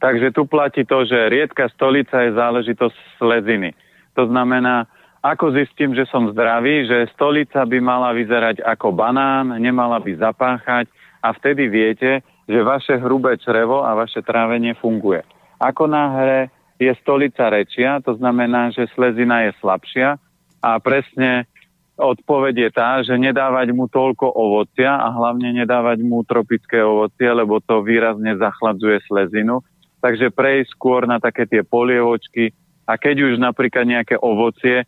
Takže 0.00 0.30
tu 0.30 0.46
platí 0.46 0.86
to, 0.86 1.04
že 1.04 1.28
riedka 1.28 1.68
stolica 1.74 2.20
je 2.20 2.32
záležitosť 2.32 2.96
sleziny. 3.18 3.74
To 4.14 4.26
znamená, 4.26 4.86
ako 5.22 5.54
zistím, 5.54 5.94
že 5.94 6.02
som 6.10 6.34
zdravý, 6.34 6.82
že 6.82 7.06
stolica 7.14 7.62
by 7.62 7.78
mala 7.78 8.10
vyzerať 8.10 8.58
ako 8.58 8.90
banán, 8.90 9.54
nemala 9.62 10.02
by 10.02 10.18
zapáchať 10.18 10.90
a 11.22 11.30
vtedy 11.30 11.70
viete, 11.70 12.26
že 12.50 12.66
vaše 12.66 12.98
hrubé 12.98 13.38
črevo 13.38 13.86
a 13.86 13.94
vaše 13.94 14.18
trávenie 14.18 14.74
funguje. 14.74 15.22
Ako 15.62 15.86
náhle 15.86 16.50
je 16.82 16.90
stolica 16.98 17.46
rečia, 17.54 18.02
to 18.02 18.18
znamená, 18.18 18.74
že 18.74 18.90
slezina 18.98 19.46
je 19.46 19.54
slabšia 19.62 20.18
a 20.58 20.70
presne 20.82 21.46
odpoveď 21.94 22.54
je 22.66 22.70
tá, 22.74 22.90
že 23.06 23.14
nedávať 23.14 23.70
mu 23.70 23.86
toľko 23.86 24.26
ovocia 24.26 24.90
a 24.90 25.06
hlavne 25.14 25.54
nedávať 25.54 26.02
mu 26.02 26.26
tropické 26.26 26.82
ovocie, 26.82 27.30
lebo 27.30 27.62
to 27.62 27.78
výrazne 27.86 28.34
zachladzuje 28.34 28.98
slezinu. 29.06 29.62
Takže 30.02 30.34
prejsť 30.34 30.74
skôr 30.74 31.06
na 31.06 31.22
také 31.22 31.46
tie 31.46 31.62
polievočky 31.62 32.50
a 32.90 32.98
keď 32.98 33.30
už 33.30 33.34
napríklad 33.38 33.86
nejaké 33.86 34.18
ovocie, 34.18 34.82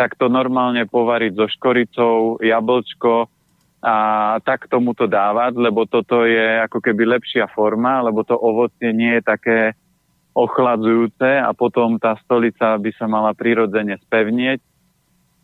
tak 0.00 0.16
to 0.16 0.32
normálne 0.32 0.88
povariť 0.88 1.32
so 1.36 1.44
škoricou, 1.44 2.40
jablčko 2.40 3.28
a 3.84 3.96
tak 4.40 4.64
tomu 4.72 4.96
to 4.96 5.04
dávať, 5.04 5.60
lebo 5.60 5.84
toto 5.84 6.24
je 6.24 6.64
ako 6.64 6.80
keby 6.80 7.20
lepšia 7.20 7.44
forma, 7.52 8.00
lebo 8.00 8.24
to 8.24 8.32
ovocie 8.32 8.96
nie 8.96 9.20
je 9.20 9.22
také 9.28 9.58
ochladzujúce 10.32 11.44
a 11.44 11.52
potom 11.52 12.00
tá 12.00 12.16
stolica 12.24 12.80
by 12.80 12.90
sa 12.96 13.04
mala 13.04 13.36
prirodzene 13.36 14.00
spevnieť. 14.08 14.64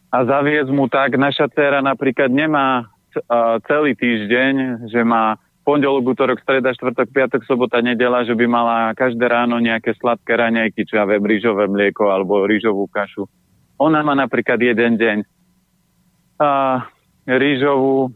A 0.08 0.24
zaviesť 0.24 0.72
mu 0.72 0.88
tak, 0.88 1.20
naša 1.20 1.52
dcera 1.52 1.84
napríklad 1.84 2.32
nemá 2.32 2.88
celý 3.68 3.92
týždeň, 3.92 4.88
že 4.88 5.04
má 5.04 5.36
pondelok, 5.68 6.16
útorok, 6.16 6.40
streda, 6.40 6.72
štvrtok, 6.72 7.12
piatok, 7.12 7.42
sobota, 7.44 7.84
nedela, 7.84 8.24
že 8.24 8.32
by 8.32 8.46
mala 8.48 8.96
každé 8.96 9.28
ráno 9.28 9.60
nejaké 9.60 9.92
sladké 10.00 10.32
raňajky, 10.32 10.88
čo 10.88 10.96
ja 10.96 11.04
viem, 11.04 11.20
rýžové 11.20 11.68
mlieko 11.68 12.08
alebo 12.08 12.48
rýžovú 12.48 12.88
kašu 12.88 13.28
ona 13.76 14.00
má 14.00 14.16
napríklad 14.16 14.60
jeden 14.60 14.96
deň 14.96 15.18
a, 16.40 16.84
rýžovú, 17.26 18.12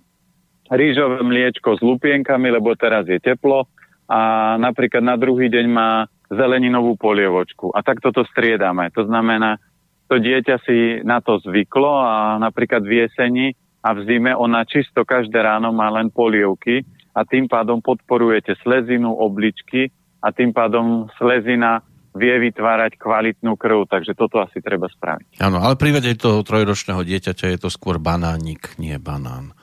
rýžové 0.68 1.24
mliečko 1.24 1.76
s 1.76 1.80
lupienkami, 1.80 2.52
lebo 2.52 2.76
teraz 2.76 3.08
je 3.08 3.20
teplo 3.20 3.68
a 4.10 4.54
napríklad 4.56 5.04
na 5.04 5.16
druhý 5.16 5.48
deň 5.48 5.66
má 5.70 6.06
zeleninovú 6.30 6.94
polievočku. 6.94 7.74
A 7.74 7.82
tak 7.82 7.98
toto 7.98 8.22
striedame. 8.28 8.90
To 8.94 9.02
znamená, 9.02 9.58
to 10.06 10.18
dieťa 10.18 10.56
si 10.62 10.78
na 11.02 11.18
to 11.22 11.38
zvyklo 11.42 11.90
a 12.02 12.38
napríklad 12.38 12.82
v 12.82 13.06
jeseni 13.06 13.46
a 13.82 13.94
v 13.94 14.06
zime 14.06 14.34
ona 14.34 14.66
čisto 14.66 15.06
každé 15.06 15.38
ráno 15.38 15.70
má 15.74 15.90
len 15.90 16.10
polievky 16.10 16.82
a 17.14 17.26
tým 17.26 17.50
pádom 17.50 17.82
podporujete 17.82 18.54
slezinu, 18.62 19.10
obličky 19.14 19.90
a 20.22 20.30
tým 20.30 20.54
pádom 20.54 21.10
slezina 21.18 21.82
vie 22.14 22.34
vytvárať 22.50 22.98
kvalitnú 22.98 23.54
krv, 23.54 23.86
takže 23.86 24.18
toto 24.18 24.42
asi 24.42 24.58
treba 24.58 24.90
spraviť. 24.90 25.38
Áno, 25.38 25.62
ale 25.62 25.78
pri 25.78 25.94
vede 25.94 26.18
toho 26.18 26.42
trojročného 26.42 27.06
dieťaťa 27.06 27.46
je 27.54 27.58
to 27.58 27.68
skôr 27.70 28.02
banánik, 28.02 28.74
nie 28.82 28.98
banán. 28.98 29.54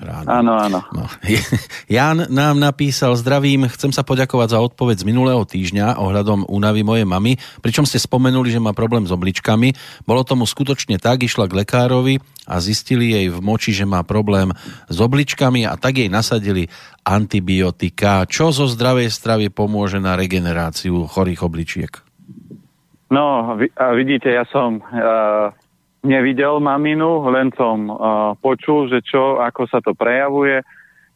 Ráno. 0.00 0.28
Áno, 0.32 0.52
áno. 0.56 0.80
No. 0.96 1.04
Jan 1.94 2.24
nám 2.32 2.56
napísal, 2.56 3.12
zdravím, 3.20 3.68
chcem 3.68 3.92
sa 3.92 4.00
poďakovať 4.00 4.56
za 4.56 4.58
odpoveď 4.64 5.04
z 5.04 5.08
minulého 5.12 5.44
týždňa 5.44 6.00
ohľadom 6.00 6.48
únavy 6.48 6.80
mojej 6.80 7.04
mamy, 7.04 7.36
pričom 7.60 7.84
ste 7.84 8.00
spomenuli, 8.00 8.48
že 8.48 8.64
má 8.64 8.72
problém 8.72 9.04
s 9.04 9.12
obličkami. 9.12 9.76
Bolo 10.08 10.24
tomu 10.24 10.48
skutočne 10.48 10.96
tak, 10.96 11.28
išla 11.28 11.52
k 11.52 11.60
lekárovi 11.60 12.16
a 12.48 12.64
zistili 12.64 13.12
jej 13.12 13.28
v 13.28 13.44
moči, 13.44 13.76
že 13.76 13.84
má 13.84 14.00
problém 14.00 14.56
s 14.88 14.96
obličkami 14.96 15.68
a 15.68 15.76
tak 15.76 16.00
jej 16.00 16.08
nasadili 16.08 16.72
antibiotika. 17.04 18.24
Čo 18.24 18.56
zo 18.56 18.64
zdravej 18.72 19.12
stravy 19.12 19.52
pomôže 19.52 20.00
na 20.00 20.16
regeneráciu 20.16 21.04
chorých 21.04 21.44
obličiek? 21.44 21.92
No, 23.12 23.58
vidíte, 23.92 24.32
ja 24.32 24.48
som 24.48 24.80
uh, 24.80 25.50
nevidel 26.00 26.60
maminu, 26.60 27.28
len 27.28 27.52
som 27.56 27.88
uh, 27.88 27.96
počul, 28.40 28.88
že 28.88 29.04
čo, 29.04 29.40
ako 29.40 29.62
sa 29.68 29.84
to 29.84 29.92
prejavuje. 29.92 30.64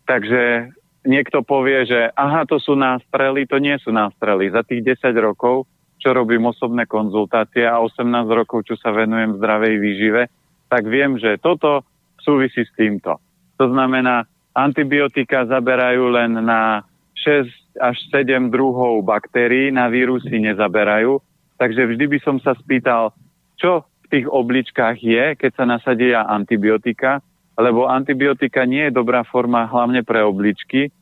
Takže 0.05 0.73
niekto 1.09 1.41
povie, 1.41 1.89
že 1.89 2.13
aha, 2.13 2.45
to 2.45 2.61
sú 2.61 2.77
nástrely, 2.77 3.49
to 3.49 3.57
nie 3.61 3.77
sú 3.81 3.93
nástrely. 3.93 4.53
Za 4.53 4.65
tých 4.65 4.85
10 5.01 5.17
rokov, 5.21 5.65
čo 6.01 6.13
robím 6.13 6.45
osobné 6.49 6.85
konzultácie 6.85 7.65
a 7.65 7.81
18 7.81 8.29
rokov, 8.29 8.69
čo 8.69 8.77
sa 8.77 8.93
venujem 8.93 9.41
zdravej 9.41 9.75
výžive, 9.81 10.23
tak 10.69 10.85
viem, 10.85 11.17
že 11.17 11.41
toto 11.41 11.85
súvisí 12.21 12.65
s 12.65 12.73
týmto. 12.77 13.17
To 13.57 13.69
znamená, 13.73 14.29
antibiotika 14.53 15.49
zaberajú 15.49 16.13
len 16.13 16.45
na 16.45 16.85
6 17.25 17.81
až 17.81 17.97
7 18.13 18.53
druhov 18.53 19.03
baktérií, 19.03 19.73
na 19.73 19.89
vírusy 19.89 20.39
nezaberajú. 20.39 21.19
Takže 21.57 21.95
vždy 21.95 22.05
by 22.11 22.19
som 22.21 22.37
sa 22.43 22.53
spýtal, 22.59 23.15
čo 23.57 23.87
tých 24.15 24.31
obličkách 24.31 25.03
je, 25.03 25.35
keď 25.35 25.51
sa 25.59 25.65
nasadia 25.67 26.23
antibiotika, 26.23 27.19
lebo 27.59 27.91
antibiotika 27.91 28.63
nie 28.63 28.87
je 28.87 28.95
dobrá 28.95 29.27
forma 29.27 29.67
hlavne 29.67 30.07
pre 30.07 30.23
obličky, 30.23 30.95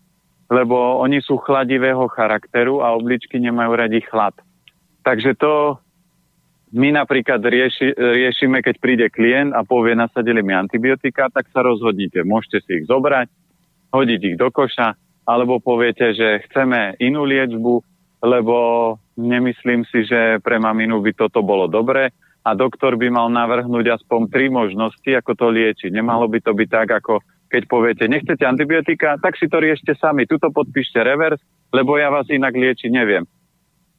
lebo 0.48 1.00
oni 1.00 1.20
sú 1.20 1.36
chladivého 1.40 2.08
charakteru 2.08 2.80
a 2.80 2.96
obličky 2.96 3.36
nemajú 3.36 3.72
radi 3.76 4.00
chlad. 4.04 4.32
Takže 5.04 5.36
to 5.36 5.76
my 6.72 6.88
napríklad 6.92 7.40
rieši, 7.44 7.92
riešime, 7.96 8.64
keď 8.64 8.74
príde 8.80 9.06
klient 9.12 9.52
a 9.52 9.60
povie, 9.60 9.92
nasadili 9.92 10.40
mi 10.40 10.56
antibiotika, 10.56 11.28
tak 11.28 11.52
sa 11.52 11.60
rozhodnite. 11.60 12.24
Môžete 12.24 12.64
si 12.64 12.70
ich 12.80 12.88
zobrať, 12.88 13.28
hodiť 13.92 14.20
ich 14.24 14.36
do 14.40 14.48
koša, 14.48 14.96
alebo 15.28 15.60
poviete, 15.60 16.16
že 16.16 16.48
chceme 16.48 16.96
inú 16.96 17.28
liečbu, 17.28 17.74
lebo 18.24 18.56
nemyslím 19.20 19.84
si, 19.88 20.08
že 20.08 20.40
pre 20.40 20.56
maminu 20.56 21.04
by 21.04 21.12
toto 21.12 21.44
bolo 21.44 21.68
dobré 21.68 22.08
a 22.42 22.50
doktor 22.58 22.98
by 22.98 23.08
mal 23.08 23.30
navrhnúť 23.30 24.02
aspoň 24.02 24.20
tri 24.26 24.50
možnosti, 24.50 25.06
ako 25.06 25.32
to 25.38 25.46
liečiť. 25.54 25.90
Nemalo 25.94 26.26
by 26.26 26.42
to 26.42 26.52
byť 26.52 26.68
tak, 26.68 26.88
ako 26.90 27.22
keď 27.46 27.62
poviete, 27.68 28.04
nechcete 28.08 28.42
antibiotika, 28.42 29.20
tak 29.20 29.38
si 29.38 29.46
to 29.46 29.62
riešte 29.62 29.94
sami. 29.94 30.26
Tuto 30.26 30.50
podpíšte 30.50 30.98
revers, 31.04 31.38
lebo 31.70 32.00
ja 32.00 32.10
vás 32.10 32.26
inak 32.32 32.56
liečiť 32.56 32.90
neviem. 32.90 33.28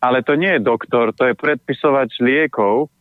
Ale 0.04 0.26
to 0.26 0.36
nie 0.36 0.60
je 0.60 0.66
doktor, 0.66 1.16
to 1.16 1.32
je 1.32 1.40
predpisovač 1.40 2.20
liekov, 2.20 2.92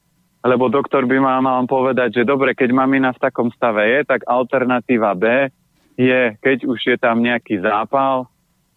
lebo 0.43 0.70
doktor 0.70 1.07
by 1.07 1.18
mal, 1.18 1.38
mal 1.43 1.59
povedať, 1.66 2.22
že 2.22 2.28
dobre, 2.28 2.55
keď 2.55 2.70
mamina 2.74 3.11
v 3.11 3.22
takom 3.22 3.51
stave 3.51 3.82
je, 3.86 4.01
tak 4.07 4.22
alternatíva 4.26 5.14
B 5.18 5.51
je, 5.99 6.34
keď 6.38 6.66
už 6.66 6.78
je 6.78 6.97
tam 6.99 7.18
nejaký 7.22 7.62
zápal, 7.62 8.30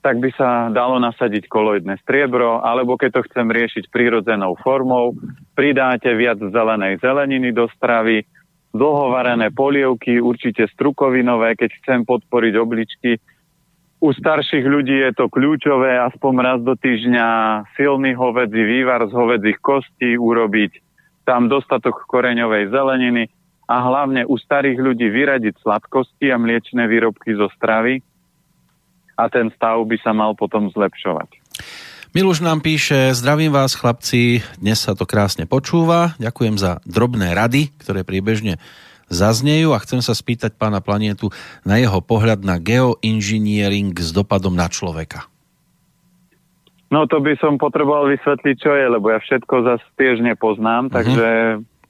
tak 0.05 0.21
by 0.21 0.29
sa 0.37 0.69
dalo 0.69 1.01
nasadiť 1.01 1.49
koloidné 1.49 1.97
striebro, 2.05 2.61
alebo 2.61 2.93
keď 2.93 3.17
to 3.17 3.25
chcem 3.25 3.49
riešiť 3.49 3.89
prírodzenou 3.89 4.53
formou, 4.61 5.17
pridáte 5.57 6.13
viac 6.13 6.37
zelenej 6.37 7.01
zeleniny 7.01 7.49
do 7.49 7.65
stravy, 7.73 8.21
dlhovarené 8.69 9.49
polievky, 9.49 10.21
určite 10.21 10.69
strukovinové, 10.69 11.57
keď 11.57 11.73
chcem 11.81 11.99
podporiť 12.05 12.53
obličky. 12.53 13.17
U 13.97 14.13
starších 14.13 14.61
ľudí 14.61 14.93
je 14.93 15.11
to 15.17 15.25
kľúčové, 15.25 15.97
aspoň 15.97 16.33
raz 16.37 16.59
do 16.61 16.77
týždňa 16.77 17.27
silný 17.73 18.13
hovedzí 18.13 18.61
vývar 18.61 19.09
z 19.09 19.13
hovedzích 19.15 19.57
kostí 19.57 20.21
urobiť, 20.21 20.85
tam 21.25 21.49
dostatok 21.49 22.05
koreňovej 22.05 22.69
zeleniny 22.69 23.25
a 23.65 23.81
hlavne 23.81 24.29
u 24.29 24.37
starých 24.37 24.77
ľudí 24.77 25.09
vyradiť 25.09 25.65
sladkosti 25.65 26.29
a 26.29 26.37
mliečne 26.37 26.85
výrobky 26.85 27.33
zo 27.33 27.49
stravy, 27.57 28.05
a 29.15 29.31
ten 29.31 29.51
stav 29.55 29.79
by 29.83 29.97
sa 30.03 30.11
mal 30.11 30.35
potom 30.35 30.67
zlepšovať. 30.71 31.31
Miluš 32.15 32.39
nám 32.39 32.63
píše, 32.63 33.11
zdravím 33.11 33.51
vás 33.51 33.75
chlapci, 33.75 34.39
dnes 34.55 34.79
sa 34.79 34.95
to 34.95 35.03
krásne 35.03 35.43
počúva, 35.43 36.15
ďakujem 36.15 36.55
za 36.55 36.79
drobné 36.87 37.35
rady, 37.35 37.75
ktoré 37.75 38.07
priebežne 38.07 38.55
zaznejú 39.11 39.75
a 39.75 39.83
chcem 39.83 39.99
sa 39.99 40.15
spýtať 40.15 40.55
pána 40.55 40.79
Planietu 40.79 41.29
na 41.67 41.75
jeho 41.75 41.99
pohľad 41.99 42.47
na 42.47 42.55
geoengineering 42.55 43.91
s 43.99 44.15
dopadom 44.15 44.55
na 44.55 44.71
človeka. 44.71 45.27
No 46.87 47.03
to 47.09 47.19
by 47.19 47.35
som 47.41 47.59
potreboval 47.59 48.07
vysvetliť, 48.07 48.55
čo 48.63 48.71
je, 48.71 48.85
lebo 48.87 49.11
ja 49.11 49.19
všetko 49.19 49.55
zase 49.67 49.85
tiež 49.99 50.23
nepoznám, 50.23 50.87
uh-huh. 50.87 50.95
takže 50.95 51.27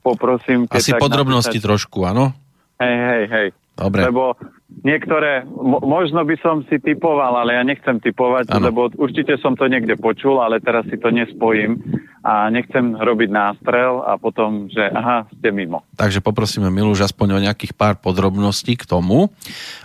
poprosím... 0.02 0.66
Asi 0.74 0.90
podrobnosti 0.96 1.54
napísať... 1.54 1.68
trošku, 1.70 2.02
áno? 2.02 2.34
Hej, 2.82 2.96
hej, 2.98 3.22
hej. 3.30 3.48
Dobre. 3.78 4.08
Lebo 4.10 4.34
niektoré, 4.66 5.46
mo, 5.46 5.78
možno 5.82 6.26
by 6.26 6.36
som 6.42 6.66
si 6.66 6.82
typoval, 6.82 7.38
ale 7.38 7.54
ja 7.54 7.62
nechcem 7.62 8.02
typovať, 8.02 8.50
ano. 8.50 8.70
lebo 8.70 8.80
určite 8.98 9.38
som 9.38 9.54
to 9.54 9.70
niekde 9.70 9.94
počul, 9.98 10.42
ale 10.42 10.58
teraz 10.58 10.86
si 10.90 10.98
to 10.98 11.14
nespojím 11.14 11.78
a 12.26 12.50
nechcem 12.50 12.98
robiť 12.98 13.30
nástrel 13.30 14.02
a 14.02 14.18
potom, 14.18 14.66
že 14.66 14.82
aha, 14.90 15.30
ste 15.30 15.54
mimo. 15.54 15.86
Takže 15.94 16.18
poprosíme 16.18 16.66
Miluž 16.74 17.06
aspoň 17.06 17.38
o 17.38 17.42
nejakých 17.46 17.78
pár 17.78 18.02
podrobností 18.02 18.74
k 18.74 18.88
tomu 18.88 19.30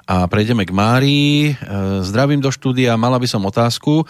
a 0.10 0.26
prejdeme 0.26 0.66
k 0.66 0.74
Márii. 0.74 1.34
E, 1.50 1.54
zdravím 2.02 2.42
do 2.42 2.50
štúdia, 2.50 2.98
mala 2.98 3.22
by 3.22 3.28
som 3.30 3.46
otázku. 3.46 4.02
E, 4.02 4.06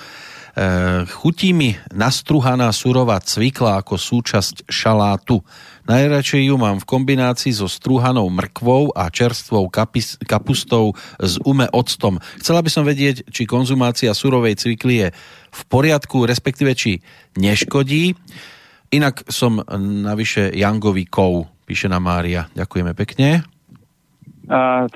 chutí 1.12 1.52
mi 1.52 1.76
nastruhaná 1.92 2.72
surová 2.72 3.20
cvikla 3.20 3.84
ako 3.84 4.00
súčasť 4.00 4.72
šalátu. 4.72 5.44
Najradšej 5.90 6.50
ju 6.50 6.56
mám 6.62 6.78
v 6.78 6.90
kombinácii 6.90 7.54
so 7.56 7.66
strúhanou 7.66 8.30
mrkvou 8.30 8.94
a 8.94 9.10
čerstvou 9.10 9.66
kapis, 9.74 10.16
kapustou 10.26 10.94
s 11.18 11.42
ume 11.42 11.66
octom. 11.74 12.22
Chcela 12.38 12.62
by 12.62 12.70
som 12.70 12.86
vedieť, 12.86 13.26
či 13.34 13.50
konzumácia 13.50 14.14
surovej 14.14 14.62
cvikly 14.62 14.96
je 15.06 15.08
v 15.52 15.62
poriadku, 15.68 16.30
respektíve 16.30 16.78
či 16.78 17.02
neškodí. 17.40 18.14
Inak 18.92 19.26
som 19.32 19.64
navyše 20.04 20.52
Jangový 20.52 21.08
kov, 21.08 21.48
píše 21.64 21.88
na 21.88 22.04
Mária. 22.04 22.52
Ďakujeme 22.52 22.92
pekne. 22.92 23.48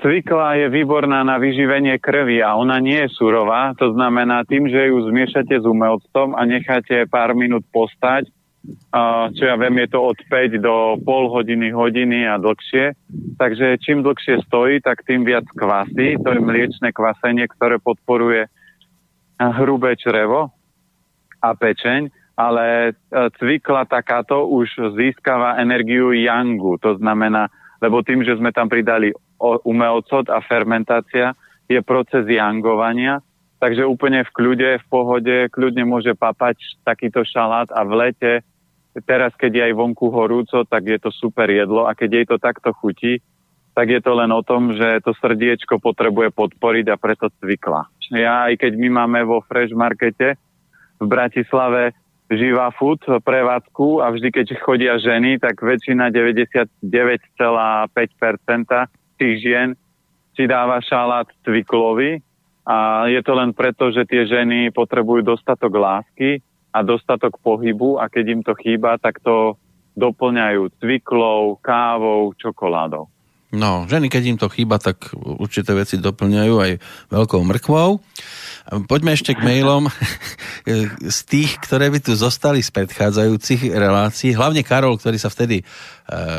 Cvikla 0.04 0.60
je 0.60 0.68
výborná 0.68 1.24
na 1.24 1.40
vyživenie 1.40 1.96
krvi 1.96 2.44
a 2.44 2.52
ona 2.60 2.76
nie 2.76 3.08
je 3.08 3.14
surová, 3.16 3.72
to 3.72 3.88
znamená 3.96 4.44
tým, 4.44 4.68
že 4.68 4.92
ju 4.92 5.00
zmiešate 5.08 5.56
s 5.56 5.64
umelcom 5.64 6.36
a 6.36 6.44
necháte 6.44 7.08
pár 7.08 7.32
minút 7.32 7.64
postať, 7.72 8.28
čo 9.36 9.42
ja 9.46 9.54
viem, 9.54 9.78
je 9.86 9.88
to 9.94 10.00
od 10.02 10.18
5 10.26 10.58
do 10.58 10.98
pol 11.06 11.30
hodiny, 11.30 11.70
hodiny 11.70 12.26
a 12.26 12.34
dlhšie. 12.40 12.98
Takže 13.38 13.78
čím 13.78 14.02
dlhšie 14.02 14.42
stojí, 14.46 14.82
tak 14.82 15.06
tým 15.06 15.22
viac 15.22 15.46
kvasí. 15.54 16.18
To 16.22 16.28
je 16.34 16.40
mliečne 16.42 16.90
kvasenie, 16.90 17.46
ktoré 17.46 17.78
podporuje 17.78 18.50
hrubé 19.38 19.94
črevo 20.00 20.50
a 21.44 21.52
pečeň, 21.52 22.08
ale 22.40 22.64
e, 22.64 22.90
cvikla 23.36 23.84
takáto 23.84 24.48
už 24.48 24.96
získava 24.96 25.60
energiu 25.60 26.16
yangu, 26.16 26.80
to 26.80 26.96
znamená, 26.96 27.52
lebo 27.84 28.00
tým, 28.00 28.24
že 28.24 28.40
sme 28.40 28.50
tam 28.50 28.72
pridali 28.72 29.12
umelcot 29.40 30.32
a 30.32 30.40
fermentácia 30.40 31.36
je 31.68 31.80
proces 31.84 32.24
yangovania, 32.24 33.20
takže 33.58 33.88
úplne 33.88 34.24
v 34.24 34.30
kľude, 34.34 34.70
v 34.80 34.86
pohode, 34.88 35.36
kľudne 35.52 35.84
môže 35.88 36.12
papať 36.12 36.84
takýto 36.84 37.24
šalát 37.24 37.68
a 37.72 37.80
v 37.84 37.92
lete, 37.96 38.32
teraz 39.04 39.32
keď 39.36 39.52
je 39.52 39.62
aj 39.72 39.74
vonku 39.76 40.08
horúco, 40.08 40.64
tak 40.64 40.88
je 40.88 40.98
to 41.00 41.10
super 41.12 41.48
jedlo 41.48 41.84
a 41.88 41.92
keď 41.92 42.10
jej 42.12 42.26
to 42.28 42.36
takto 42.40 42.72
chutí, 42.76 43.20
tak 43.76 43.92
je 43.92 44.00
to 44.00 44.16
len 44.16 44.32
o 44.32 44.40
tom, 44.40 44.72
že 44.72 45.04
to 45.04 45.12
srdiečko 45.20 45.76
potrebuje 45.76 46.32
podporiť 46.32 46.86
a 46.88 46.96
preto 46.96 47.28
cvikla. 47.28 47.84
Ja 48.08 48.48
aj 48.48 48.64
keď 48.64 48.72
my 48.80 48.88
máme 49.04 49.20
vo 49.28 49.44
Fresh 49.44 49.76
Markete 49.76 50.40
v 50.96 51.04
Bratislave 51.04 51.92
živá 52.32 52.72
food 52.74 53.04
prevádzku 53.04 54.00
a 54.02 54.10
vždy, 54.10 54.32
keď 54.32 54.46
chodia 54.64 54.98
ženy, 54.98 55.38
tak 55.38 55.60
väčšina 55.60 56.10
99,5% 56.10 56.80
tých 59.20 59.36
žien 59.44 59.76
si 60.34 60.44
dáva 60.48 60.80
šalát 60.82 61.28
cviklovi 61.46 62.25
a 62.66 63.06
je 63.06 63.22
to 63.22 63.32
len 63.38 63.54
preto, 63.54 63.94
že 63.94 64.02
tie 64.10 64.26
ženy 64.26 64.74
potrebujú 64.74 65.22
dostatok 65.22 65.70
lásky 65.78 66.42
a 66.74 66.82
dostatok 66.82 67.38
pohybu 67.38 68.02
a 68.02 68.10
keď 68.10 68.24
im 68.26 68.42
to 68.42 68.58
chýba, 68.58 68.98
tak 68.98 69.22
to 69.22 69.54
doplňajú 69.96 70.76
cviklou, 70.82 71.56
kávou, 71.62 72.34
čokoládou. 72.36 73.08
No, 73.54 73.86
ženy, 73.86 74.10
keď 74.10 74.22
im 74.26 74.38
to 74.42 74.50
chýba, 74.50 74.82
tak 74.82 75.14
určité 75.14 75.70
veci 75.70 76.02
doplňajú 76.02 76.54
aj 76.58 76.72
veľkou 77.14 77.40
mrkvou. 77.46 78.02
Poďme 78.90 79.14
ešte 79.14 79.38
k 79.38 79.46
mailom 79.46 79.86
z 81.14 81.18
tých, 81.30 81.54
ktoré 81.62 81.86
by 81.94 82.02
tu 82.02 82.18
zostali 82.18 82.58
z 82.58 82.74
predchádzajúcich 82.74 83.70
relácií. 83.70 84.34
Hlavne 84.34 84.66
Karol, 84.66 84.98
ktorý 84.98 85.22
sa 85.22 85.30
vtedy 85.30 85.62
e, 85.62 85.64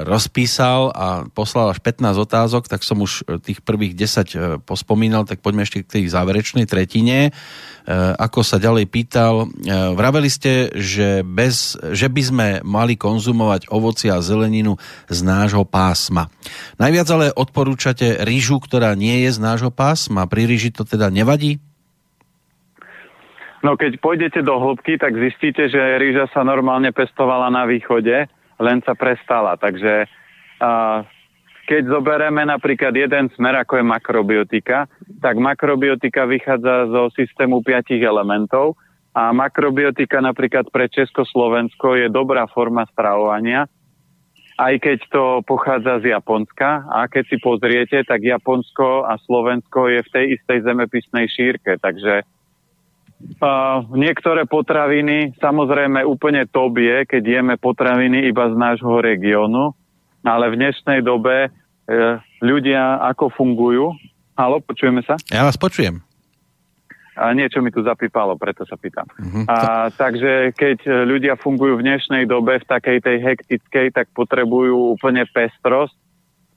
rozpísal 0.03 0.91
a 0.91 1.23
poslal 1.31 1.71
až 1.71 1.79
15 1.79 2.19
otázok, 2.27 2.67
tak 2.67 2.83
som 2.83 2.99
už 2.99 3.23
tých 3.39 3.63
prvých 3.63 3.95
10 3.95 4.03
e, 4.03 4.37
pospomínal, 4.59 5.23
tak 5.23 5.39
poďme 5.39 5.63
ešte 5.63 5.87
k 5.87 5.91
tej 5.99 6.03
záverečnej 6.11 6.67
tretine. 6.67 7.31
E, 7.87 7.95
ako 8.19 8.43
sa 8.43 8.59
ďalej 8.59 8.91
pýtal, 8.91 9.47
vraveli 9.95 10.27
ste, 10.27 10.75
že, 10.75 11.23
bez, 11.23 11.79
že 11.95 12.11
by 12.11 12.21
sme 12.21 12.47
mali 12.67 12.99
konzumovať 12.99 13.71
ovoci 13.71 14.11
a 14.11 14.19
zeleninu 14.19 14.75
z 15.07 15.23
nášho 15.23 15.63
pásma. 15.63 16.27
Najviac 16.75 17.07
ale 17.15 17.31
odporúčate 17.31 18.27
rýžu, 18.27 18.59
ktorá 18.59 18.91
nie 18.99 19.23
je 19.23 19.31
z 19.31 19.39
nášho 19.39 19.71
pásma. 19.71 20.27
Pri 20.27 20.43
rýži 20.51 20.75
to 20.75 20.83
teda 20.83 21.07
nevadí? 21.07 21.63
No 23.65 23.73
keď 23.79 23.97
pôjdete 24.03 24.45
do 24.45 24.59
hĺbky, 24.59 25.01
tak 25.01 25.17
zistíte, 25.17 25.71
že 25.71 25.97
rýža 25.97 26.29
sa 26.35 26.45
normálne 26.45 26.93
pestovala 26.93 27.49
na 27.49 27.65
východe, 27.65 28.29
len 28.61 28.77
sa 28.85 28.93
prestala. 28.93 29.57
Takže 29.57 30.05
uh, 30.61 31.01
keď 31.67 31.83
zoberieme 31.91 32.47
napríklad 32.47 32.95
jeden 32.95 33.27
smer, 33.35 33.59
ako 33.59 33.83
je 33.83 33.85
makrobiotika, 33.85 34.87
tak 35.19 35.35
makrobiotika 35.35 36.23
vychádza 36.23 36.87
zo 36.87 37.11
systému 37.11 37.59
piatich 37.59 37.99
elementov 37.99 38.79
a 39.11 39.35
makrobiotika 39.35 40.23
napríklad 40.23 40.71
pre 40.71 40.87
Československo 40.87 41.99
je 41.99 42.07
dobrá 42.07 42.47
forma 42.47 42.87
stravovania, 42.87 43.67
aj 44.55 44.73
keď 44.79 44.97
to 45.11 45.23
pochádza 45.43 45.99
z 45.99 46.15
Japonska. 46.15 46.87
A 46.87 47.11
keď 47.11 47.23
si 47.29 47.37
pozriete, 47.37 47.97
tak 48.07 48.23
Japonsko 48.23 49.03
a 49.03 49.19
Slovensko 49.19 49.91
je 49.91 49.99
v 50.07 50.09
tej 50.15 50.25
istej 50.39 50.57
zemepisnej 50.63 51.27
šírke, 51.27 51.75
takže 51.77 52.23
Uh, 53.17 53.81
niektoré 53.97 54.45
potraviny, 54.45 55.33
samozrejme 55.41 56.05
úplne 56.05 56.45
to 56.45 56.69
je, 56.77 57.01
keď 57.01 57.23
jeme 57.25 57.55
potraviny 57.57 58.29
iba 58.29 58.45
z 58.45 58.53
nášho 58.53 59.01
regiónu, 59.01 59.73
ale 60.27 60.51
v 60.51 60.59
dnešnej 60.59 60.99
dobe 60.99 61.47
uh, 61.47 62.19
ľudia 62.43 62.99
ako 63.15 63.31
fungujú. 63.31 63.95
Halo, 64.35 64.59
počujeme 64.59 65.01
sa? 65.07 65.15
Ja 65.31 65.47
vás 65.47 65.55
počujem. 65.55 66.03
A 67.17 67.33
niečo 67.33 67.65
mi 67.65 67.73
tu 67.73 67.81
zapípalo, 67.81 68.37
preto 68.37 68.61
sa 68.69 68.77
pýtam. 68.77 69.09
Uh-huh. 69.17 69.41
A, 69.49 69.89
takže 69.89 70.53
keď 70.53 70.85
ľudia 71.09 71.33
fungujú 71.33 71.81
v 71.81 71.85
dnešnej 71.89 72.29
dobe 72.29 72.61
v 72.61 72.69
takej 72.69 73.01
tej 73.01 73.17
hektickej, 73.25 73.89
tak 73.89 74.13
potrebujú 74.13 74.93
úplne 74.93 75.25
pestrosť 75.25 75.97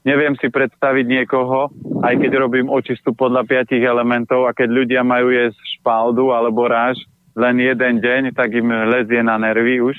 Neviem 0.00 0.32
si 0.40 0.48
predstaviť 0.48 1.04
niekoho, 1.04 1.68
aj 2.00 2.16
keď 2.16 2.32
robím 2.40 2.72
očistu 2.72 3.12
podľa 3.12 3.44
piatich 3.44 3.84
elementov 3.84 4.48
a 4.48 4.56
keď 4.56 4.68
ľudia 4.72 5.02
majú 5.04 5.28
jesť 5.28 5.60
špaldu 5.76 6.32
alebo 6.32 6.64
ráž 6.64 6.96
len 7.36 7.60
jeden 7.60 8.00
deň, 8.00 8.32
tak 8.32 8.56
im 8.56 8.72
lezie 8.88 9.20
na 9.20 9.36
nervy 9.36 9.84
už. 9.84 9.96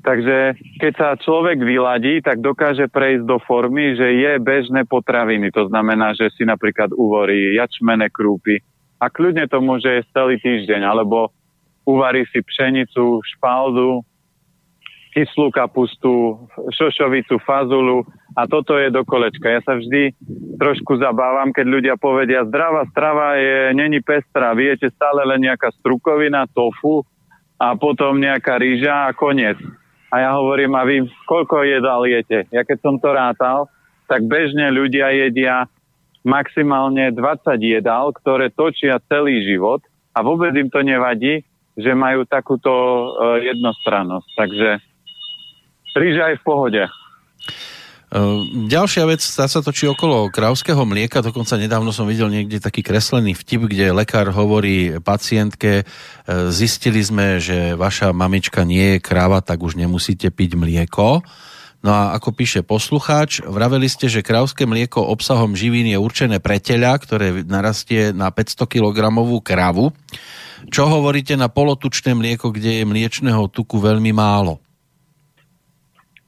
Takže 0.00 0.56
keď 0.80 0.92
sa 0.96 1.08
človek 1.20 1.60
vyladí, 1.60 2.24
tak 2.24 2.40
dokáže 2.40 2.88
prejsť 2.88 3.24
do 3.28 3.36
formy, 3.44 3.92
že 3.92 4.16
je 4.16 4.32
bežné 4.40 4.88
potraviny. 4.88 5.52
To 5.52 5.68
znamená, 5.68 6.16
že 6.16 6.32
si 6.32 6.48
napríklad 6.48 6.96
uvorí 6.96 7.52
jačmené 7.52 8.08
krúpy 8.08 8.64
a 9.00 9.12
kľudne 9.12 9.44
to 9.48 9.60
môže 9.60 9.88
jesť 9.88 10.12
celý 10.12 10.36
týždeň, 10.40 10.84
alebo 10.84 11.32
uvarí 11.88 12.24
si 12.28 12.40
pšenicu, 12.40 13.20
špaldu, 13.36 14.04
kyslú 15.10 15.50
kapustu, 15.50 16.38
šošovicu, 16.70 17.42
fazulu 17.42 18.06
a 18.38 18.46
toto 18.46 18.78
je 18.78 18.94
do 18.94 19.02
kolečka. 19.02 19.50
Ja 19.50 19.60
sa 19.66 19.74
vždy 19.74 20.14
trošku 20.60 21.02
zabávam, 21.02 21.50
keď 21.50 21.66
ľudia 21.66 21.94
povedia, 21.98 22.46
zdravá 22.46 22.86
strava 22.94 23.34
je, 23.34 23.74
není 23.74 23.98
pestrá, 23.98 24.54
viete 24.54 24.86
stále 24.94 25.26
len 25.26 25.50
nejaká 25.50 25.74
strukovina, 25.82 26.46
tofu 26.46 27.02
a 27.58 27.74
potom 27.74 28.22
nejaká 28.22 28.56
rýža 28.60 29.10
a 29.10 29.16
koniec. 29.16 29.58
A 30.10 30.14
ja 30.18 30.30
hovorím, 30.34 30.74
a 30.74 30.82
vy 30.82 31.06
koľko 31.26 31.62
jedál 31.62 32.02
jete? 32.06 32.50
Ja 32.50 32.66
keď 32.66 32.78
som 32.82 32.94
to 32.98 33.14
rátal, 33.14 33.70
tak 34.10 34.26
bežne 34.26 34.74
ľudia 34.74 35.14
jedia 35.14 35.70
maximálne 36.26 37.14
20 37.14 37.22
jedál, 37.62 38.10
ktoré 38.12 38.50
točia 38.50 38.98
celý 39.06 39.46
život 39.46 39.80
a 40.12 40.20
vôbec 40.20 40.52
im 40.58 40.68
to 40.68 40.82
nevadí, 40.82 41.46
že 41.78 41.94
majú 41.94 42.26
takúto 42.26 42.70
uh, 42.70 43.38
jednostrannosť. 43.38 44.28
Takže 44.34 44.68
Ríža 45.96 46.34
je 46.34 46.40
v 46.42 46.44
pohode. 46.44 46.82
Ehm, 48.10 48.66
ďalšia 48.66 49.06
vec, 49.06 49.22
tá 49.22 49.46
sa 49.46 49.62
točí 49.62 49.86
okolo 49.86 50.34
krávského 50.34 50.82
mlieka, 50.82 51.22
dokonca 51.22 51.54
nedávno 51.54 51.94
som 51.94 52.10
videl 52.10 52.26
niekde 52.26 52.58
taký 52.58 52.82
kreslený 52.82 53.38
vtip, 53.38 53.70
kde 53.70 53.94
lekár 53.94 54.34
hovorí 54.34 54.98
pacientke, 54.98 55.82
e, 55.82 55.84
zistili 56.50 56.98
sme, 57.06 57.38
že 57.38 57.78
vaša 57.78 58.10
mamička 58.10 58.66
nie 58.66 58.98
je 58.98 59.04
kráva, 59.06 59.38
tak 59.38 59.62
už 59.62 59.78
nemusíte 59.78 60.26
piť 60.34 60.58
mlieko. 60.58 61.22
No 61.86 61.90
a 61.94 62.18
ako 62.18 62.34
píše 62.34 62.66
poslucháč, 62.66 63.46
vraveli 63.46 63.86
ste, 63.86 64.10
že 64.10 64.26
krauské 64.26 64.66
mlieko 64.66 65.06
obsahom 65.06 65.54
živín 65.54 65.86
je 65.86 65.96
určené 65.96 66.42
pre 66.42 66.58
teľa, 66.58 66.98
ktoré 66.98 67.46
narastie 67.46 68.10
na 68.10 68.34
500 68.34 68.66
kg 68.66 68.98
kravu. 69.40 69.94
Čo 70.66 70.82
hovoríte 70.90 71.38
na 71.38 71.46
polotučné 71.46 72.12
mlieko, 72.18 72.50
kde 72.50 72.82
je 72.82 72.84
mliečného 72.84 73.48
tuku 73.48 73.80
veľmi 73.80 74.10
málo? 74.12 74.60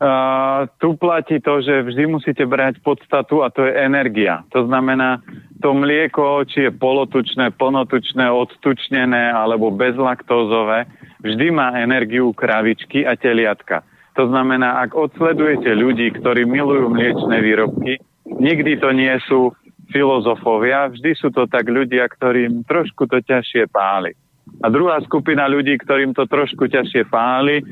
Uh, 0.03 0.67
tu 0.83 0.99
platí 0.99 1.39
to, 1.39 1.63
že 1.63 1.87
vždy 1.87 2.11
musíte 2.11 2.43
brať 2.43 2.83
podstatu 2.83 3.47
a 3.47 3.55
to 3.55 3.63
je 3.63 3.71
energia. 3.71 4.43
To 4.51 4.67
znamená, 4.67 5.23
to 5.63 5.71
mlieko, 5.71 6.43
či 6.43 6.67
je 6.67 6.71
polotučné, 6.75 7.55
plnotučné, 7.55 8.27
odtučnené 8.27 9.31
alebo 9.31 9.71
bezlaktózové, 9.71 10.91
vždy 11.23 11.55
má 11.55 11.79
energiu 11.79 12.35
kravičky 12.35 13.07
a 13.07 13.15
teliatka. 13.15 13.87
To 14.19 14.27
znamená, 14.27 14.83
ak 14.83 14.91
odsledujete 14.91 15.71
ľudí, 15.71 16.11
ktorí 16.19 16.51
milujú 16.51 16.91
mliečne 16.91 17.39
výrobky, 17.39 18.03
nikdy 18.27 18.83
to 18.83 18.91
nie 18.91 19.15
sú 19.31 19.55
filozofovia, 19.95 20.91
vždy 20.91 21.15
sú 21.15 21.31
to 21.31 21.47
tak 21.47 21.71
ľudia, 21.71 22.11
ktorým 22.11 22.67
trošku 22.67 23.07
to 23.07 23.23
ťažšie 23.23 23.71
páli. 23.71 24.19
A 24.61 24.67
druhá 24.67 24.99
skupina 25.07 25.47
ľudí, 25.47 25.79
ktorým 25.79 26.11
to 26.11 26.27
trošku 26.27 26.67
ťažšie 26.67 27.07
páli, 27.07 27.63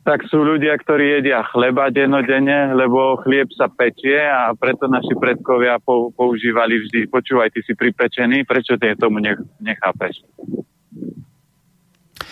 tak 0.00 0.24
sú 0.32 0.40
ľudia, 0.40 0.80
ktorí 0.80 1.20
jedia 1.20 1.44
chleba 1.52 1.92
denodene, 1.92 2.72
lebo 2.72 3.20
chlieb 3.20 3.52
sa 3.52 3.68
pečie 3.68 4.16
a 4.16 4.56
preto 4.56 4.88
naši 4.88 5.12
predkovia 5.12 5.76
používali 6.16 6.80
vždy, 6.80 7.12
počúvaj, 7.12 7.52
ty 7.52 7.60
si 7.60 7.76
pripečený, 7.76 8.48
prečo 8.48 8.80
ty 8.80 8.96
tomu 8.96 9.20
nechápeš? 9.60 10.24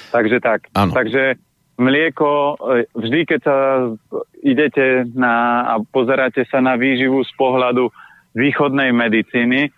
Takže 0.08 0.40
tak. 0.40 0.72
Ano. 0.72 0.96
Takže 0.96 1.36
mlieko, 1.76 2.56
e, 2.56 2.88
vždy 2.96 3.20
keď 3.28 3.40
sa 3.44 3.56
idete 4.40 5.04
na, 5.12 5.64
a 5.68 5.74
pozeráte 5.84 6.48
sa 6.48 6.64
na 6.64 6.80
výživu 6.80 7.20
z 7.20 7.32
pohľadu 7.36 7.92
východnej 8.32 8.96
medicíny, 8.96 9.68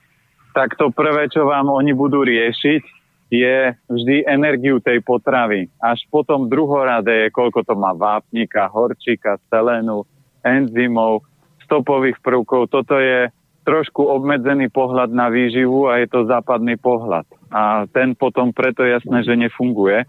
tak 0.55 0.79
to 0.79 0.95
prvé, 0.95 1.27
čo 1.27 1.47
vám 1.47 1.71
oni 1.71 1.91
budú 1.95 2.23
riešiť, 2.23 3.00
je 3.31 3.73
vždy 3.87 4.27
energiu 4.27 4.83
tej 4.83 4.99
potravy. 5.07 5.71
Až 5.79 6.03
potom 6.11 6.51
druhorade 6.51 7.09
je, 7.09 7.27
koľko 7.31 7.63
to 7.63 7.79
má 7.79 7.95
vápnika, 7.95 8.67
horčíka, 8.67 9.39
selénu, 9.47 10.03
enzymov, 10.43 11.23
stopových 11.63 12.19
prvkov. 12.19 12.67
Toto 12.67 12.99
je 12.99 13.31
trošku 13.63 14.03
obmedzený 14.03 14.67
pohľad 14.75 15.15
na 15.15 15.31
výživu 15.31 15.87
a 15.87 16.03
je 16.03 16.11
to 16.11 16.27
západný 16.27 16.75
pohľad. 16.75 17.23
A 17.55 17.87
ten 17.95 18.19
potom 18.19 18.51
preto 18.51 18.83
jasné, 18.83 19.23
že 19.23 19.39
nefunguje. 19.39 20.03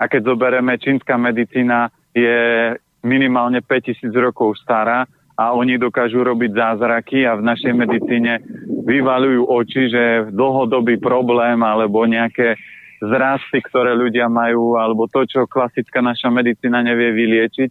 A 0.00 0.04
keď 0.08 0.32
zoberieme, 0.32 0.80
čínska 0.80 1.20
medicína 1.20 1.92
je 2.16 2.72
minimálne 3.04 3.60
5000 3.60 4.08
rokov 4.16 4.56
stará 4.64 5.04
a 5.38 5.54
oni 5.54 5.78
dokážu 5.78 6.26
robiť 6.26 6.50
zázraky 6.50 7.22
a 7.22 7.38
v 7.38 7.46
našej 7.46 7.70
medicíne 7.70 8.42
vyvalujú 8.66 9.46
oči, 9.46 9.82
že 9.86 10.04
dlhodobý 10.34 10.98
problém 10.98 11.62
alebo 11.62 12.02
nejaké 12.02 12.58
zrasty, 12.98 13.62
ktoré 13.62 13.94
ľudia 13.94 14.26
majú, 14.26 14.74
alebo 14.74 15.06
to, 15.06 15.22
čo 15.22 15.46
klasická 15.46 16.02
naša 16.02 16.34
medicína 16.34 16.82
nevie 16.82 17.14
vyliečiť, 17.14 17.70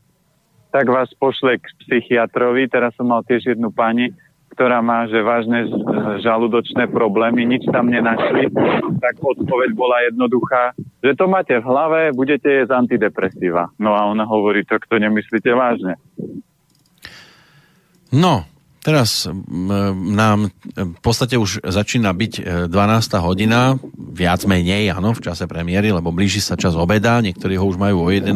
tak 0.72 0.88
vás 0.88 1.12
pošle 1.20 1.60
k 1.60 1.68
psychiatrovi. 1.84 2.72
Teraz 2.72 2.96
som 2.96 3.12
mal 3.12 3.28
tiež 3.28 3.52
jednu 3.52 3.68
pani, 3.76 4.16
ktorá 4.56 4.80
má 4.80 5.04
že 5.12 5.20
vážne 5.20 5.68
žalúdočné 6.24 6.88
problémy, 6.88 7.44
nič 7.44 7.68
tam 7.68 7.92
nenašli, 7.92 8.48
tak 9.04 9.20
odpoveď 9.20 9.70
bola 9.76 10.08
jednoduchá, 10.08 10.72
že 11.04 11.20
to 11.20 11.28
máte 11.28 11.60
v 11.60 11.68
hlave, 11.68 12.16
budete 12.16 12.48
jesť 12.48 12.80
antidepresíva. 12.80 13.76
No 13.76 13.92
a 13.92 14.08
ona 14.08 14.24
hovorí, 14.24 14.64
tak 14.64 14.88
to 14.88 14.96
nemyslíte 14.96 15.52
vážne. 15.52 16.00
No, 18.12 18.48
Teraz 18.88 19.28
nám 20.16 20.48
v 20.72 21.00
podstate 21.04 21.36
už 21.36 21.60
začína 21.60 22.16
byť 22.16 22.34
12. 22.72 22.72
E, 22.72 23.18
hodina, 23.20 23.76
viac 24.00 24.48
menej, 24.48 24.96
áno, 24.96 25.12
v 25.12 25.28
čase 25.28 25.44
premiéry, 25.44 25.92
lebo 25.92 26.16
blíži 26.16 26.40
sa 26.40 26.56
čas 26.56 26.72
obeda, 26.72 27.20
niektorí 27.20 27.60
ho 27.60 27.68
už 27.68 27.76
majú 27.76 28.08
o 28.08 28.10
11. 28.16 28.32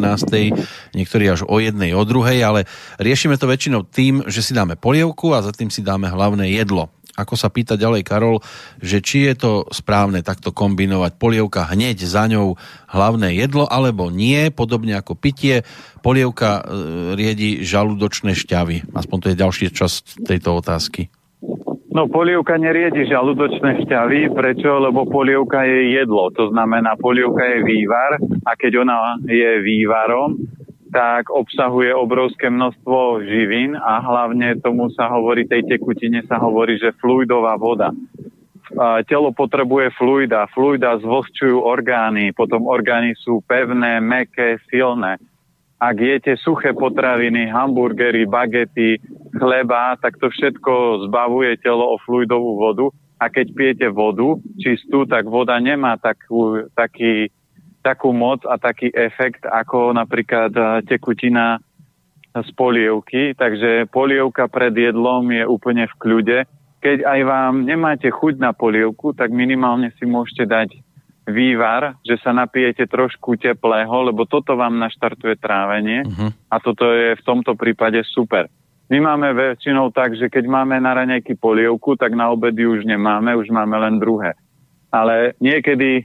niektorí 0.92 1.24
až 1.32 1.48
o 1.48 1.56
jednej, 1.56 1.96
o 1.96 2.04
druhej, 2.04 2.44
ale 2.44 2.60
riešime 3.00 3.40
to 3.40 3.48
väčšinou 3.48 3.88
tým, 3.88 4.28
že 4.28 4.44
si 4.44 4.52
dáme 4.52 4.76
polievku 4.76 5.32
a 5.32 5.40
za 5.40 5.56
tým 5.56 5.72
si 5.72 5.80
dáme 5.80 6.12
hlavné 6.12 6.52
jedlo 6.52 6.92
ako 7.16 7.34
sa 7.36 7.52
pýta 7.52 7.76
ďalej 7.76 8.02
Karol, 8.08 8.40
že 8.80 9.04
či 9.04 9.28
je 9.28 9.34
to 9.36 9.52
správne 9.68 10.24
takto 10.24 10.50
kombinovať 10.50 11.20
polievka 11.20 11.68
hneď 11.68 12.00
za 12.00 12.24
ňou 12.28 12.56
hlavné 12.88 13.36
jedlo, 13.36 13.68
alebo 13.68 14.08
nie, 14.08 14.48
podobne 14.48 14.96
ako 14.96 15.16
pitie, 15.16 15.64
polievka 16.00 16.60
e, 16.60 16.62
riedi 17.16 17.60
žalúdočné 17.60 18.32
šťavy. 18.32 18.96
Aspoň 18.96 19.16
to 19.20 19.26
je 19.32 19.40
ďalší 19.40 19.64
čas 19.72 20.04
tejto 20.24 20.56
otázky. 20.56 21.12
No 21.92 22.08
polievka 22.08 22.56
neriedi 22.56 23.04
žalúdočné 23.04 23.84
šťavy. 23.84 24.32
Prečo? 24.32 24.80
Lebo 24.80 25.04
polievka 25.04 25.68
je 25.68 26.00
jedlo. 26.00 26.32
To 26.32 26.48
znamená, 26.48 26.96
polievka 26.96 27.44
je 27.44 27.58
vývar 27.68 28.16
a 28.48 28.50
keď 28.56 28.80
ona 28.80 29.20
je 29.28 29.60
vývarom, 29.60 30.40
tak 30.92 31.32
obsahuje 31.32 31.88
obrovské 31.96 32.52
množstvo 32.52 33.24
živín 33.24 33.72
a 33.80 33.98
hlavne 34.04 34.60
tomu 34.60 34.92
sa 34.92 35.08
hovorí, 35.08 35.48
tej 35.48 35.64
tekutine 35.64 36.20
sa 36.28 36.36
hovorí, 36.36 36.76
že 36.76 36.92
fluidová 37.00 37.56
voda. 37.56 37.96
Telo 39.08 39.32
potrebuje 39.32 39.92
fluida, 39.96 40.48
fluida 40.52 41.00
zvlhčujú 41.00 41.60
orgány, 41.60 42.32
potom 42.36 42.68
orgány 42.68 43.16
sú 43.16 43.40
pevné, 43.48 44.00
meké, 44.04 44.60
silné. 44.68 45.16
Ak 45.82 45.98
jete 45.98 46.38
suché 46.38 46.70
potraviny, 46.76 47.50
hamburgery, 47.50 48.22
bagety, 48.28 49.02
chleba, 49.34 49.98
tak 49.98 50.14
to 50.20 50.30
všetko 50.30 51.04
zbavuje 51.10 51.58
telo 51.58 51.90
o 51.90 51.96
fluidovú 52.06 52.54
vodu 52.54 52.86
a 53.18 53.26
keď 53.26 53.46
pijete 53.50 53.88
vodu 53.90 54.38
čistú, 54.62 55.08
tak 55.10 55.26
voda 55.26 55.58
nemá 55.58 55.98
takú, 55.98 56.70
taký 56.78 57.34
takú 57.82 58.14
moc 58.14 58.46
a 58.46 58.56
taký 58.56 58.94
efekt 58.94 59.44
ako 59.44 59.92
napríklad 59.92 60.54
eh, 60.54 60.66
tekutina 60.86 61.58
z 62.32 62.48
polievky, 62.56 63.36
takže 63.36 63.92
polievka 63.92 64.48
pred 64.48 64.72
jedlom 64.72 65.28
je 65.28 65.44
úplne 65.44 65.84
v 65.84 65.94
kľude. 66.00 66.38
Keď 66.80 67.04
aj 67.04 67.20
vám 67.28 67.68
nemáte 67.68 68.08
chuť 68.08 68.40
na 68.40 68.56
polievku, 68.56 69.12
tak 69.12 69.28
minimálne 69.30 69.92
si 70.00 70.08
môžete 70.08 70.48
dať 70.48 70.68
vývar, 71.28 71.94
že 72.02 72.18
sa 72.18 72.34
napijete 72.34 72.88
trošku 72.88 73.38
teplého, 73.38 74.10
lebo 74.10 74.26
toto 74.26 74.58
vám 74.58 74.74
naštartuje 74.80 75.38
trávenie 75.38 76.02
uh-huh. 76.02 76.34
a 76.50 76.56
toto 76.58 76.90
je 76.90 77.14
v 77.14 77.22
tomto 77.22 77.54
prípade 77.54 78.02
super. 78.10 78.50
My 78.90 78.98
máme 78.98 79.30
väčšinou 79.32 79.94
tak, 79.94 80.18
že 80.18 80.26
keď 80.26 80.44
máme 80.50 80.76
na 80.82 80.92
raňajky 80.92 81.38
polievku, 81.38 81.94
tak 81.94 82.12
na 82.18 82.28
obedy 82.34 82.66
už 82.66 82.84
nemáme, 82.84 83.32
už 83.38 83.48
máme 83.48 83.78
len 83.78 84.02
druhé. 84.02 84.34
Ale 84.92 85.32
niekedy 85.40 86.04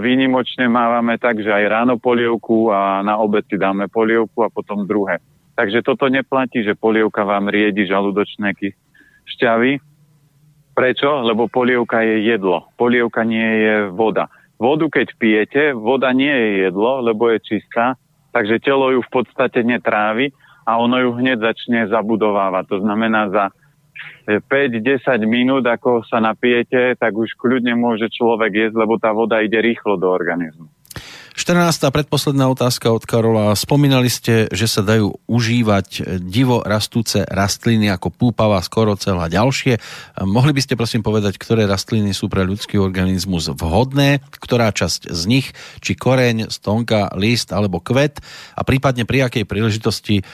výnimočne 0.00 0.68
mávame 0.68 1.16
tak, 1.16 1.40
že 1.40 1.48
aj 1.48 1.64
ráno 1.70 1.94
polievku 1.96 2.68
a 2.68 3.00
na 3.00 3.16
obed 3.16 3.44
si 3.48 3.56
dáme 3.56 3.88
polievku 3.88 4.44
a 4.44 4.52
potom 4.52 4.84
druhé. 4.84 5.18
Takže 5.56 5.84
toto 5.84 6.08
neplatí, 6.08 6.64
že 6.64 6.76
polievka 6.76 7.24
vám 7.24 7.48
riedi 7.48 7.84
žalúdočné 7.84 8.56
šťavy. 9.28 9.80
Prečo? 10.72 11.10
Lebo 11.28 11.52
polievka 11.52 12.00
je 12.00 12.24
jedlo. 12.24 12.72
Polievka 12.80 13.24
nie 13.28 13.44
je 13.64 13.74
voda. 13.92 14.32
Vodu, 14.56 14.88
keď 14.88 15.06
pijete, 15.18 15.62
voda 15.76 16.14
nie 16.14 16.32
je 16.32 16.70
jedlo, 16.70 17.02
lebo 17.02 17.28
je 17.28 17.42
čistá, 17.42 17.98
takže 18.30 18.62
telo 18.62 18.94
ju 18.94 19.02
v 19.02 19.10
podstate 19.10 19.60
netrávi 19.66 20.30
a 20.62 20.78
ono 20.78 21.02
ju 21.02 21.10
hneď 21.18 21.42
začne 21.42 21.90
zabudovávať. 21.90 22.64
To 22.70 22.78
znamená, 22.80 23.28
za 23.28 23.44
5-10 24.26 25.26
minút, 25.26 25.66
ako 25.66 26.06
sa 26.06 26.22
napijete, 26.22 26.94
tak 26.94 27.12
už 27.14 27.34
kľudne 27.34 27.74
môže 27.74 28.06
človek 28.10 28.70
jesť, 28.70 28.76
lebo 28.78 28.98
tá 28.98 29.10
voda 29.10 29.42
ide 29.42 29.58
rýchlo 29.58 29.98
do 29.98 30.10
organizmu. 30.10 30.81
14. 31.32 31.88
predposledná 31.88 32.44
otázka 32.52 32.92
od 32.92 33.08
Karola. 33.08 33.56
Spomínali 33.56 34.12
ste, 34.12 34.52
že 34.52 34.68
sa 34.68 34.84
dajú 34.84 35.16
užívať 35.24 36.20
divo 36.20 36.60
rastúce 36.60 37.24
rastliny 37.24 37.88
ako 37.88 38.12
púpava, 38.12 38.60
skorocel 38.60 39.16
a 39.16 39.32
ďalšie. 39.32 39.80
Mohli 40.28 40.52
by 40.52 40.60
ste 40.60 40.76
prosím 40.76 41.00
povedať, 41.00 41.40
ktoré 41.40 41.64
rastliny 41.64 42.12
sú 42.12 42.28
pre 42.28 42.44
ľudský 42.44 42.76
organizmus 42.76 43.48
vhodné, 43.48 44.20
ktorá 44.44 44.76
časť 44.76 45.08
z 45.08 45.22
nich, 45.24 45.56
či 45.80 45.96
koreň, 45.96 46.52
stonka, 46.52 47.08
list 47.16 47.48
alebo 47.56 47.80
kvet 47.80 48.20
a 48.52 48.60
prípadne 48.60 49.08
pri 49.08 49.32
akej 49.32 49.48
príležitosti 49.48 50.20
e, 50.20 50.24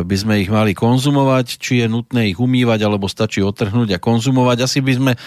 by 0.00 0.16
sme 0.16 0.40
ich 0.40 0.48
mali 0.48 0.72
konzumovať, 0.72 1.60
či 1.60 1.84
je 1.84 1.86
nutné 1.92 2.32
ich 2.32 2.40
umývať 2.40 2.80
alebo 2.80 3.12
stačí 3.12 3.44
otrhnúť 3.44 4.00
a 4.00 4.02
konzumovať. 4.02 4.64
Asi 4.64 4.80
by 4.80 4.92
sme 4.96 5.12
e, 5.12 5.18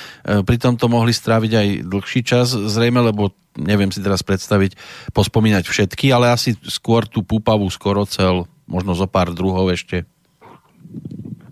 pri 0.42 0.58
tomto 0.58 0.90
mohli 0.90 1.14
stráviť 1.14 1.52
aj 1.54 1.68
dlhší 1.86 2.22
čas, 2.26 2.50
zrejme, 2.58 3.14
lebo 3.14 3.30
neviem 3.60 3.92
si 3.92 4.00
teraz 4.00 4.24
predstaviť, 4.24 4.80
pospomínať 5.12 5.68
všetky, 5.68 6.10
ale 6.16 6.32
asi 6.32 6.56
skôr 6.66 7.06
tú 7.06 7.22
púpavú 7.22 7.68
skorocel, 7.68 8.48
možno 8.66 8.96
zo 8.96 9.06
pár 9.06 9.36
druhov 9.36 9.70
ešte. 9.70 10.08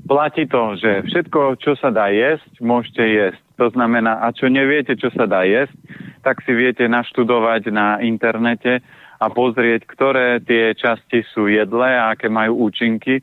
Platí 0.08 0.48
to, 0.48 0.80
že 0.80 1.04
všetko, 1.12 1.60
čo 1.60 1.76
sa 1.76 1.92
dá 1.92 2.08
jesť, 2.08 2.64
môžete 2.64 3.04
jesť. 3.04 3.42
To 3.60 3.68
znamená, 3.76 4.24
a 4.24 4.32
čo 4.32 4.48
neviete, 4.48 4.96
čo 4.96 5.12
sa 5.12 5.28
dá 5.28 5.44
jesť, 5.44 5.76
tak 6.24 6.40
si 6.48 6.56
viete 6.56 6.88
naštudovať 6.88 7.68
na 7.76 8.00
internete 8.00 8.80
a 9.20 9.26
pozrieť, 9.28 9.84
ktoré 9.84 10.40
tie 10.40 10.78
časti 10.78 11.28
sú 11.36 11.52
jedlé 11.52 11.98
a 11.98 12.16
aké 12.16 12.32
majú 12.32 12.70
účinky. 12.70 13.20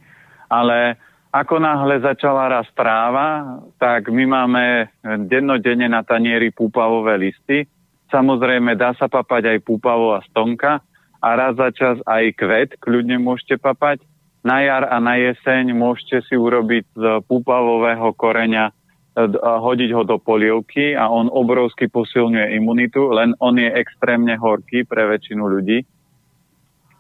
ale 0.55 1.01
ako 1.35 1.59
náhle 1.59 1.99
začala 1.99 2.47
raz 2.47 2.71
tráva, 2.79 3.59
tak 3.83 4.07
my 4.07 4.23
máme 4.23 4.87
dennodenne 5.27 5.91
na 5.91 6.07
tanieri 6.07 6.55
púpavové 6.55 7.19
listy. 7.19 7.67
Samozrejme, 8.15 8.79
dá 8.79 8.95
sa 8.95 9.11
papať 9.11 9.59
aj 9.59 9.59
púpavová 9.67 10.23
stonka 10.31 10.79
a 11.19 11.29
raz 11.35 11.59
za 11.59 11.75
čas 11.75 11.99
aj 12.07 12.39
kvet, 12.39 12.71
kľudne 12.79 13.19
môžete 13.19 13.59
papať. 13.59 14.07
Na 14.47 14.63
jar 14.63 14.87
a 14.87 15.03
na 15.03 15.19
jeseň 15.19 15.75
môžete 15.75 16.23
si 16.31 16.39
urobiť 16.39 16.95
z 16.95 17.05
púpavového 17.27 18.15
koreňa 18.15 18.71
hodiť 19.43 19.91
ho 19.95 20.03
do 20.07 20.23
polievky 20.23 20.95
a 20.95 21.11
on 21.11 21.27
obrovsky 21.27 21.91
posilňuje 21.91 22.55
imunitu, 22.55 23.11
len 23.11 23.35
on 23.43 23.59
je 23.59 23.67
extrémne 23.67 24.39
horký 24.39 24.87
pre 24.87 25.11
väčšinu 25.11 25.43
ľudí. 25.51 25.83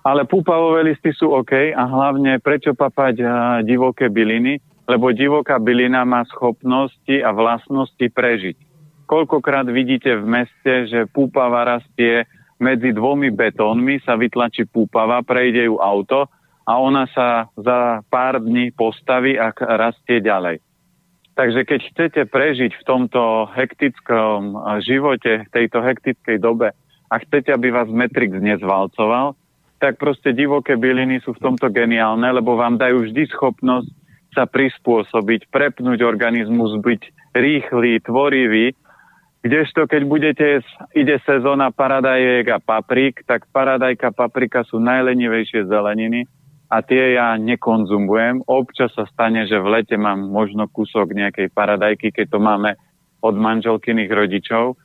Ale 0.02 0.26
púpavové 0.26 0.90
listy 0.90 1.14
sú 1.14 1.30
OK 1.30 1.70
a 1.70 1.82
hlavne 1.86 2.42
prečo 2.42 2.74
papať 2.74 3.22
divoké 3.62 4.10
byliny? 4.10 4.58
Lebo 4.84 5.14
divoká 5.14 5.62
bylina 5.62 6.02
má 6.04 6.26
schopnosti 6.28 7.16
a 7.22 7.30
vlastnosti 7.32 8.04
prežiť. 8.04 8.73
Koľkokrát 9.04 9.68
vidíte 9.68 10.16
v 10.16 10.24
meste, 10.24 10.72
že 10.88 11.04
púpava 11.10 11.64
rastie 11.64 12.24
medzi 12.56 12.94
dvomi 12.94 13.28
betónmi, 13.28 14.00
sa 14.02 14.16
vytlačí 14.16 14.64
púpava, 14.64 15.20
prejde 15.20 15.68
ju 15.68 15.76
auto 15.76 16.30
a 16.64 16.72
ona 16.80 17.04
sa 17.12 17.52
za 17.58 18.00
pár 18.08 18.40
dní 18.40 18.72
postaví 18.72 19.36
a 19.36 19.52
rastie 19.52 20.24
ďalej. 20.24 20.64
Takže 21.34 21.60
keď 21.66 21.80
chcete 21.90 22.22
prežiť 22.30 22.72
v 22.78 22.86
tomto 22.86 23.50
hektickom 23.52 24.54
živote, 24.86 25.44
v 25.44 25.50
tejto 25.50 25.82
hektickej 25.82 26.38
dobe 26.38 26.70
a 27.10 27.14
chcete, 27.20 27.50
aby 27.50 27.74
vás 27.74 27.90
Matrix 27.90 28.38
nezvalcoval, 28.38 29.34
tak 29.82 29.98
proste 29.98 30.32
divoké 30.32 30.78
byliny 30.78 31.20
sú 31.26 31.34
v 31.34 31.42
tomto 31.42 31.68
geniálne, 31.74 32.24
lebo 32.30 32.54
vám 32.54 32.78
dajú 32.78 33.04
vždy 33.04 33.28
schopnosť 33.34 33.90
sa 34.32 34.46
prispôsobiť, 34.48 35.50
prepnúť 35.50 36.02
organizmus, 36.02 36.78
byť 36.80 37.02
rýchly, 37.34 38.02
tvorivý. 38.02 38.74
Kdežto, 39.44 39.84
keď 39.84 40.02
budete, 40.08 40.64
ide 40.96 41.20
sezóna 41.28 41.68
paradajek 41.68 42.48
a 42.48 42.58
paprik, 42.64 43.28
tak 43.28 43.44
paradajka, 43.52 44.16
paprika 44.16 44.64
sú 44.64 44.80
najlenivejšie 44.80 45.68
zeleniny 45.68 46.24
a 46.72 46.80
tie 46.80 47.20
ja 47.20 47.36
nekonzumujem. 47.36 48.40
Občas 48.48 48.96
sa 48.96 49.04
stane, 49.04 49.44
že 49.44 49.60
v 49.60 49.68
lete 49.68 50.00
mám 50.00 50.32
možno 50.32 50.64
kúsok 50.64 51.12
nejakej 51.12 51.52
paradajky, 51.52 52.08
keď 52.08 52.26
to 52.32 52.38
máme 52.40 52.72
od 53.20 53.36
manželkyných 53.36 54.08
rodičov, 54.08 54.80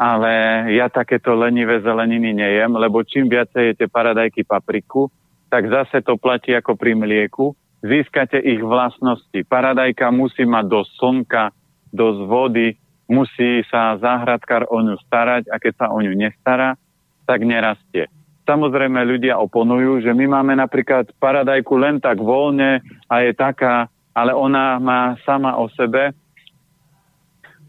ale 0.00 0.32
ja 0.72 0.88
takéto 0.88 1.36
lenivé 1.36 1.84
zeleniny 1.84 2.32
nejem, 2.32 2.72
lebo 2.80 3.04
čím 3.04 3.28
viacej 3.28 3.76
jete 3.76 3.84
paradajky 3.92 4.48
papriku, 4.48 5.12
tak 5.52 5.68
zase 5.68 6.00
to 6.00 6.16
platí 6.16 6.56
ako 6.56 6.72
pri 6.72 6.96
mlieku. 6.96 7.52
Získate 7.84 8.40
ich 8.40 8.64
vlastnosti. 8.64 9.44
Paradajka 9.44 10.08
musí 10.08 10.48
mať 10.48 10.64
dosť 10.72 10.90
slnka, 10.96 11.44
dosť 11.92 12.20
vody, 12.24 12.68
musí 13.10 13.66
sa 13.66 13.98
záhradkár 13.98 14.70
o 14.70 14.78
ňu 14.78 14.94
starať 15.02 15.50
a 15.50 15.58
keď 15.58 15.72
sa 15.74 15.86
o 15.90 15.98
ňu 15.98 16.14
nestará, 16.14 16.78
tak 17.26 17.42
nerastie. 17.42 18.06
Samozrejme 18.46 19.02
ľudia 19.06 19.38
oponujú, 19.38 20.02
že 20.02 20.14
my 20.14 20.26
máme 20.40 20.54
napríklad 20.58 21.10
paradajku 21.18 21.74
len 21.78 21.98
tak 21.98 22.18
voľne 22.18 22.82
a 23.06 23.14
je 23.22 23.30
taká, 23.34 23.90
ale 24.14 24.34
ona 24.34 24.78
má 24.78 25.14
sama 25.26 25.58
o 25.58 25.70
sebe 25.74 26.14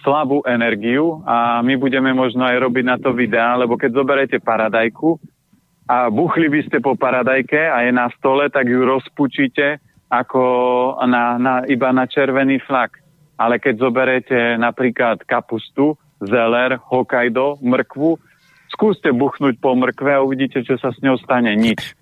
slabú 0.01 0.41
energiu 0.49 1.21
a 1.25 1.61
my 1.61 1.77
budeme 1.77 2.09
možno 2.13 2.45
aj 2.45 2.57
robiť 2.57 2.85
na 2.85 2.97
to 2.97 3.13
videá, 3.13 3.53
lebo 3.53 3.77
keď 3.77 3.93
zoberete 3.93 4.37
paradajku 4.41 5.21
a 5.85 6.09
buchli 6.09 6.49
by 6.49 6.61
ste 6.65 6.81
po 6.81 6.97
paradajke 6.97 7.69
a 7.69 7.85
je 7.85 7.91
na 7.93 8.09
stole, 8.17 8.49
tak 8.49 8.65
ju 8.65 8.81
rozpučíte 8.81 9.77
ako 10.11 10.43
na, 11.07 11.37
na, 11.37 11.53
iba 11.69 11.89
na 11.93 12.09
červený 12.09 12.59
flak. 12.65 13.00
Ale 13.41 13.57
keď 13.57 13.73
zoberete 13.81 14.37
napríklad 14.61 15.25
kapustu, 15.25 15.97
zeler, 16.21 16.77
Hokkaido, 16.77 17.57
mrkvu, 17.57 18.21
skúste 18.69 19.09
buchnúť 19.09 19.57
po 19.57 19.73
mrkve 19.73 20.13
a 20.13 20.21
uvidíte, 20.21 20.61
čo 20.61 20.77
sa 20.77 20.93
s 20.93 21.01
ňou 21.01 21.17
stane. 21.17 21.57
Nič. 21.57 21.97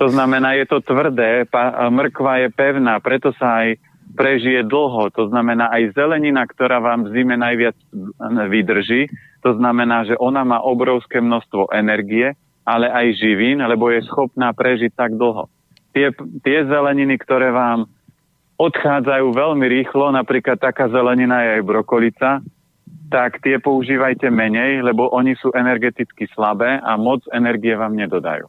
To 0.00 0.08
znamená, 0.08 0.56
je 0.56 0.64
to 0.64 0.80
tvrdé, 0.80 1.44
mrkva 1.92 2.42
je 2.42 2.48
pevná, 2.48 2.96
preto 3.04 3.36
sa 3.36 3.60
aj 3.62 3.76
prežije 4.16 4.64
dlho. 4.64 5.12
To 5.12 5.28
znamená 5.28 5.68
aj 5.68 5.92
zelenina, 5.92 6.48
ktorá 6.48 6.80
vám 6.80 7.06
v 7.06 7.12
zime 7.12 7.36
najviac 7.36 7.76
vydrží. 8.48 9.12
To 9.44 9.52
znamená, 9.52 10.08
že 10.08 10.16
ona 10.16 10.48
má 10.48 10.64
obrovské 10.64 11.20
množstvo 11.20 11.70
energie, 11.76 12.32
ale 12.64 12.88
aj 12.88 13.20
živín, 13.20 13.60
lebo 13.60 13.92
je 13.92 14.00
schopná 14.08 14.56
prežiť 14.56 14.96
tak 14.96 15.12
dlho. 15.14 15.52
Tie, 15.92 16.08
tie 16.40 16.58
zeleniny, 16.64 17.20
ktoré 17.20 17.52
vám 17.52 17.84
odchádzajú 18.58 19.26
veľmi 19.32 19.66
rýchlo, 19.68 20.12
napríklad 20.12 20.60
taká 20.60 20.88
zelenina 20.88 21.42
je 21.44 21.50
aj 21.60 21.62
brokolica, 21.64 22.28
tak 23.12 23.44
tie 23.44 23.60
používajte 23.60 24.32
menej, 24.32 24.80
lebo 24.80 25.12
oni 25.12 25.36
sú 25.36 25.52
energeticky 25.52 26.24
slabé 26.32 26.80
a 26.80 26.96
moc 26.96 27.20
energie 27.28 27.76
vám 27.76 27.92
nedodajú. 27.92 28.48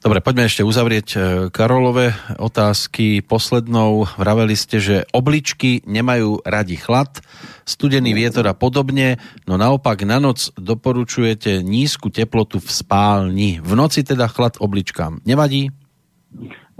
Dobre, 0.00 0.24
poďme 0.24 0.48
ešte 0.48 0.64
uzavrieť 0.64 1.08
e, 1.12 1.18
Karolové 1.52 2.16
otázky. 2.40 3.20
Poslednou 3.20 4.08
vraveli 4.16 4.56
ste, 4.56 4.80
že 4.80 4.96
obličky 5.12 5.84
nemajú 5.84 6.40
radi 6.40 6.80
chlad, 6.80 7.20
studený 7.68 8.16
vietor 8.16 8.48
a 8.48 8.56
podobne, 8.56 9.20
no 9.44 9.60
naopak 9.60 10.08
na 10.08 10.16
noc 10.16 10.56
doporučujete 10.56 11.60
nízku 11.60 12.08
teplotu 12.08 12.64
v 12.64 12.70
spálni. 12.72 13.60
V 13.60 13.76
noci 13.76 14.00
teda 14.00 14.24
chlad 14.32 14.56
obličkám. 14.56 15.20
Nevadí? 15.28 15.68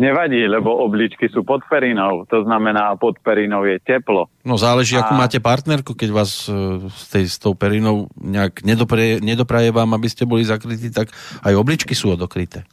Nevadí, 0.01 0.49
lebo 0.49 0.73
obličky 0.81 1.29
sú 1.29 1.45
pod 1.45 1.61
perinou, 1.69 2.25
to 2.25 2.41
znamená 2.49 2.97
pod 2.97 3.21
perinou 3.21 3.69
je 3.69 3.77
teplo. 3.85 4.33
No 4.49 4.57
záleží, 4.57 4.97
a... 4.97 5.05
akú 5.05 5.13
máte 5.13 5.37
partnerku, 5.45 5.93
keď 5.93 6.09
vás 6.09 6.49
e, 6.49 6.89
s, 6.89 7.13
tej, 7.13 7.25
s 7.29 7.37
tou 7.37 7.53
perinou 7.53 8.09
nejak 8.17 8.65
nedopre, 8.65 9.21
nedopraje 9.21 9.69
vám, 9.69 9.93
aby 9.93 10.09
ste 10.09 10.25
boli 10.25 10.41
zakrytí, 10.41 10.89
tak 10.89 11.13
aj 11.45 11.53
obličky 11.53 11.93
sú 11.93 12.17
odokryté. 12.17 12.65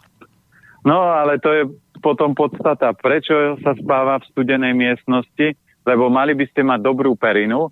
No, 0.87 1.03
ale 1.03 1.35
to 1.43 1.51
je 1.51 1.63
potom 1.99 2.31
podstata. 2.31 2.95
Prečo 2.95 3.59
sa 3.59 3.75
spáva 3.75 4.23
v 4.23 4.27
studenej 4.31 4.71
miestnosti? 4.71 5.59
Lebo 5.83 6.07
mali 6.07 6.31
by 6.31 6.47
ste 6.47 6.63
mať 6.63 6.79
dobrú 6.79 7.19
perinu 7.19 7.67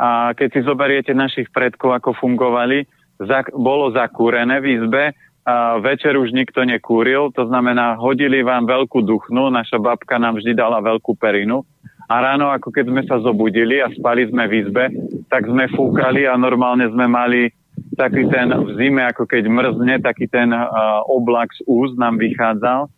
a 0.00 0.32
keď 0.32 0.48
si 0.48 0.60
zoberiete 0.64 1.12
našich 1.12 1.52
predkov, 1.52 1.92
ako 1.92 2.16
fungovali, 2.16 2.88
zak- 3.20 3.52
bolo 3.52 3.92
zakúrené 3.92 4.64
v 4.64 4.80
izbe, 4.80 5.12
a 5.44 5.76
večer 5.76 6.16
už 6.16 6.32
nikto 6.32 6.64
nekúril, 6.64 7.28
to 7.36 7.44
znamená, 7.44 8.00
hodili 8.00 8.40
vám 8.40 8.64
veľkú 8.64 9.04
duchnu, 9.04 9.52
naša 9.52 9.76
babka 9.76 10.16
nám 10.16 10.40
vždy 10.40 10.56
dala 10.56 10.80
veľkú 10.80 11.12
perinu. 11.20 11.68
A 12.08 12.20
ráno, 12.20 12.48
ako 12.52 12.72
keď 12.72 12.84
sme 12.88 13.02
sa 13.04 13.16
zobudili 13.20 13.80
a 13.80 13.92
spali 13.92 14.28
sme 14.28 14.44
v 14.48 14.52
izbe, 14.64 14.84
tak 15.28 15.48
sme 15.48 15.68
fúkali 15.72 16.24
a 16.24 16.36
normálne 16.36 16.88
sme 16.88 17.08
mali 17.08 17.52
taký 17.96 18.28
ten 18.28 18.52
v 18.52 18.76
zime, 18.76 19.04
ako 19.04 19.24
keď 19.24 19.44
mrzne, 19.48 19.94
taký 20.00 20.28
ten 20.28 20.52
uh, 20.52 21.00
oblak 21.08 21.52
z 21.56 21.60
úst 21.68 21.96
nám 22.00 22.16
vychádzal. 22.20 22.88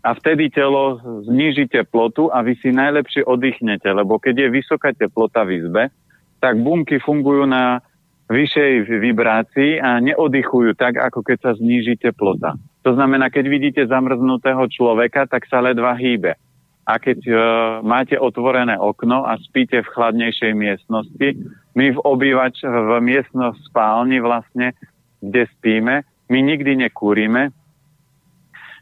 A 0.00 0.10
vtedy 0.16 0.48
telo 0.48 0.96
zníži 1.28 1.68
teplotu 1.68 2.32
a 2.32 2.40
vy 2.40 2.56
si 2.64 2.72
najlepšie 2.72 3.28
oddychnete, 3.28 3.92
lebo 3.92 4.16
keď 4.16 4.48
je 4.48 4.56
vysoká 4.56 4.96
teplota 4.96 5.44
v 5.44 5.60
izbe, 5.60 5.92
tak 6.40 6.56
bunky 6.56 6.96
fungujú 6.96 7.44
na 7.44 7.84
vyššej 8.30 8.86
vibrácii 8.86 9.82
a 9.82 9.98
neoddychujú 9.98 10.78
tak, 10.78 11.02
ako 11.02 11.26
keď 11.26 11.38
sa 11.42 11.52
zníži 11.58 11.98
teplota. 11.98 12.54
To 12.86 12.94
znamená, 12.94 13.28
keď 13.28 13.44
vidíte 13.50 13.82
zamrznutého 13.90 14.70
človeka, 14.70 15.26
tak 15.26 15.50
sa 15.50 15.58
ledva 15.58 15.98
hýbe. 15.98 16.38
A 16.86 16.96
keď 16.96 17.18
uh, 17.28 17.38
máte 17.82 18.16
otvorené 18.16 18.78
okno 18.78 19.26
a 19.26 19.36
spíte 19.42 19.82
v 19.82 19.92
chladnejšej 19.92 20.52
miestnosti, 20.54 21.28
my 21.74 21.86
v 21.92 21.98
obývač, 22.02 22.62
v 22.62 22.90
miestnosť 23.02 23.58
spálni 23.68 24.22
vlastne, 24.22 24.72
kde 25.20 25.50
spíme, 25.58 25.94
my 26.30 26.38
nikdy 26.40 26.78
nekúrime. 26.86 27.50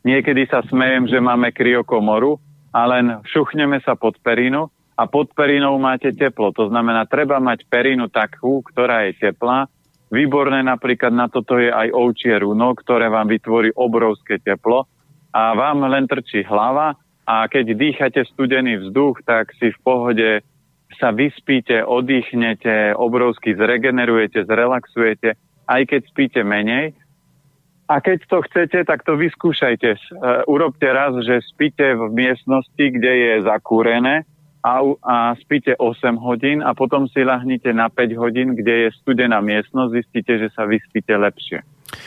Niekedy 0.07 0.47
sa 0.47 0.63
smejem, 0.63 1.11
že 1.11 1.19
máme 1.19 1.51
kryokomoru 1.51 2.39
a 2.71 2.87
len 2.87 3.19
šuchneme 3.27 3.83
sa 3.83 3.99
pod 3.99 4.15
perinu 4.23 4.71
a 4.99 5.07
pod 5.07 5.31
perinou 5.31 5.79
máte 5.79 6.11
teplo. 6.11 6.51
To 6.59 6.67
znamená, 6.67 7.07
treba 7.07 7.39
mať 7.39 7.71
perinu 7.71 8.11
takú, 8.11 8.67
ktorá 8.67 9.07
je 9.07 9.31
teplá. 9.31 9.71
Výborné 10.11 10.67
napríklad 10.67 11.15
na 11.15 11.31
toto 11.31 11.55
je 11.55 11.71
aj 11.71 11.95
ovčie 11.95 12.35
runo, 12.43 12.75
ktoré 12.75 13.07
vám 13.07 13.31
vytvorí 13.31 13.71
obrovské 13.79 14.43
teplo 14.43 14.91
a 15.31 15.55
vám 15.55 15.87
len 15.87 16.11
trčí 16.11 16.43
hlava 16.43 16.99
a 17.29 17.47
keď 17.47 17.79
dýchate 17.79 18.27
studený 18.27 18.89
vzduch, 18.89 19.23
tak 19.23 19.55
si 19.61 19.71
v 19.71 19.79
pohode 19.87 20.29
sa 20.97 21.13
vyspíte, 21.13 21.85
oddychnete, 21.85 22.97
obrovsky 22.97 23.53
zregenerujete, 23.55 24.49
zrelaxujete, 24.49 25.37
aj 25.69 25.83
keď 25.85 26.01
spíte 26.09 26.41
menej. 26.43 26.97
A 27.89 28.01
keď 28.01 28.25
to 28.27 28.41
chcete, 28.49 28.85
tak 28.89 29.05
to 29.05 29.17
vyskúšajte. 29.17 29.91
Uh, 29.93 30.45
urobte 30.49 30.89
raz, 30.89 31.13
že 31.25 31.45
spíte 31.45 31.97
v 31.97 32.09
miestnosti, 32.13 32.81
kde 32.81 33.13
je 33.13 33.33
zakúrené 33.45 34.25
a, 34.65 34.83
a 35.03 35.15
spíte 35.39 35.77
8 35.77 36.17
hodín 36.17 36.63
a 36.63 36.75
potom 36.75 37.09
si 37.09 37.23
lahnite 37.23 37.73
na 37.73 37.89
5 37.89 38.19
hodín, 38.19 38.49
kde 38.59 38.89
je 38.89 38.89
studená 39.03 39.41
miestnosť, 39.41 39.95
zistíte, 39.95 40.33
že 40.39 40.49
sa 40.51 40.67
vyspíte 40.67 41.15
lepšie. 41.15 41.63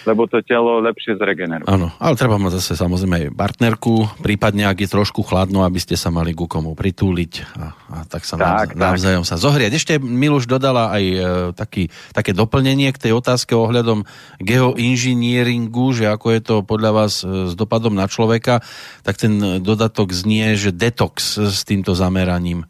Lebo 0.06 0.26
to 0.26 0.42
telo 0.42 0.82
lepšie 0.82 1.18
zregeneruje. 1.18 1.70
Áno, 1.70 1.94
ale 2.02 2.16
treba 2.18 2.42
mať 2.42 2.58
zase 2.58 2.74
samozrejme 2.80 3.16
aj 3.16 3.26
partnerku, 3.38 4.22
prípadne 4.22 4.66
ak 4.66 4.82
je 4.82 4.90
trošku 4.90 5.22
chladno, 5.22 5.62
aby 5.62 5.78
ste 5.78 5.94
sa 5.94 6.10
mali 6.10 6.34
ku 6.34 6.50
komu 6.50 6.74
pritúliť 6.74 7.34
a, 7.58 7.66
a 7.72 7.98
tak 8.10 8.26
sa 8.26 8.36
tak, 8.38 8.74
navzájom 8.74 9.24
tak. 9.26 9.30
sa 9.30 9.36
zohrieť. 9.38 9.72
Ešte 9.78 9.94
Miluš 10.02 10.50
dodala 10.50 10.90
aj 10.94 11.04
e, 11.04 11.18
taký, 11.54 11.94
také 12.12 12.34
doplnenie 12.34 12.90
k 12.92 13.10
tej 13.10 13.14
otázke 13.18 13.54
ohľadom 13.54 14.04
geoinžinieringu, 14.42 15.94
že 15.94 16.10
ako 16.10 16.28
je 16.34 16.42
to 16.42 16.56
podľa 16.66 16.92
vás 16.92 17.22
e, 17.22 17.48
s 17.50 17.54
dopadom 17.54 17.94
na 17.94 18.10
človeka, 18.10 18.66
tak 19.06 19.22
ten 19.22 19.62
dodatok 19.62 20.12
znie, 20.12 20.58
že 20.58 20.74
detox 20.74 21.38
s 21.38 21.62
týmto 21.64 21.94
zameraním. 21.94 22.66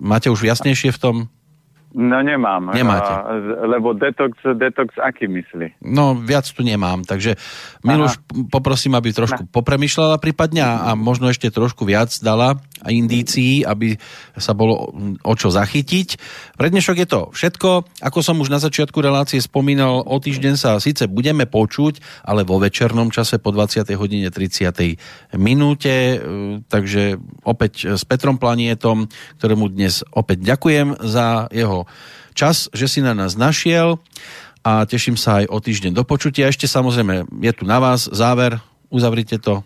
Máte 0.00 0.28
už 0.28 0.44
jasnejšie 0.44 0.92
v 0.92 1.00
tom? 1.00 1.16
No 1.96 2.20
nemám. 2.20 2.76
Nemáte. 2.76 3.12
lebo 3.64 3.96
detox, 3.96 4.36
detox 4.44 4.92
aký 5.00 5.24
myslí? 5.24 5.80
No 5.80 6.12
viac 6.12 6.44
tu 6.44 6.60
nemám, 6.60 7.00
takže 7.00 7.40
Miluš 7.80 8.20
poprosím, 8.52 8.92
aby 8.98 9.14
trošku 9.14 9.48
popremýšľala 9.48 10.20
prípadne 10.20 10.60
a, 10.60 10.92
a 10.92 10.98
možno 10.98 11.32
ešte 11.32 11.48
trošku 11.48 11.88
viac 11.88 12.12
dala 12.20 12.60
indícií, 12.84 13.64
aby 13.64 13.96
sa 14.36 14.52
bolo 14.52 14.92
o 15.24 15.32
čo 15.38 15.48
zachytiť. 15.48 16.08
Pre 16.58 16.68
dnešok 16.68 16.96
je 17.00 17.08
to 17.08 17.20
všetko. 17.32 17.68
Ako 18.04 18.18
som 18.20 18.36
už 18.42 18.52
na 18.52 18.60
začiatku 18.60 18.98
relácie 19.00 19.40
spomínal, 19.40 20.04
o 20.04 20.16
týždeň 20.20 20.54
sa 20.58 20.76
síce 20.82 21.08
budeme 21.08 21.48
počuť, 21.48 22.26
ale 22.28 22.44
vo 22.44 22.60
večernom 22.60 23.08
čase 23.08 23.40
po 23.40 23.54
20. 23.54 23.88
hodine 23.94 24.28
30. 24.28 25.38
minúte. 25.38 25.94
E, 25.94 26.16
takže 26.68 27.16
opäť 27.46 27.96
s 27.96 28.02
Petrom 28.04 28.36
Planietom, 28.36 29.08
ktorému 29.38 29.70
dnes 29.70 30.02
opäť 30.12 30.44
ďakujem 30.44 30.98
za 31.00 31.46
jeho 31.54 31.77
čas, 32.32 32.72
že 32.72 32.88
si 32.88 33.04
na 33.04 33.12
nás 33.12 33.36
našiel 33.36 34.00
a 34.62 34.86
teším 34.86 35.18
sa 35.18 35.42
aj 35.42 35.50
o 35.50 35.58
týždeň 35.58 35.92
do 35.94 36.04
počutia. 36.06 36.50
Ešte 36.50 36.70
samozrejme 36.70 37.28
je 37.42 37.52
tu 37.52 37.68
na 37.68 37.78
vás 37.82 38.06
záver, 38.08 38.58
uzavrite 38.88 39.38
to. 39.38 39.62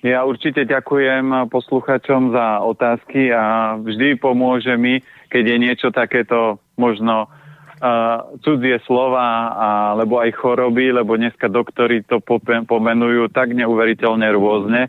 Ja 0.00 0.24
určite 0.24 0.64
ďakujem 0.64 1.52
posluchačom 1.52 2.32
za 2.32 2.64
otázky 2.64 3.28
a 3.36 3.76
vždy 3.76 4.16
pomôže 4.16 4.72
mi, 4.80 5.04
keď 5.28 5.44
je 5.44 5.56
niečo 5.60 5.88
takéto 5.92 6.56
možno 6.80 7.28
uh, 7.28 8.24
cudzie 8.40 8.80
slova 8.88 9.52
alebo 9.92 10.20
aj 10.20 10.36
choroby, 10.36 10.96
lebo 10.96 11.20
dneska 11.20 11.52
doktori 11.52 12.00
to 12.04 12.20
pomenujú 12.64 13.28
tak 13.28 13.52
neuveriteľne 13.52 14.28
rôzne. 14.32 14.88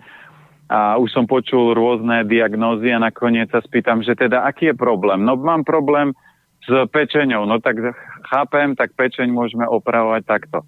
A 0.72 0.96
už 0.96 1.12
som 1.12 1.28
počul 1.28 1.76
rôzne 1.76 2.24
diagnózy 2.24 2.96
a 2.96 3.04
nakoniec 3.04 3.52
sa 3.52 3.60
spýtam, 3.60 4.00
že 4.08 4.16
teda 4.16 4.48
aký 4.48 4.72
je 4.72 4.76
problém? 4.80 5.28
No 5.28 5.36
mám 5.36 5.68
problém 5.68 6.16
s 6.62 6.70
pečeňou. 6.90 7.46
No 7.50 7.58
tak 7.58 7.82
chápem, 8.30 8.78
tak 8.78 8.94
pečeň 8.94 9.34
môžeme 9.34 9.66
opravovať 9.66 10.24
takto. 10.26 10.62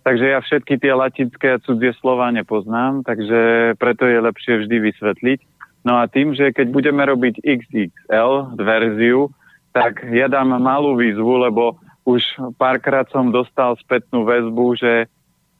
Takže 0.00 0.26
ja 0.32 0.40
všetky 0.40 0.80
tie 0.80 0.96
latinské 0.96 1.46
a 1.54 1.62
cudzie 1.62 1.92
slova 2.00 2.32
nepoznám, 2.32 3.04
takže 3.04 3.72
preto 3.76 4.08
je 4.08 4.18
lepšie 4.18 4.64
vždy 4.64 4.76
vysvetliť. 4.90 5.40
No 5.84 6.00
a 6.00 6.08
tým, 6.08 6.32
že 6.32 6.52
keď 6.52 6.72
budeme 6.72 7.04
robiť 7.04 7.44
XXL 7.44 8.56
verziu, 8.56 9.28
tak 9.76 10.02
ja 10.08 10.26
dám 10.26 10.56
malú 10.56 10.96
výzvu, 10.96 11.46
lebo 11.46 11.78
už 12.08 12.24
párkrát 12.56 13.06
som 13.12 13.28
dostal 13.28 13.76
spätnú 13.76 14.24
väzbu, 14.24 14.66
že 14.76 14.92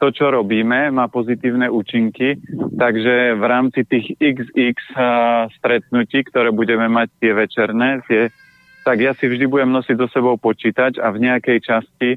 to, 0.01 0.09
čo 0.09 0.33
robíme, 0.33 0.89
má 0.89 1.13
pozitívne 1.13 1.69
účinky, 1.69 2.41
takže 2.81 3.37
v 3.37 3.45
rámci 3.45 3.85
tých 3.85 4.17
XX 4.17 4.73
stretnutí, 5.61 6.25
ktoré 6.25 6.49
budeme 6.49 6.89
mať 6.89 7.09
tie 7.21 7.33
večerné, 7.37 8.01
tie, 8.09 8.33
tak 8.85 8.97
ja 9.01 9.13
si 9.17 9.29
vždy 9.29 9.45
budem 9.47 9.71
nosiť 9.71 9.97
so 10.01 10.09
sebou 10.11 10.41
počítač 10.41 10.97
a 10.97 11.13
v 11.13 11.29
nejakej 11.29 11.59
časti 11.61 12.11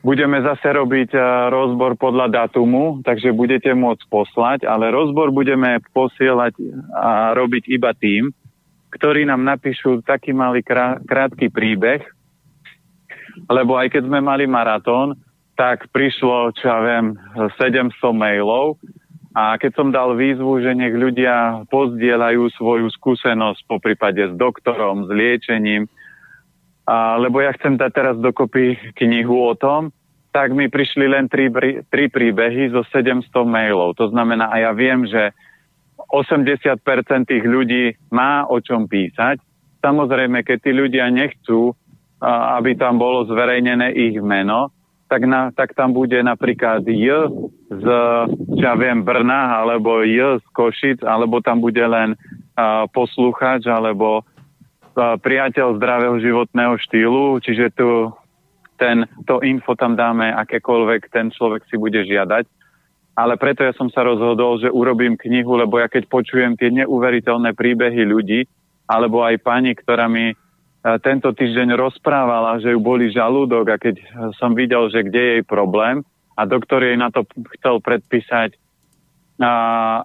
budeme 0.00 0.40
zase 0.40 0.64
robiť 0.64 1.12
rozbor 1.52 1.98
podľa 2.00 2.32
datumu, 2.32 3.04
takže 3.04 3.36
budete 3.36 3.74
môcť 3.76 4.04
poslať, 4.08 4.58
ale 4.64 4.88
rozbor 4.88 5.28
budeme 5.28 5.76
posielať 5.92 6.56
a 6.96 7.36
robiť 7.36 7.68
iba 7.68 7.92
tým, 7.92 8.32
ktorí 8.96 9.28
nám 9.28 9.44
napíšu 9.44 10.02
taký 10.02 10.32
malý 10.32 10.64
krátky 11.04 11.52
príbeh, 11.52 12.00
lebo 13.46 13.76
aj 13.76 13.92
keď 13.92 14.02
sme 14.08 14.24
mali 14.24 14.48
maratón, 14.48 15.20
tak 15.54 15.92
prišlo, 15.92 16.56
čo 16.56 16.64
ja 16.64 16.80
viem, 16.80 17.06
700 17.60 17.92
mailov 18.16 18.80
a 19.30 19.54
keď 19.62 19.72
som 19.78 19.94
dal 19.94 20.18
výzvu, 20.18 20.58
že 20.58 20.74
nech 20.74 20.90
ľudia 20.90 21.62
pozdieľajú 21.70 22.50
svoju 22.58 22.90
skúsenosť 22.90 23.60
po 23.70 23.78
prípade 23.78 24.26
s 24.26 24.34
doktorom, 24.34 25.06
s 25.06 25.10
liečením, 25.14 25.86
a, 26.90 27.14
lebo 27.22 27.38
ja 27.38 27.54
chcem 27.54 27.78
dať 27.78 27.90
teraz 27.94 28.16
dokopy 28.18 28.74
knihu 28.98 29.38
o 29.46 29.54
tom, 29.54 29.94
tak 30.34 30.50
mi 30.50 30.66
prišli 30.66 31.06
len 31.10 31.30
tri, 31.30 31.46
tri 31.90 32.10
príbehy 32.10 32.74
zo 32.74 32.82
700 32.86 33.30
mailov. 33.46 33.98
To 33.98 34.10
znamená, 34.10 34.50
a 34.50 34.62
ja 34.62 34.70
viem, 34.74 35.06
že 35.06 35.30
80% 36.10 36.82
tých 37.26 37.44
ľudí 37.46 37.94
má 38.10 38.46
o 38.46 38.58
čom 38.58 38.90
písať. 38.90 39.38
Samozrejme, 39.78 40.42
keď 40.42 40.58
tí 40.58 40.70
ľudia 40.74 41.06
nechcú, 41.10 41.74
aby 42.22 42.74
tam 42.74 42.98
bolo 42.98 43.26
zverejnené 43.26 43.94
ich 43.94 44.18
meno, 44.18 44.74
tak, 45.10 45.26
na, 45.26 45.50
tak 45.50 45.74
tam 45.74 45.90
bude 45.90 46.22
napríklad 46.22 46.86
J 46.86 47.26
z, 47.66 47.86
ja 48.54 48.78
viem, 48.78 49.02
Brna, 49.02 49.58
alebo 49.58 50.06
J 50.06 50.38
z 50.38 50.46
Košic, 50.54 51.02
alebo 51.02 51.42
tam 51.42 51.58
bude 51.58 51.82
len 51.82 52.14
uh, 52.14 52.86
posluchač, 52.94 53.66
alebo 53.66 54.22
uh, 54.22 55.18
priateľ 55.18 55.82
zdravého 55.82 56.22
životného 56.22 56.78
štýlu, 56.78 57.42
čiže 57.42 57.74
tu 57.74 58.14
ten, 58.78 59.04
to 59.28 59.44
info 59.44 59.76
tam 59.76 59.92
dáme, 59.92 60.32
akékoľvek 60.32 61.12
ten 61.12 61.28
človek 61.28 61.68
si 61.68 61.76
bude 61.76 62.00
žiadať. 62.00 62.48
Ale 63.12 63.36
preto 63.36 63.60
ja 63.60 63.76
som 63.76 63.92
sa 63.92 64.00
rozhodol, 64.00 64.56
že 64.56 64.72
urobím 64.72 65.20
knihu, 65.20 65.58
lebo 65.58 65.76
ja 65.76 65.90
keď 65.90 66.08
počujem 66.08 66.56
tie 66.56 66.72
neuveriteľné 66.72 67.52
príbehy 67.52 68.08
ľudí, 68.08 68.48
alebo 68.88 69.20
aj 69.20 69.36
pani, 69.44 69.76
ktorá 69.76 70.08
mi 70.08 70.32
tento 70.80 71.28
týždeň 71.36 71.76
rozprávala, 71.76 72.56
že 72.56 72.72
ju 72.72 72.80
boli 72.80 73.12
žalúdok 73.12 73.64
a 73.68 73.76
keď 73.76 74.00
som 74.40 74.56
videl, 74.56 74.88
že 74.88 75.04
kde 75.04 75.20
je 75.20 75.32
jej 75.38 75.44
problém 75.44 76.00
a 76.32 76.48
doktor 76.48 76.80
jej 76.80 76.96
na 76.96 77.12
to 77.12 77.28
chcel 77.60 77.84
predpísať 77.84 78.56
a, 79.44 79.52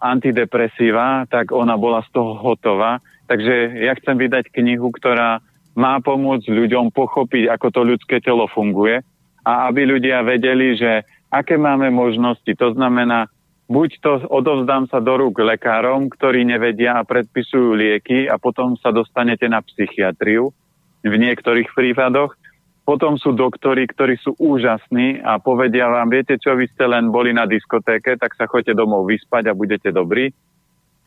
antidepresíva, 0.04 1.32
tak 1.32 1.56
ona 1.56 1.80
bola 1.80 2.04
z 2.04 2.10
toho 2.12 2.36
hotová. 2.36 3.00
Takže 3.32 3.88
ja 3.88 3.96
chcem 3.96 4.20
vydať 4.20 4.52
knihu, 4.52 4.92
ktorá 4.92 5.40
má 5.80 6.00
pomôcť 6.04 6.48
ľuďom 6.52 6.92
pochopiť, 6.92 7.52
ako 7.52 7.68
to 7.72 7.82
ľudské 7.84 8.20
telo 8.20 8.48
funguje 8.52 9.00
a 9.48 9.72
aby 9.72 9.88
ľudia 9.88 10.28
vedeli, 10.28 10.76
že 10.76 11.08
aké 11.32 11.56
máme 11.56 11.88
možnosti. 11.92 12.48
To 12.48 12.76
znamená, 12.76 13.32
buď 13.72 13.90
to 14.04 14.12
odovzdám 14.28 14.92
sa 14.92 15.00
do 15.00 15.20
rúk 15.20 15.40
lekárom, 15.40 16.08
ktorí 16.12 16.44
nevedia 16.48 17.00
a 17.00 17.08
predpisujú 17.08 17.76
lieky 17.76 18.28
a 18.28 18.36
potom 18.40 18.80
sa 18.80 18.92
dostanete 18.92 19.48
na 19.48 19.60
psychiatriu, 19.64 20.52
v 21.06 21.16
niektorých 21.16 21.70
prípadoch. 21.72 22.34
Potom 22.86 23.18
sú 23.18 23.34
doktori, 23.34 23.90
ktorí 23.90 24.18
sú 24.22 24.38
úžasní 24.38 25.22
a 25.26 25.42
povedia 25.42 25.90
vám, 25.90 26.10
viete 26.14 26.38
čo, 26.38 26.54
vy 26.54 26.70
ste 26.70 26.86
len 26.86 27.10
boli 27.10 27.34
na 27.34 27.50
diskotéke, 27.50 28.14
tak 28.18 28.38
sa 28.38 28.46
choďte 28.46 28.78
domov 28.78 29.10
vyspať 29.10 29.50
a 29.50 29.58
budete 29.58 29.90
dobrí. 29.90 30.30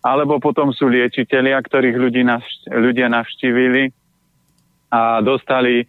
Alebo 0.02 0.42
potom 0.42 0.74
sú 0.74 0.90
liečitelia, 0.90 1.58
ktorých 1.58 1.96
ľudí 1.98 2.22
navš- 2.26 2.66
ľudia 2.70 3.06
navštívili 3.10 3.94
a 4.90 5.22
dostali 5.22 5.86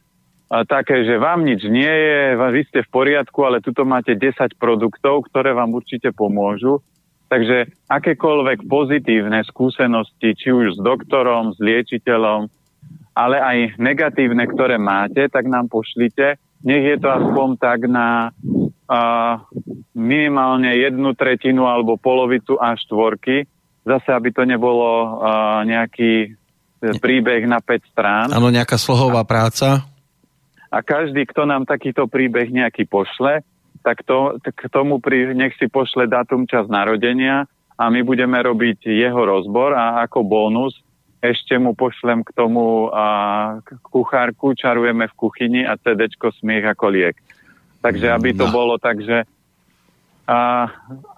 a 0.49 0.65
také, 0.65 1.05
že 1.05 1.21
vám 1.21 1.45
nič 1.45 1.61
nie 1.69 1.85
je, 1.85 2.33
vy 2.33 2.61
ste 2.65 2.81
v 2.81 2.89
poriadku, 2.89 3.45
ale 3.45 3.61
tuto 3.61 3.85
máte 3.85 4.17
10 4.17 4.57
produktov, 4.57 5.29
ktoré 5.29 5.53
vám 5.53 5.77
určite 5.77 6.09
pomôžu. 6.09 6.81
Takže 7.29 7.69
akékoľvek 7.85 8.65
pozitívne 8.65 9.45
skúsenosti, 9.45 10.33
či 10.33 10.49
už 10.49 10.73
s 10.73 10.79
doktorom, 10.81 11.53
s 11.53 11.61
liečiteľom, 11.61 12.49
ale 13.19 13.43
aj 13.43 13.57
negatívne, 13.75 14.47
ktoré 14.47 14.79
máte, 14.79 15.27
tak 15.27 15.43
nám 15.51 15.67
pošlite. 15.67 16.39
Nech 16.63 16.83
je 16.87 16.97
to 17.03 17.11
aspoň 17.11 17.59
tak 17.59 17.83
na 17.91 18.31
uh, 18.31 19.43
minimálne 19.91 20.71
jednu 20.79 21.11
tretinu 21.19 21.67
alebo 21.67 21.99
polovicu 21.99 22.55
a 22.55 22.79
štvorky. 22.79 23.43
Zase, 23.83 24.15
aby 24.15 24.31
to 24.31 24.47
nebolo 24.47 25.19
uh, 25.19 25.67
nejaký 25.67 26.39
príbeh 26.79 27.43
na 27.43 27.59
5 27.59 27.91
strán. 27.91 28.27
Áno, 28.31 28.47
nejaká 28.47 28.79
slohová 28.79 29.27
práca. 29.27 29.83
A 30.71 30.79
každý, 30.79 31.27
kto 31.27 31.43
nám 31.43 31.67
takýto 31.67 32.07
príbeh 32.07 32.47
nejaký 32.47 32.87
pošle, 32.87 33.43
tak 33.83 34.07
to, 34.07 34.39
k 34.39 34.63
tomu 34.71 35.03
pri, 35.03 35.35
nech 35.35 35.55
si 35.59 35.67
pošle 35.67 36.07
dátum 36.07 36.47
čas 36.47 36.71
narodenia 36.71 37.47
a 37.75 37.83
my 37.91 37.99
budeme 38.03 38.35
robiť 38.39 38.87
jeho 38.87 39.19
rozbor 39.23 39.75
a 39.75 40.03
ako 40.07 40.23
bonus 40.23 40.75
ešte 41.19 41.59
mu 41.59 41.75
pošlem 41.75 42.23
k 42.23 42.31
tomu 42.31 42.87
a, 42.91 43.59
kuchárku, 43.83 44.55
čarujeme 44.55 45.11
v 45.11 45.17
kuchyni 45.19 45.61
a 45.67 45.75
CDčko 45.75 46.31
smiech 46.39 46.63
ako 46.63 46.85
liek. 46.95 47.15
Takže 47.83 48.11
aby 48.11 48.31
to 48.35 48.47
no. 48.47 48.55
bolo 48.55 48.75
tak, 48.79 49.03
že 49.03 49.27
a, 50.27 50.67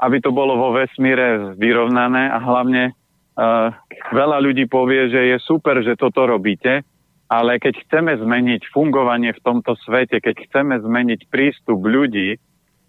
aby 0.01 0.17
to 0.17 0.33
bolo 0.33 0.57
vo 0.57 0.69
vesmíre 0.73 1.53
vyrovnané 1.53 2.33
a 2.33 2.41
hlavne 2.41 2.97
a, 3.37 3.77
veľa 4.09 4.37
ľudí 4.41 4.65
povie, 4.65 5.13
že 5.13 5.21
je 5.33 5.37
super, 5.45 5.77
že 5.85 5.93
toto 5.93 6.25
robíte, 6.25 6.81
ale 7.29 7.61
keď 7.61 7.85
chceme 7.87 8.17
zmeniť 8.17 8.73
fungovanie 8.73 9.31
v 9.37 9.43
tomto 9.45 9.77
svete, 9.85 10.17
keď 10.17 10.49
chceme 10.49 10.81
zmeniť 10.81 11.29
prístup 11.29 11.79
ľudí, 11.79 12.41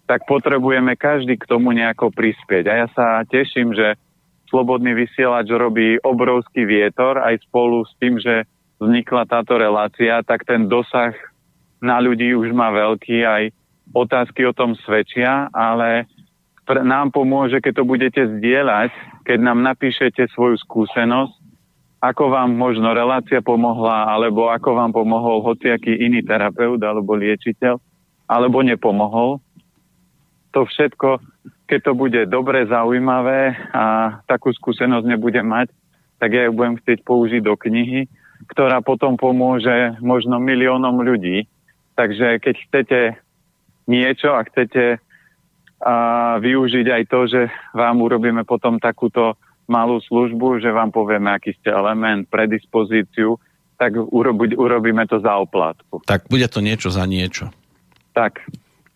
tak 0.09 0.25
potrebujeme 0.27 0.99
každý 0.99 1.39
k 1.39 1.47
tomu 1.47 1.71
nejako 1.71 2.11
prispieť. 2.11 2.65
A 2.67 2.75
ja 2.85 2.87
sa 2.91 3.23
teším, 3.29 3.71
že 3.77 3.95
Slobodný 4.53 4.93
vysielač 4.93 5.49
robí 5.49 5.97
obrovský 6.05 6.69
vietor 6.69 7.17
aj 7.17 7.41
spolu 7.49 7.89
s 7.89 7.93
tým, 7.97 8.21
že 8.21 8.45
vznikla 8.77 9.25
táto 9.25 9.57
relácia, 9.57 10.21
tak 10.21 10.45
ten 10.45 10.69
dosah 10.69 11.17
na 11.81 11.97
ľudí 11.97 12.37
už 12.37 12.53
má 12.53 12.69
veľký, 12.69 13.25
aj 13.25 13.43
otázky 13.97 14.45
o 14.45 14.53
tom 14.53 14.77
svedčia, 14.85 15.49
ale 15.57 16.05
nám 16.69 17.17
pomôže, 17.17 17.65
keď 17.65 17.73
to 17.81 17.85
budete 17.89 18.23
zdieľať, 18.39 18.93
keď 19.25 19.39
nám 19.41 19.65
napíšete 19.65 20.29
svoju 20.37 20.61
skúsenosť, 20.63 21.33
ako 22.03 22.35
vám 22.35 22.53
možno 22.53 22.93
relácia 22.93 23.41
pomohla, 23.41 24.11
alebo 24.11 24.53
ako 24.53 24.75
vám 24.75 24.93
pomohol 24.93 25.41
hociaký 25.49 25.97
iný 25.97 26.21
terapeut 26.21 26.83
alebo 26.83 27.15
liečiteľ, 27.15 27.79
alebo 28.29 28.61
nepomohol. 28.61 29.39
To 30.53 30.69
všetko, 30.69 31.23
keď 31.67 31.81
to 31.89 31.93
bude 31.95 32.21
dobre, 32.29 32.67
zaujímavé 32.69 33.57
a 33.73 34.19
takú 34.29 34.53
skúsenosť 34.53 35.07
nebudem 35.07 35.47
mať, 35.47 35.69
tak 36.23 36.35
ja 36.37 36.47
ju 36.47 36.53
budem 36.55 36.79
chcieť 36.79 37.03
použiť 37.03 37.43
do 37.43 37.55
knihy, 37.59 38.07
ktorá 38.51 38.79
potom 38.83 39.19
pomôže 39.19 39.99
možno 39.99 40.39
miliónom 40.39 41.03
ľudí. 41.03 41.51
Takže 41.99 42.39
keď 42.39 42.55
chcete 42.69 43.01
niečo 43.91 44.35
a 44.35 44.47
chcete 44.47 45.03
a 45.83 45.95
využiť 46.39 46.87
aj 46.87 47.03
to, 47.11 47.21
že 47.27 47.51
vám 47.75 47.99
urobíme 48.07 48.47
potom 48.47 48.79
takúto 48.79 49.35
malú 49.67 49.99
službu, 49.99 50.63
že 50.63 50.71
vám 50.71 50.95
povieme, 50.95 51.35
aký 51.35 51.59
ste 51.59 51.75
element, 51.75 52.31
predispozíciu, 52.31 53.35
tak 53.83 53.99
urobi, 53.99 54.55
urobíme 54.55 55.03
to 55.11 55.19
za 55.19 55.35
oplatku. 55.43 56.07
Tak 56.07 56.31
bude 56.31 56.47
to 56.47 56.63
niečo 56.63 56.95
za 56.95 57.03
niečo. 57.03 57.51
Tak. 58.15 58.47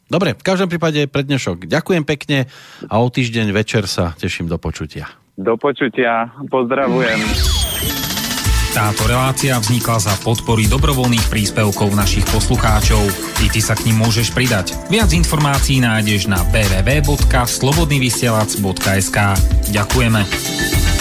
Dobre, 0.07 0.39
v 0.39 0.47
každom 0.47 0.71
prípade 0.71 1.11
prednešok. 1.11 1.67
Ďakujem 1.67 2.07
pekne 2.07 2.47
a 2.87 3.03
o 3.03 3.11
týždeň 3.11 3.51
večer 3.51 3.91
sa 3.91 4.15
teším 4.15 4.47
do 4.47 4.55
počutia. 4.55 5.11
Do 5.35 5.59
počutia, 5.59 6.31
pozdravujem. 6.47 7.19
Táto 8.77 9.09
relácia 9.09 9.57
vznikla 9.57 10.05
za 10.05 10.13
podpory 10.21 10.69
dobrovoľných 10.69 11.33
príspevkov 11.33 11.97
našich 11.97 12.29
poslucháčov. 12.29 13.09
I 13.41 13.49
ty 13.49 13.65
sa 13.65 13.73
k 13.73 13.89
ním 13.89 14.05
môžeš 14.05 14.37
pridať. 14.37 14.77
Viac 14.93 15.17
informácií 15.17 15.81
nájdeš 15.81 16.29
na 16.29 16.45
www.slobodnyvysielac.sk 16.53 19.19
Ďakujeme. 19.73 20.96